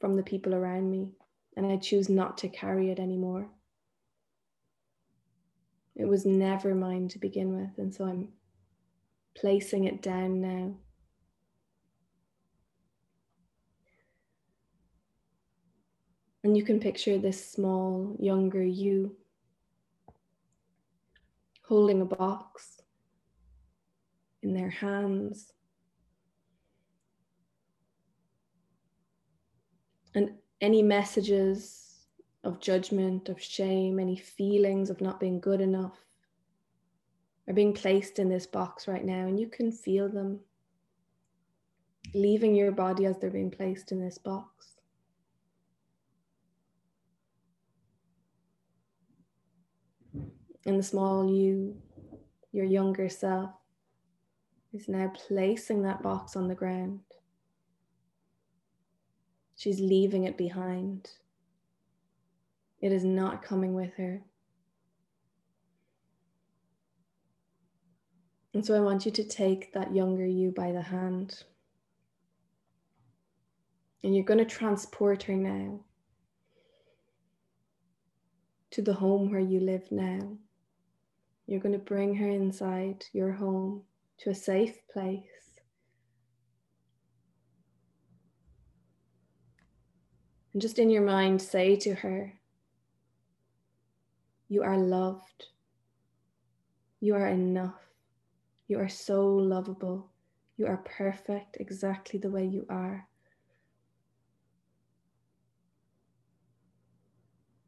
from 0.00 0.16
the 0.16 0.22
people 0.22 0.54
around 0.54 0.90
me, 0.90 1.08
and 1.56 1.66
I 1.66 1.76
choose 1.76 2.08
not 2.08 2.38
to 2.38 2.48
carry 2.48 2.90
it 2.90 2.98
anymore. 2.98 3.48
It 5.96 6.06
was 6.06 6.26
never 6.26 6.74
mine 6.74 7.08
to 7.08 7.18
begin 7.18 7.56
with, 7.56 7.78
and 7.78 7.94
so 7.94 8.04
I'm 8.04 8.28
placing 9.36 9.84
it 9.84 10.02
down 10.02 10.40
now. 10.40 10.74
And 16.44 16.56
you 16.56 16.64
can 16.64 16.78
picture 16.78 17.18
this 17.18 17.50
small, 17.50 18.16
younger 18.18 18.62
you 18.62 19.16
holding 21.68 22.00
a 22.00 22.04
box 22.04 22.80
in 24.42 24.54
their 24.54 24.70
hands 24.70 25.52
And 30.14 30.32
any 30.60 30.82
messages 30.82 31.94
of 32.44 32.60
judgment, 32.60 33.28
of 33.28 33.40
shame, 33.40 34.00
any 34.00 34.16
feelings 34.16 34.90
of 34.90 35.00
not 35.00 35.20
being 35.20 35.38
good 35.38 35.60
enough 35.60 35.96
are 37.46 37.54
being 37.54 37.72
placed 37.72 38.18
in 38.18 38.28
this 38.28 38.46
box 38.46 38.88
right 38.88 39.04
now, 39.04 39.26
and 39.26 39.38
you 39.38 39.48
can 39.48 39.70
feel 39.70 40.08
them 40.08 40.40
leaving 42.14 42.54
your 42.54 42.72
body 42.72 43.06
as 43.06 43.18
they're 43.18 43.30
being 43.30 43.50
placed 43.50 43.92
in 43.92 44.00
this 44.00 44.18
box. 44.18 44.77
And 50.68 50.78
the 50.78 50.82
small 50.82 51.26
you, 51.26 51.78
your 52.52 52.66
younger 52.66 53.08
self, 53.08 53.52
is 54.74 54.86
now 54.86 55.10
placing 55.14 55.80
that 55.84 56.02
box 56.02 56.36
on 56.36 56.46
the 56.46 56.54
ground. 56.54 57.00
She's 59.56 59.80
leaving 59.80 60.24
it 60.24 60.36
behind. 60.36 61.08
It 62.82 62.92
is 62.92 63.02
not 63.02 63.42
coming 63.42 63.72
with 63.72 63.94
her. 63.94 64.20
And 68.52 68.66
so 68.66 68.74
I 68.74 68.80
want 68.80 69.06
you 69.06 69.12
to 69.12 69.24
take 69.24 69.72
that 69.72 69.94
younger 69.94 70.26
you 70.26 70.50
by 70.50 70.72
the 70.72 70.82
hand. 70.82 71.44
And 74.02 74.14
you're 74.14 74.22
going 74.22 74.36
to 74.36 74.44
transport 74.44 75.22
her 75.22 75.34
now 75.34 75.80
to 78.72 78.82
the 78.82 78.92
home 78.92 79.30
where 79.30 79.40
you 79.40 79.60
live 79.60 79.90
now. 79.90 80.36
You're 81.48 81.60
going 81.60 81.72
to 81.72 81.78
bring 81.78 82.14
her 82.14 82.28
inside 82.28 83.06
your 83.12 83.32
home 83.32 83.82
to 84.18 84.30
a 84.30 84.34
safe 84.34 84.78
place 84.92 85.48
And 90.58 90.62
just 90.62 90.80
in 90.80 90.90
your 90.90 91.02
mind, 91.02 91.40
say 91.40 91.76
to 91.76 91.94
her, 91.94 92.32
You 94.48 94.64
are 94.64 94.76
loved. 94.76 95.46
You 96.98 97.14
are 97.14 97.28
enough. 97.28 97.80
You 98.66 98.80
are 98.80 98.88
so 98.88 99.24
lovable. 99.24 100.10
You 100.56 100.66
are 100.66 100.78
perfect 100.78 101.58
exactly 101.60 102.18
the 102.18 102.30
way 102.30 102.44
you 102.44 102.66
are. 102.68 103.06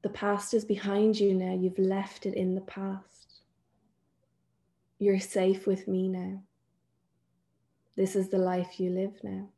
The 0.02 0.08
past 0.08 0.52
is 0.52 0.64
behind 0.64 1.20
you 1.20 1.32
now. 1.32 1.54
You've 1.54 1.78
left 1.78 2.26
it 2.26 2.34
in 2.34 2.56
the 2.56 2.60
past. 2.62 3.19
You're 5.00 5.18
safe 5.18 5.66
with 5.66 5.88
me 5.88 6.06
now. 6.08 6.44
This 7.96 8.14
is 8.14 8.28
the 8.28 8.38
life 8.38 8.78
you 8.78 8.90
live 8.90 9.18
now. 9.24 9.48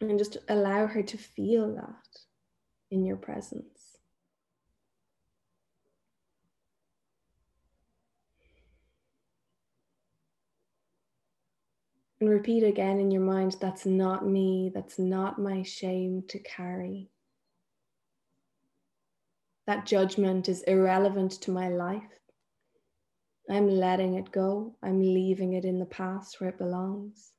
and 0.00 0.18
just 0.18 0.36
allow 0.48 0.86
her 0.86 1.02
to 1.02 1.16
feel 1.16 1.74
that 1.74 2.18
in 2.90 3.04
your 3.04 3.16
presence. 3.16 3.98
And 12.20 12.30
repeat 12.30 12.62
again 12.62 12.98
in 12.98 13.10
your 13.10 13.22
mind 13.22 13.56
that's 13.60 13.84
not 13.84 14.26
me, 14.26 14.70
that's 14.74 14.98
not 14.98 15.38
my 15.38 15.62
shame 15.62 16.24
to 16.28 16.38
carry. 16.38 17.10
That 19.66 19.86
judgment 19.86 20.48
is 20.48 20.62
irrelevant 20.62 21.32
to 21.42 21.50
my 21.50 21.68
life. 21.68 22.20
I'm 23.50 23.68
letting 23.68 24.14
it 24.14 24.32
go. 24.32 24.76
I'm 24.82 25.00
leaving 25.00 25.54
it 25.54 25.64
in 25.64 25.78
the 25.78 25.86
past 25.86 26.40
where 26.40 26.50
it 26.50 26.58
belongs. 26.58 27.32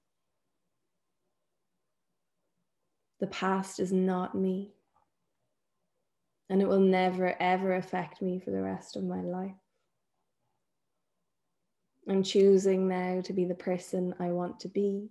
The 3.19 3.27
past 3.27 3.79
is 3.79 3.91
not 3.91 4.35
me. 4.35 4.73
And 6.49 6.61
it 6.61 6.67
will 6.67 6.79
never, 6.79 7.35
ever 7.41 7.75
affect 7.75 8.21
me 8.21 8.39
for 8.39 8.51
the 8.51 8.61
rest 8.61 8.95
of 8.95 9.03
my 9.03 9.21
life. 9.21 9.55
I'm 12.09 12.23
choosing 12.23 12.87
now 12.87 13.21
to 13.21 13.33
be 13.33 13.43
the 13.43 13.55
person 13.55 14.13
I 14.19 14.27
want 14.27 14.61
to 14.61 14.69
be. 14.69 15.09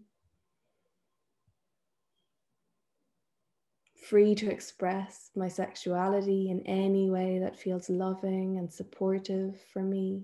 Free 4.09 4.37
to 4.37 4.49
express 4.49 5.33
my 5.35 5.49
sexuality 5.49 6.49
in 6.49 6.61
any 6.61 7.11
way 7.11 7.41
that 7.41 7.59
feels 7.59 7.91
loving 7.91 8.57
and 8.57 8.73
supportive 8.73 9.61
for 9.73 9.83
me, 9.83 10.23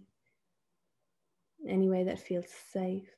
any 1.66 1.88
way 1.88 2.04
that 2.04 2.20
feels 2.20 2.46
safe. 2.72 3.08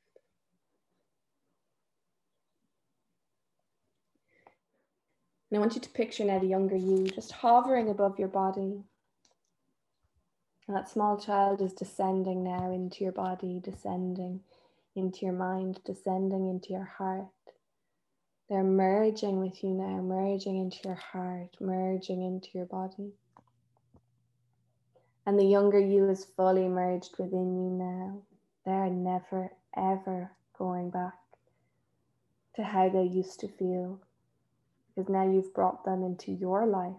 And 5.51 5.57
I 5.57 5.59
want 5.59 5.75
you 5.75 5.81
to 5.81 5.89
picture 5.89 6.25
now 6.25 6.39
the 6.39 6.47
younger 6.47 6.75
you 6.75 7.05
just 7.09 7.31
hovering 7.31 7.89
above 7.89 8.17
your 8.17 8.27
body, 8.27 8.81
and 10.67 10.75
that 10.75 10.89
small 10.89 11.15
child 11.15 11.61
is 11.61 11.73
descending 11.73 12.43
now 12.43 12.71
into 12.71 13.03
your 13.03 13.13
body, 13.13 13.61
descending 13.63 14.39
into 14.95 15.27
your 15.27 15.35
mind, 15.35 15.79
descending 15.85 16.49
into 16.49 16.73
your 16.73 16.85
heart. 16.97 17.27
They're 18.49 18.63
merging 18.63 19.39
with 19.39 19.63
you 19.63 19.71
now, 19.71 20.01
merging 20.01 20.57
into 20.57 20.77
your 20.83 20.95
heart, 20.95 21.55
merging 21.59 22.21
into 22.21 22.49
your 22.53 22.65
body. 22.65 23.13
And 25.25 25.39
the 25.39 25.45
younger 25.45 25.79
you 25.79 26.09
is 26.09 26.25
fully 26.25 26.67
merged 26.67 27.15
within 27.17 27.55
you 27.55 27.71
now. 27.71 28.21
They're 28.65 28.89
never, 28.89 29.51
ever 29.75 30.31
going 30.57 30.91
back 30.91 31.15
to 32.55 32.63
how 32.63 32.89
they 32.89 33.03
used 33.03 33.39
to 33.39 33.47
feel 33.47 33.99
because 34.95 35.09
now 35.09 35.29
you've 35.29 35.53
brought 35.53 35.83
them 35.83 36.03
into 36.03 36.31
your 36.31 36.65
life 36.65 36.95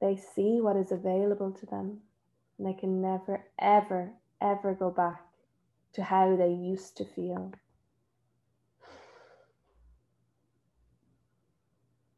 they 0.00 0.16
see 0.16 0.60
what 0.60 0.76
is 0.76 0.92
available 0.92 1.50
to 1.52 1.66
them 1.66 2.00
and 2.58 2.66
they 2.66 2.74
can 2.74 3.00
never, 3.00 3.44
ever, 3.58 4.12
ever 4.40 4.74
go 4.74 4.90
back 4.90 5.22
to 5.94 6.02
how 6.02 6.36
they 6.36 6.50
used 6.50 6.96
to 6.96 7.04
feel. 7.04 7.52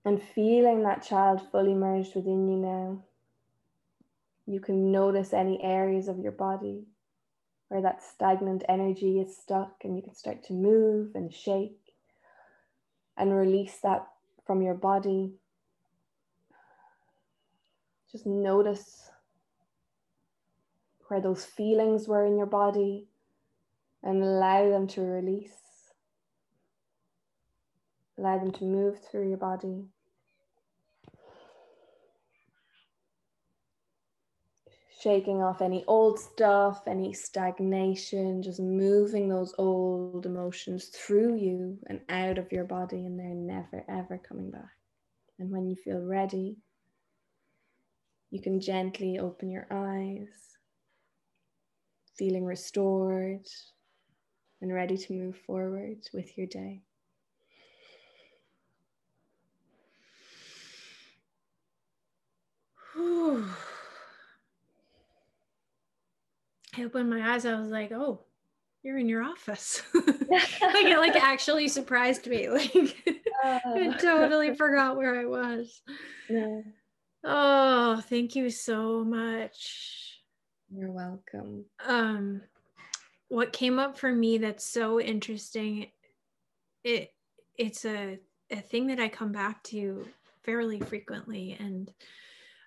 And 0.08 0.22
feeling 0.22 0.84
that 0.84 1.02
child 1.02 1.42
fully 1.52 1.74
merged 1.74 2.14
within 2.14 2.48
you 2.48 2.56
now, 2.56 3.04
you 4.46 4.58
can 4.58 4.90
notice 4.90 5.34
any 5.34 5.62
areas 5.62 6.08
of 6.08 6.18
your 6.18 6.32
body 6.32 6.86
where 7.68 7.82
that 7.82 8.02
stagnant 8.02 8.64
energy 8.70 9.20
is 9.20 9.36
stuck, 9.36 9.74
and 9.84 9.94
you 9.96 10.02
can 10.02 10.14
start 10.14 10.42
to 10.44 10.54
move 10.54 11.14
and 11.14 11.30
shake 11.30 11.92
and 13.18 13.36
release 13.36 13.76
that 13.82 14.06
from 14.46 14.62
your 14.62 14.72
body 14.72 15.34
just 18.10 18.24
notice 18.24 19.10
where 21.08 21.20
those 21.20 21.44
feelings 21.44 22.08
were 22.08 22.24
in 22.24 22.38
your 22.38 22.46
body 22.46 23.08
and 24.02 24.22
allow 24.22 24.70
them 24.70 24.86
to 24.86 25.02
release. 25.02 25.52
Allow 28.16 28.38
them 28.38 28.52
to 28.52 28.64
move 28.64 28.98
through 29.02 29.28
your 29.28 29.36
body. 29.36 29.84
Shaking 35.00 35.42
off 35.44 35.62
any 35.62 35.84
old 35.86 36.18
stuff, 36.18 36.82
any 36.88 37.12
stagnation, 37.12 38.42
just 38.42 38.58
moving 38.58 39.28
those 39.28 39.54
old 39.56 40.26
emotions 40.26 40.86
through 40.86 41.36
you 41.36 41.78
and 41.86 42.00
out 42.08 42.36
of 42.36 42.50
your 42.50 42.64
body, 42.64 43.06
and 43.06 43.16
they're 43.16 43.28
never 43.28 43.84
ever 43.88 44.18
coming 44.18 44.50
back. 44.50 44.72
And 45.38 45.52
when 45.52 45.68
you 45.68 45.76
feel 45.76 46.00
ready, 46.00 46.56
you 48.32 48.42
can 48.42 48.60
gently 48.60 49.20
open 49.20 49.52
your 49.52 49.68
eyes, 49.70 50.56
feeling 52.16 52.44
restored 52.44 53.46
and 54.60 54.74
ready 54.74 54.96
to 54.96 55.12
move 55.12 55.36
forward 55.46 55.98
with 56.12 56.36
your 56.36 56.48
day. 56.48 56.82
I 66.78 66.84
opened 66.84 67.10
my 67.10 67.34
eyes. 67.34 67.44
I 67.44 67.58
was 67.58 67.70
like, 67.70 67.92
"Oh, 67.92 68.20
you're 68.82 68.98
in 68.98 69.08
your 69.08 69.22
office." 69.22 69.82
like 69.94 70.86
it, 70.86 70.98
like 70.98 71.16
actually 71.16 71.68
surprised 71.68 72.26
me. 72.26 72.48
Like 73.44 73.64
I 73.64 73.96
totally 74.00 74.54
forgot 74.54 74.96
where 74.96 75.18
I 75.20 75.24
was. 75.24 75.80
Yeah. 76.28 76.60
Oh, 77.24 78.02
thank 78.08 78.34
you 78.34 78.50
so 78.50 79.04
much. 79.04 80.20
You're 80.74 80.90
welcome. 80.90 81.64
Um 81.86 82.42
what 83.28 83.52
came 83.52 83.78
up 83.78 83.98
for 83.98 84.10
me 84.10 84.38
that's 84.38 84.64
so 84.64 84.98
interesting 84.98 85.86
it 86.82 87.12
it's 87.56 87.84
a 87.84 88.18
a 88.50 88.56
thing 88.56 88.86
that 88.86 88.98
I 88.98 89.08
come 89.08 89.32
back 89.32 89.62
to 89.64 90.06
fairly 90.42 90.80
frequently 90.80 91.56
and 91.60 91.92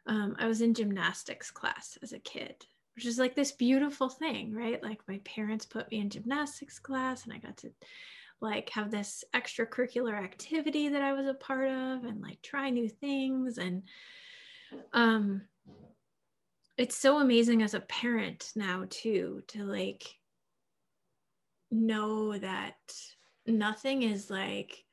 um, 0.07 0.35
I 0.39 0.47
was 0.47 0.61
in 0.61 0.73
gymnastics 0.73 1.51
class 1.51 1.97
as 2.01 2.11
a 2.13 2.19
kid, 2.19 2.65
which 2.95 3.05
is 3.05 3.17
like 3.17 3.35
this 3.35 3.51
beautiful 3.51 4.09
thing, 4.09 4.53
right? 4.53 4.81
Like 4.83 4.99
my 5.07 5.19
parents 5.23 5.65
put 5.65 5.89
me 5.91 5.99
in 5.99 6.09
gymnastics 6.09 6.79
class 6.79 7.23
and 7.23 7.33
I 7.33 7.37
got 7.37 7.57
to 7.57 7.71
like 8.41 8.69
have 8.71 8.89
this 8.91 9.23
extracurricular 9.33 10.21
activity 10.21 10.89
that 10.89 11.01
I 11.01 11.13
was 11.13 11.27
a 11.27 11.33
part 11.33 11.67
of 11.67 12.03
and 12.03 12.21
like 12.21 12.41
try 12.41 12.69
new 12.69 12.89
things 12.89 13.57
and 13.57 13.83
um 14.93 15.43
it's 16.77 16.97
so 16.97 17.19
amazing 17.19 17.61
as 17.61 17.75
a 17.75 17.81
parent 17.81 18.51
now 18.55 18.85
too 18.89 19.43
to 19.49 19.63
like 19.63 20.03
know 21.69 22.37
that 22.37 22.77
nothing 23.45 24.03
is 24.03 24.29
like 24.29 24.83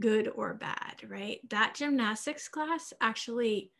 good 0.00 0.28
or 0.34 0.54
bad 0.54 0.96
right 1.08 1.38
that 1.48 1.74
gymnastics 1.74 2.48
class 2.48 2.92
actually 3.00 3.70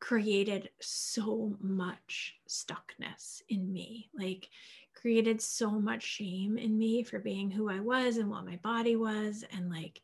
created 0.00 0.70
so 0.80 1.56
much 1.60 2.36
stuckness 2.48 3.42
in 3.48 3.72
me 3.72 4.08
like 4.18 4.48
created 4.94 5.40
so 5.40 5.70
much 5.70 6.02
shame 6.02 6.58
in 6.58 6.76
me 6.78 7.02
for 7.02 7.18
being 7.18 7.50
who 7.50 7.70
i 7.70 7.80
was 7.80 8.16
and 8.16 8.30
what 8.30 8.46
my 8.46 8.56
body 8.56 8.96
was 8.96 9.44
and 9.52 9.70
like 9.70 10.00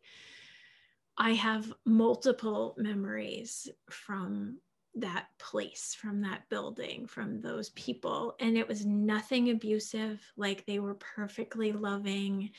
i 1.18 1.32
have 1.32 1.72
multiple 1.84 2.74
memories 2.78 3.68
from 3.90 4.56
that 4.94 5.26
place 5.38 5.96
from 5.98 6.20
that 6.20 6.46
building 6.50 7.06
from 7.06 7.40
those 7.40 7.70
people 7.70 8.34
and 8.40 8.58
it 8.58 8.68
was 8.68 8.84
nothing 8.84 9.50
abusive 9.50 10.20
like 10.36 10.66
they 10.66 10.78
were 10.78 10.94
perfectly 10.94 11.72
loving. 11.72 12.50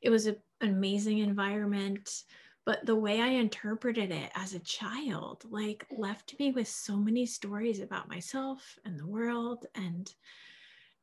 It 0.00 0.08
was 0.08 0.26
a, 0.26 0.36
an 0.60 0.70
amazing 0.70 1.18
environment 1.18 2.24
but 2.64 2.84
the 2.86 2.94
way 2.94 3.20
i 3.20 3.28
interpreted 3.28 4.10
it 4.10 4.30
as 4.34 4.54
a 4.54 4.60
child 4.60 5.44
like 5.50 5.86
left 5.90 6.34
me 6.38 6.52
with 6.52 6.68
so 6.68 6.96
many 6.96 7.26
stories 7.26 7.80
about 7.80 8.08
myself 8.08 8.78
and 8.84 8.98
the 8.98 9.06
world 9.06 9.66
and 9.74 10.14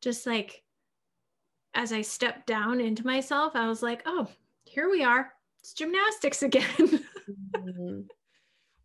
just 0.01 0.25
like 0.25 0.63
as 1.73 1.93
i 1.93 2.01
stepped 2.01 2.47
down 2.47 2.79
into 2.79 3.05
myself 3.05 3.55
i 3.55 3.67
was 3.67 3.83
like 3.83 4.01
oh 4.05 4.27
here 4.65 4.89
we 4.89 5.03
are 5.03 5.31
it's 5.59 5.73
gymnastics 5.73 6.43
again 6.43 6.65
mm-hmm 7.57 8.01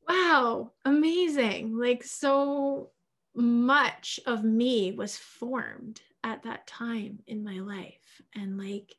wow, 0.09 0.73
amazing. 0.85 1.79
Like 1.79 2.03
so 2.03 2.91
much 3.35 4.21
of 4.27 4.45
me 4.45 4.93
was 4.93 5.17
formed 5.17 6.01
at 6.23 6.43
that 6.45 6.67
time 6.67 7.21
in 7.27 7.45
my 7.45 7.61
life. 7.61 8.23
And 8.35 8.59
like 8.59 8.95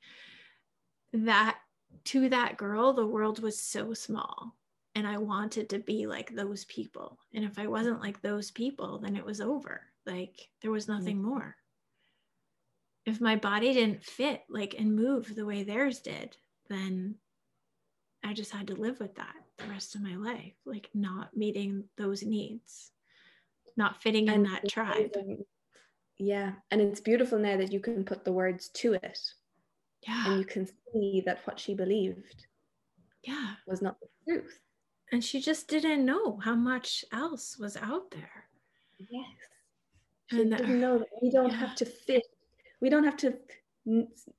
that 1.14 1.58
to 2.06 2.30
that 2.30 2.58
girl, 2.58 2.94
the 2.94 3.06
world 3.06 3.42
was 3.42 3.60
so 3.60 3.94
small. 3.94 4.56
And 4.96 5.06
I 5.06 5.18
wanted 5.18 5.70
to 5.70 5.80
be 5.80 6.08
like 6.08 6.34
those 6.34 6.64
people. 6.66 7.20
And 7.34 7.44
if 7.44 7.60
I 7.60 7.68
wasn't 7.68 8.02
like 8.02 8.22
those 8.22 8.52
people, 8.52 9.00
then 9.00 9.16
it 9.16 9.26
was 9.26 9.42
over. 9.42 9.82
Like 10.06 10.50
there 10.62 10.72
was 10.72 10.88
nothing 10.88 11.18
mm-hmm. 11.18 11.30
more. 11.30 11.56
If 13.06 13.20
my 13.20 13.36
body 13.36 13.74
didn't 13.74 14.04
fit 14.04 14.44
like 14.50 14.76
and 14.78 14.96
move 14.96 15.36
the 15.36 15.46
way 15.46 15.64
theirs 15.64 16.00
did, 16.00 16.38
then 16.70 17.16
I 18.24 18.34
just 18.34 18.52
had 18.52 18.68
to 18.68 18.76
live 18.76 19.00
with 19.00 19.16
that 19.16 19.36
the 19.58 19.68
rest 19.68 19.96
of 19.96 20.02
my 20.02 20.16
life, 20.16 20.54
like 20.66 20.90
not 20.94 21.36
meeting 21.36 21.86
those 21.98 22.24
needs, 22.24 22.92
not 23.78 24.02
fitting 24.02 24.28
in 24.28 24.44
that 24.44 24.68
tribe. 24.68 25.12
Yeah. 26.18 26.54
And 26.72 26.82
it's 26.82 27.02
beautiful 27.02 27.40
now 27.40 27.58
that 27.58 27.72
you 27.72 27.80
can 27.80 28.04
put 28.04 28.24
the 28.24 28.32
words 28.32 28.70
to 28.76 28.94
it. 28.94 29.20
Yeah. 30.08 30.30
And 30.32 30.40
you 30.40 30.46
can 30.46 30.68
see 30.94 31.22
that 31.26 31.40
what 31.46 31.60
she 31.60 31.74
believed 31.74 32.46
yeah. 33.24 33.56
was 33.66 33.82
not 33.82 33.98
the 34.00 34.08
truth. 34.28 34.60
And 35.12 35.24
she 35.24 35.40
just 35.40 35.68
didn't 35.68 36.06
know 36.06 36.38
how 36.38 36.56
much 36.56 37.06
else 37.12 37.58
was 37.58 37.78
out 37.78 38.12
there. 38.12 38.46
Yes. 39.10 39.26
She 40.28 40.42
And, 40.42 40.52
didn't 40.52 40.80
know 40.80 41.00
that 41.00 41.10
we 41.22 41.30
don't 41.32 41.52
yeah. 41.52 41.58
have 41.58 41.76
to 41.76 41.86
fit. 41.86 42.24
We 42.82 42.90
don't 42.90 43.04
have 43.04 43.18
to 43.18 43.38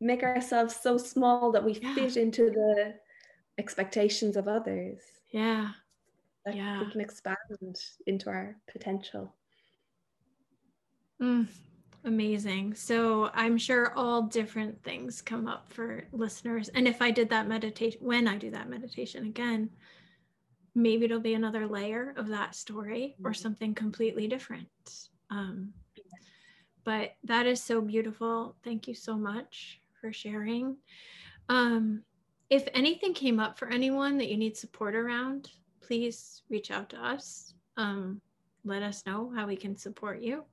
make 0.00 0.22
ourselves 0.22 0.74
so 0.76 0.98
small 0.98 1.52
that 1.52 1.64
we 1.64 1.72
Yeah. 1.74 1.94
fit 1.94 2.16
into 2.16 2.50
the 2.50 2.94
expectations 3.58 4.36
of 4.36 4.48
others. 4.48 5.00
Yeah. 5.30 5.72
That 6.44 6.56
Yeah. 6.56 6.82
we 6.84 6.90
can 6.90 7.00
expand 7.00 7.36
into 8.06 8.28
our 8.28 8.56
potential. 8.66 9.32
Mm, 11.20 11.48
amazing. 12.06 12.74
So 12.74 13.30
I'm 13.34 13.58
sure 13.58 13.92
all 13.94 14.22
different 14.22 14.82
things 14.82 15.20
come 15.20 15.46
up 15.46 15.68
for 15.72 16.04
listeners. 16.12 16.68
And 16.70 16.88
if 16.88 17.02
I 17.02 17.10
did 17.10 17.28
that 17.30 17.48
meditation, 17.48 18.00
when 18.02 18.26
I 18.26 18.36
do 18.36 18.50
that 18.52 18.70
meditation 18.70 19.26
again, 19.26 19.70
maybe 20.74 21.04
it'll 21.06 21.20
be 21.20 21.34
another 21.34 21.66
layer 21.66 22.14
of 22.16 22.28
that 22.28 22.54
story 22.54 23.16
or 23.24 23.34
something 23.34 23.74
completely 23.74 24.28
different. 24.28 24.68
Um, 25.30 25.72
but 26.84 27.16
that 27.24 27.46
is 27.46 27.62
so 27.62 27.80
beautiful. 27.80 28.56
Thank 28.62 28.86
you 28.86 28.94
so 28.94 29.16
much 29.16 29.80
for 30.00 30.12
sharing. 30.12 30.76
Um, 31.48 32.02
if 32.50 32.68
anything 32.74 33.12
came 33.12 33.40
up 33.40 33.58
for 33.58 33.68
anyone 33.68 34.18
that 34.18 34.28
you 34.28 34.36
need 34.36 34.56
support 34.56 34.94
around, 34.94 35.50
please 35.80 36.42
reach 36.48 36.70
out 36.70 36.90
to 36.90 37.04
us. 37.04 37.54
Um, 37.76 38.20
let 38.64 38.82
us 38.82 39.04
know 39.06 39.32
how 39.34 39.46
we 39.46 39.56
can 39.56 39.76
support 39.76 40.20
you. 40.20 40.44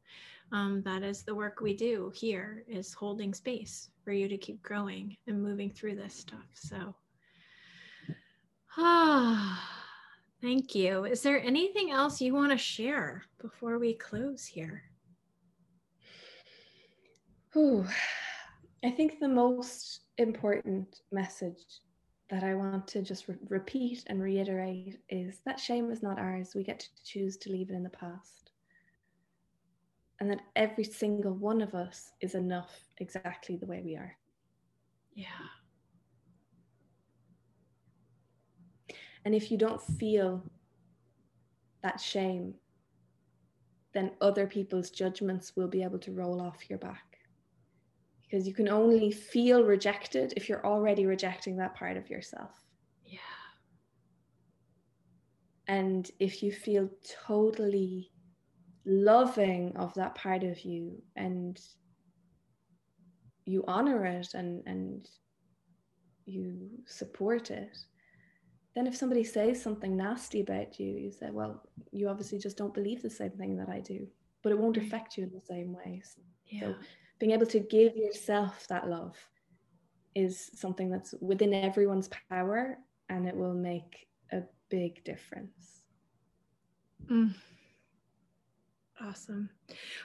Um, 0.54 0.84
that 0.84 1.02
is 1.02 1.24
the 1.24 1.34
work 1.34 1.62
we 1.62 1.76
do 1.76 2.12
here 2.14 2.64
is 2.68 2.94
holding 2.94 3.34
space 3.34 3.90
for 4.04 4.12
you 4.12 4.28
to 4.28 4.38
keep 4.38 4.62
growing 4.62 5.18
and 5.26 5.42
moving 5.42 5.72
through 5.72 5.96
this 5.96 6.14
stuff. 6.14 6.46
So, 6.54 6.94
ah, 8.78 9.68
thank 10.44 10.76
you. 10.76 11.06
Is 11.06 11.24
there 11.24 11.42
anything 11.42 11.90
else 11.90 12.22
you 12.22 12.36
want 12.36 12.52
to 12.52 12.58
share 12.58 13.24
before 13.42 13.80
we 13.80 13.96
close 13.96 14.46
here? 14.46 14.84
Whew. 17.54 17.88
I 18.86 18.92
think 18.92 19.20
the 19.20 19.28
most 19.28 20.02
important 20.20 21.00
message 21.12 21.82
that 22.30 22.44
I 22.44 22.54
want 22.54 22.88
to 22.90 23.02
just 23.02 23.28
re- 23.28 23.36
repeat 23.50 24.04
and 24.06 24.22
reiterate 24.22 25.00
is 25.10 25.40
that 25.46 25.60
shame 25.60 25.90
is 25.90 26.04
not 26.04 26.20
ours. 26.20 26.54
We 26.54 26.64
get 26.64 26.80
to 26.80 26.90
choose 27.04 27.38
to 27.38 27.52
leave 27.52 27.72
it 27.72 27.76
in 27.76 27.82
the 27.82 27.90
past. 27.90 28.43
And 30.24 30.32
that 30.32 30.44
every 30.56 30.86
single 30.86 31.34
one 31.34 31.62
of 31.62 31.76
us 31.76 32.14
is 32.22 32.34
enough 32.34 32.72
exactly 33.00 33.58
the 33.58 33.66
way 33.66 33.82
we 33.84 33.98
are. 33.98 34.16
Yeah. 35.14 35.26
And 39.26 39.36
if 39.36 39.52
you 39.52 39.58
don't 39.58 39.82
feel 39.82 40.42
that 41.82 42.00
shame, 42.00 42.54
then 43.94 44.12
other 44.22 44.48
people's 44.48 44.92
judgments 44.92 45.58
will 45.58 45.68
be 45.68 45.84
able 45.84 46.00
to 46.00 46.14
roll 46.14 46.40
off 46.40 46.70
your 46.70 46.80
back. 46.80 47.18
Because 48.22 48.48
you 48.48 48.54
can 48.54 48.70
only 48.70 49.12
feel 49.12 49.66
rejected 49.66 50.32
if 50.38 50.48
you're 50.48 50.66
already 50.66 51.06
rejecting 51.06 51.58
that 51.58 51.76
part 51.76 51.98
of 51.98 52.10
yourself. 52.10 52.52
Yeah. 53.04 53.20
And 55.68 56.10
if 56.18 56.42
you 56.42 56.54
feel 56.54 56.90
totally 57.28 58.13
loving 58.86 59.76
of 59.78 59.94
that 59.94 60.16
part 60.16 60.44
of 60.44 60.60
you 60.62 61.02
and 61.16 61.60
you 63.46 63.64
honor 63.68 64.06
it 64.06 64.34
and, 64.34 64.64
and 64.66 65.08
you 66.26 66.70
support 66.86 67.52
it, 67.52 67.78
then 68.76 68.88
if 68.88 68.96
somebody 68.96 69.24
says 69.24 69.62
something 69.62 69.96
nasty 69.96 70.42
about 70.42 70.80
you, 70.80 70.88
you 70.88 71.12
say, 71.12 71.30
well, 71.30 71.64
you 71.92 72.08
obviously 72.10 72.40
just 72.40 72.58
don't 72.58 72.74
believe 72.74 73.02
the 73.02 73.10
same 73.10 73.32
thing 73.32 73.56
that 73.58 73.70
I 73.70 73.80
do, 73.80 74.08
but 74.42 74.52
it 74.52 74.58
won't 74.58 74.78
affect 74.78 75.18
you 75.18 75.24
in 75.24 75.32
the 75.32 75.46
same 75.46 75.74
ways. 75.74 76.16
Yeah. 76.48 76.74
being 77.20 77.32
able 77.32 77.46
to 77.48 77.60
give 77.60 77.96
yourself 77.96 78.68
that 78.68 78.90
love 78.90 79.16
is 80.16 80.52
something 80.56 80.90
that's 80.90 81.16
within 81.22 81.54
everyone's 81.54 82.10
power 82.30 82.78
and 83.10 83.28
it 83.28 83.36
will 83.36 83.54
make 83.54 84.08
a 84.32 84.42
big 84.70 85.04
difference. 85.04 85.84
Mm. 87.10 87.34
Awesome. 89.08 89.50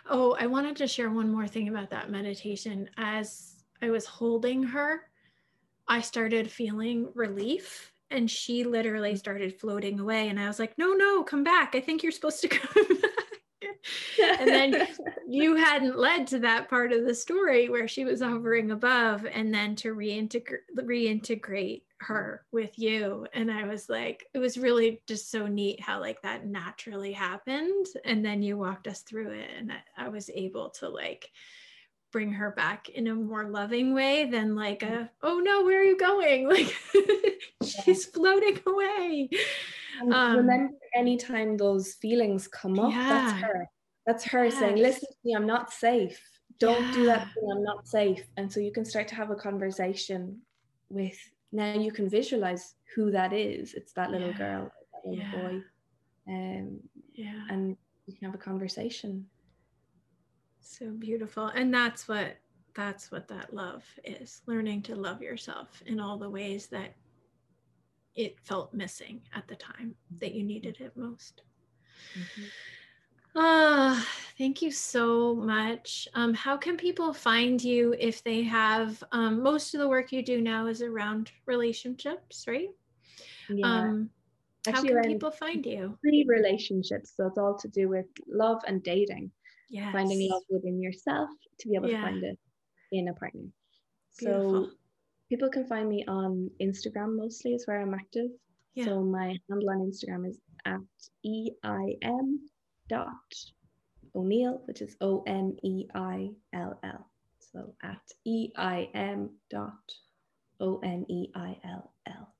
Oh, 0.08 0.36
I 0.40 0.46
wanted 0.46 0.76
to 0.76 0.88
share 0.88 1.10
one 1.10 1.30
more 1.30 1.46
thing 1.46 1.68
about 1.68 1.90
that 1.90 2.10
meditation. 2.10 2.90
As 2.96 3.62
I 3.80 3.90
was 3.90 4.06
holding 4.06 4.62
her, 4.62 5.02
I 5.86 6.00
started 6.00 6.50
feeling 6.50 7.08
relief 7.14 7.92
and 8.10 8.30
she 8.30 8.64
literally 8.64 9.12
mm. 9.12 9.18
started 9.18 9.58
floating 9.60 10.00
away. 10.00 10.28
And 10.28 10.40
I 10.40 10.48
was 10.48 10.58
like, 10.58 10.76
no, 10.78 10.94
no, 10.94 11.22
come 11.22 11.44
back. 11.44 11.74
I 11.74 11.80
think 11.80 12.02
you're 12.02 12.12
supposed 12.12 12.40
to 12.42 12.48
come. 12.48 12.86
And 14.38 14.48
then 14.48 14.88
you 15.28 15.56
hadn't 15.56 15.98
led 15.98 16.26
to 16.28 16.38
that 16.40 16.68
part 16.68 16.92
of 16.92 17.04
the 17.06 17.14
story 17.14 17.68
where 17.68 17.88
she 17.88 18.04
was 18.04 18.20
hovering 18.20 18.70
above 18.70 19.26
and 19.26 19.52
then 19.52 19.76
to 19.76 19.94
reintegrate 19.94 20.58
reintegrate 20.76 21.82
her 22.00 22.44
with 22.52 22.78
you. 22.78 23.26
And 23.34 23.50
i 23.50 23.64
was 23.64 23.88
like 23.88 24.24
it 24.32 24.38
was 24.38 24.56
really 24.56 25.02
just 25.08 25.30
so 25.30 25.46
neat 25.46 25.80
how 25.80 26.00
like 26.00 26.22
that 26.22 26.46
naturally 26.46 27.12
happened. 27.12 27.86
And 28.04 28.24
then 28.24 28.42
you 28.42 28.56
walked 28.56 28.86
us 28.86 29.00
through 29.02 29.32
it 29.32 29.50
and 29.58 29.72
I, 29.72 30.06
I 30.06 30.08
was 30.08 30.30
able 30.30 30.70
to 30.78 30.88
like 30.88 31.30
bring 32.10 32.32
her 32.32 32.52
back 32.52 32.88
in 32.88 33.08
a 33.08 33.14
more 33.14 33.50
loving 33.50 33.92
way 33.94 34.24
than 34.24 34.54
like 34.54 34.82
a 34.82 35.10
oh 35.22 35.40
no 35.40 35.64
where 35.64 35.80
are 35.80 35.84
you 35.84 35.98
going? 35.98 36.48
Like 37.60 37.82
she's 37.84 38.06
floating 38.06 38.58
away. 38.66 39.28
And 40.00 40.12
Um, 40.14 40.36
remember, 40.36 40.74
anytime 40.94 41.56
those 41.56 41.94
feelings 41.94 42.48
come 42.48 42.78
up, 42.78 42.92
that's 42.92 43.42
her. 43.42 43.68
That's 44.08 44.24
her 44.24 44.50
saying, 44.50 44.78
Listen 44.78 45.06
to 45.10 45.16
me, 45.22 45.34
I'm 45.34 45.46
not 45.46 45.70
safe. 45.70 46.18
Don't 46.58 46.90
do 46.90 47.04
that 47.04 47.20
Yeah. 47.20 47.24
thing, 47.34 47.50
I'm 47.52 47.62
not 47.62 47.86
safe. 47.86 48.26
And 48.38 48.50
so 48.50 48.58
you 48.58 48.72
can 48.72 48.86
start 48.86 49.06
to 49.08 49.14
have 49.14 49.30
a 49.30 49.34
conversation 49.36 50.40
with 50.88 51.18
now 51.52 51.74
you 51.74 51.92
can 51.92 52.08
visualize 52.08 52.74
who 52.94 53.10
that 53.10 53.34
is. 53.34 53.74
It's 53.74 53.92
that 53.92 54.10
little 54.10 54.28
Yeah. 54.28 54.34
girl, 54.44 54.64
that 54.64 55.10
little 55.10 55.24
Yeah. 55.24 55.30
boy. 55.30 55.62
Um, 56.26 56.80
yeah 57.12 57.44
and 57.50 57.76
you 58.06 58.14
can 58.16 58.24
have 58.30 58.34
a 58.34 58.38
conversation. 58.38 59.28
so 60.60 60.90
beautiful 60.90 61.46
and 61.48 61.72
that's 61.72 62.08
what 62.08 62.36
that's 62.74 63.10
what 63.10 63.26
that 63.28 63.52
love 63.54 63.84
is 64.04 64.42
learning 64.46 64.82
to 64.82 64.94
love 64.94 65.20
yourself 65.22 65.82
in 65.86 65.98
all 66.00 66.16
the 66.18 66.28
ways 66.30 66.66
that 66.68 66.94
it 68.14 68.38
felt 68.40 68.72
missing 68.74 69.20
at 69.34 69.46
the 69.48 69.56
time 69.56 69.94
that 70.20 70.34
you 70.34 70.42
needed 70.44 70.76
it 70.80 70.96
most 70.96 71.42
ah 73.40 74.04
thank 74.36 74.60
you 74.62 74.70
so 74.70 75.34
much 75.34 76.08
um, 76.14 76.34
how 76.34 76.56
can 76.56 76.76
people 76.76 77.12
find 77.12 77.62
you 77.62 77.94
if 77.98 78.22
they 78.24 78.42
have 78.42 79.02
um, 79.12 79.42
most 79.42 79.74
of 79.74 79.80
the 79.80 79.88
work 79.88 80.10
you 80.12 80.22
do 80.22 80.40
now 80.40 80.66
is 80.66 80.82
around 80.82 81.30
relationships 81.46 82.44
right 82.48 82.70
Yeah. 83.48 83.66
um, 83.66 84.10
how 84.66 84.82
can 84.82 85.02
people 85.04 85.30
find 85.30 85.64
you 85.64 85.96
Three 86.02 86.26
relationships. 86.28 87.14
So 87.16 87.26
it's 87.28 87.38
all 87.38 87.56
to 87.58 87.68
do 87.68 87.88
with 87.88 88.06
love 88.26 88.60
and 88.66 88.82
dating. 88.82 89.30
yes 89.70 89.92
Finding 89.92 90.28
love 90.28 90.42
within 90.50 90.82
yourself 90.82 91.30
to 91.60 91.68
be 91.68 91.74
able 91.76 91.88
Yeah. 91.88 92.00
to 92.00 92.06
find 92.06 92.24
it 92.24 92.38
in 92.92 93.08
a 93.08 93.14
partner. 93.14 93.48
Beautiful. 94.18 94.66
So 94.66 94.70
people 95.30 95.48
can 95.48 95.64
find 95.64 95.88
me 95.88 96.04
on 96.08 96.50
Instagram 96.60 97.16
mostly 97.16 97.54
is 97.54 97.66
where 97.66 97.80
I'm 97.80 97.94
active. 97.94 98.30
Yeah. 98.74 98.84
So 98.86 99.02
my 99.02 99.36
handle 99.48 99.70
on 99.70 99.80
Instagram 99.88 100.26
is 100.28 100.36
at 100.66 100.80
EIM 101.24 102.28
dot 102.88 103.34
O'Neill, 104.14 104.62
which 104.66 104.80
is 104.82 104.96
O 105.00 105.22
N 105.26 105.56
E 105.62 105.86
I 105.94 106.30
L 106.54 106.78
L. 106.82 107.06
So 107.40 107.74
at 107.82 108.00
EIM 108.26 109.30
dot 109.50 109.72
O 110.60 110.78
N 110.82 111.06
E 111.08 111.30
I 111.34 111.56
L 111.64 111.92
L. 112.06 112.34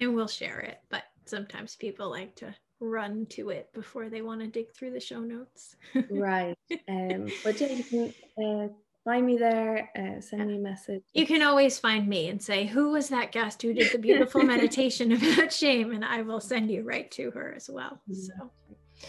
and 0.00 0.14
we'll 0.14 0.26
share 0.28 0.60
it 0.60 0.78
but 0.88 1.02
sometimes 1.26 1.76
people 1.76 2.10
like 2.10 2.34
to 2.36 2.54
run 2.80 3.26
to 3.26 3.50
it 3.50 3.72
before 3.74 4.08
they 4.08 4.22
want 4.22 4.40
to 4.40 4.46
dig 4.46 4.72
through 4.72 4.92
the 4.92 5.00
show 5.00 5.20
notes 5.20 5.76
Right. 6.10 6.56
Um, 6.88 7.28
but 7.44 7.60
yeah, 7.60 7.68
you 7.72 7.84
can 7.84 8.14
uh, 8.42 8.68
find 9.04 9.26
me 9.26 9.36
there, 9.36 9.90
uh, 9.98 10.20
send 10.20 10.46
me 10.48 10.56
a 10.56 10.60
message. 10.60 11.02
you 11.14 11.26
can 11.26 11.42
always 11.42 11.78
find 11.78 12.06
me 12.08 12.28
and 12.28 12.42
say 12.42 12.66
who 12.66 12.90
was 12.90 13.08
that 13.10 13.32
guest 13.32 13.60
who 13.62 13.72
did 13.74 13.90
the 13.92 13.98
beautiful 13.98 14.42
meditation 14.54 15.12
about 15.12 15.52
shame 15.52 15.92
and 15.92 16.04
i 16.04 16.22
will 16.22 16.40
send 16.40 16.70
you 16.70 16.82
right 16.82 17.10
to 17.10 17.30
her 17.32 17.52
as 17.56 17.68
well 17.70 18.00
so 18.12 18.50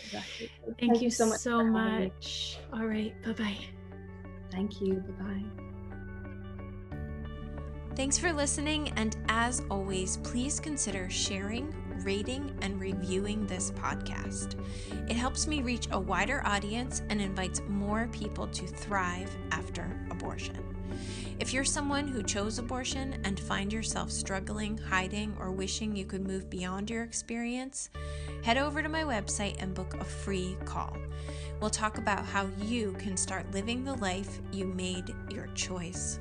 Exactly. 0.06 0.52
thank, 0.80 1.02
you, 1.02 1.10
so 1.10 1.26
much, 1.26 1.42
for 1.42 1.50
having 1.80 1.98
me. 1.98 2.06
much 2.06 2.58
all 2.74 2.86
right 2.86 3.14
bye-bye 3.24 3.58
Thank 4.52 4.82
you. 4.82 4.96
Bye 4.96 5.24
bye. 5.24 5.44
Thanks 7.96 8.18
for 8.18 8.32
listening, 8.32 8.92
and 8.96 9.18
as 9.28 9.62
always, 9.70 10.18
please 10.18 10.60
consider 10.60 11.10
sharing, 11.10 11.74
rating 12.04 12.58
and 12.62 12.80
reviewing 12.80 13.46
this 13.46 13.72
podcast. 13.72 14.56
It 15.10 15.18
helps 15.18 15.48
me 15.48 15.62
reach 15.62 15.88
a 15.92 16.00
wider 16.00 16.42
audience 16.46 17.02
and 17.10 17.22
invites 17.22 17.62
more 17.68 18.08
people 18.12 18.48
to 18.48 18.66
thrive 18.66 19.36
after 19.52 20.00
abortion. 20.10 20.79
If 21.40 21.54
you're 21.54 21.64
someone 21.64 22.08
who 22.08 22.22
chose 22.24 22.60
abortion 22.60 23.22
and 23.24 23.40
find 23.40 23.72
yourself 23.72 24.12
struggling, 24.12 24.78
hiding, 24.78 25.36
or 25.40 25.52
wishing 25.52 25.96
you 25.96 26.06
could 26.06 26.26
move 26.26 26.50
beyond 26.50 26.90
your 26.90 27.04
experience, 27.04 27.90
head 28.44 28.58
over 28.58 28.82
to 28.82 28.90
my 28.90 29.04
website 29.04 29.62
and 29.62 29.74
book 29.74 29.96
a 30.00 30.04
free 30.04 30.58
call. 30.66 30.98
We'll 31.60 31.70
talk 31.70 31.98
about 31.98 32.26
how 32.26 32.48
you 32.62 32.94
can 33.00 33.18
start 33.18 33.52
living 33.52 33.84
the 33.84 33.96
life 33.96 34.40
you 34.52 34.66
made 34.66 35.14
your 35.30 35.48
choice 35.56 36.20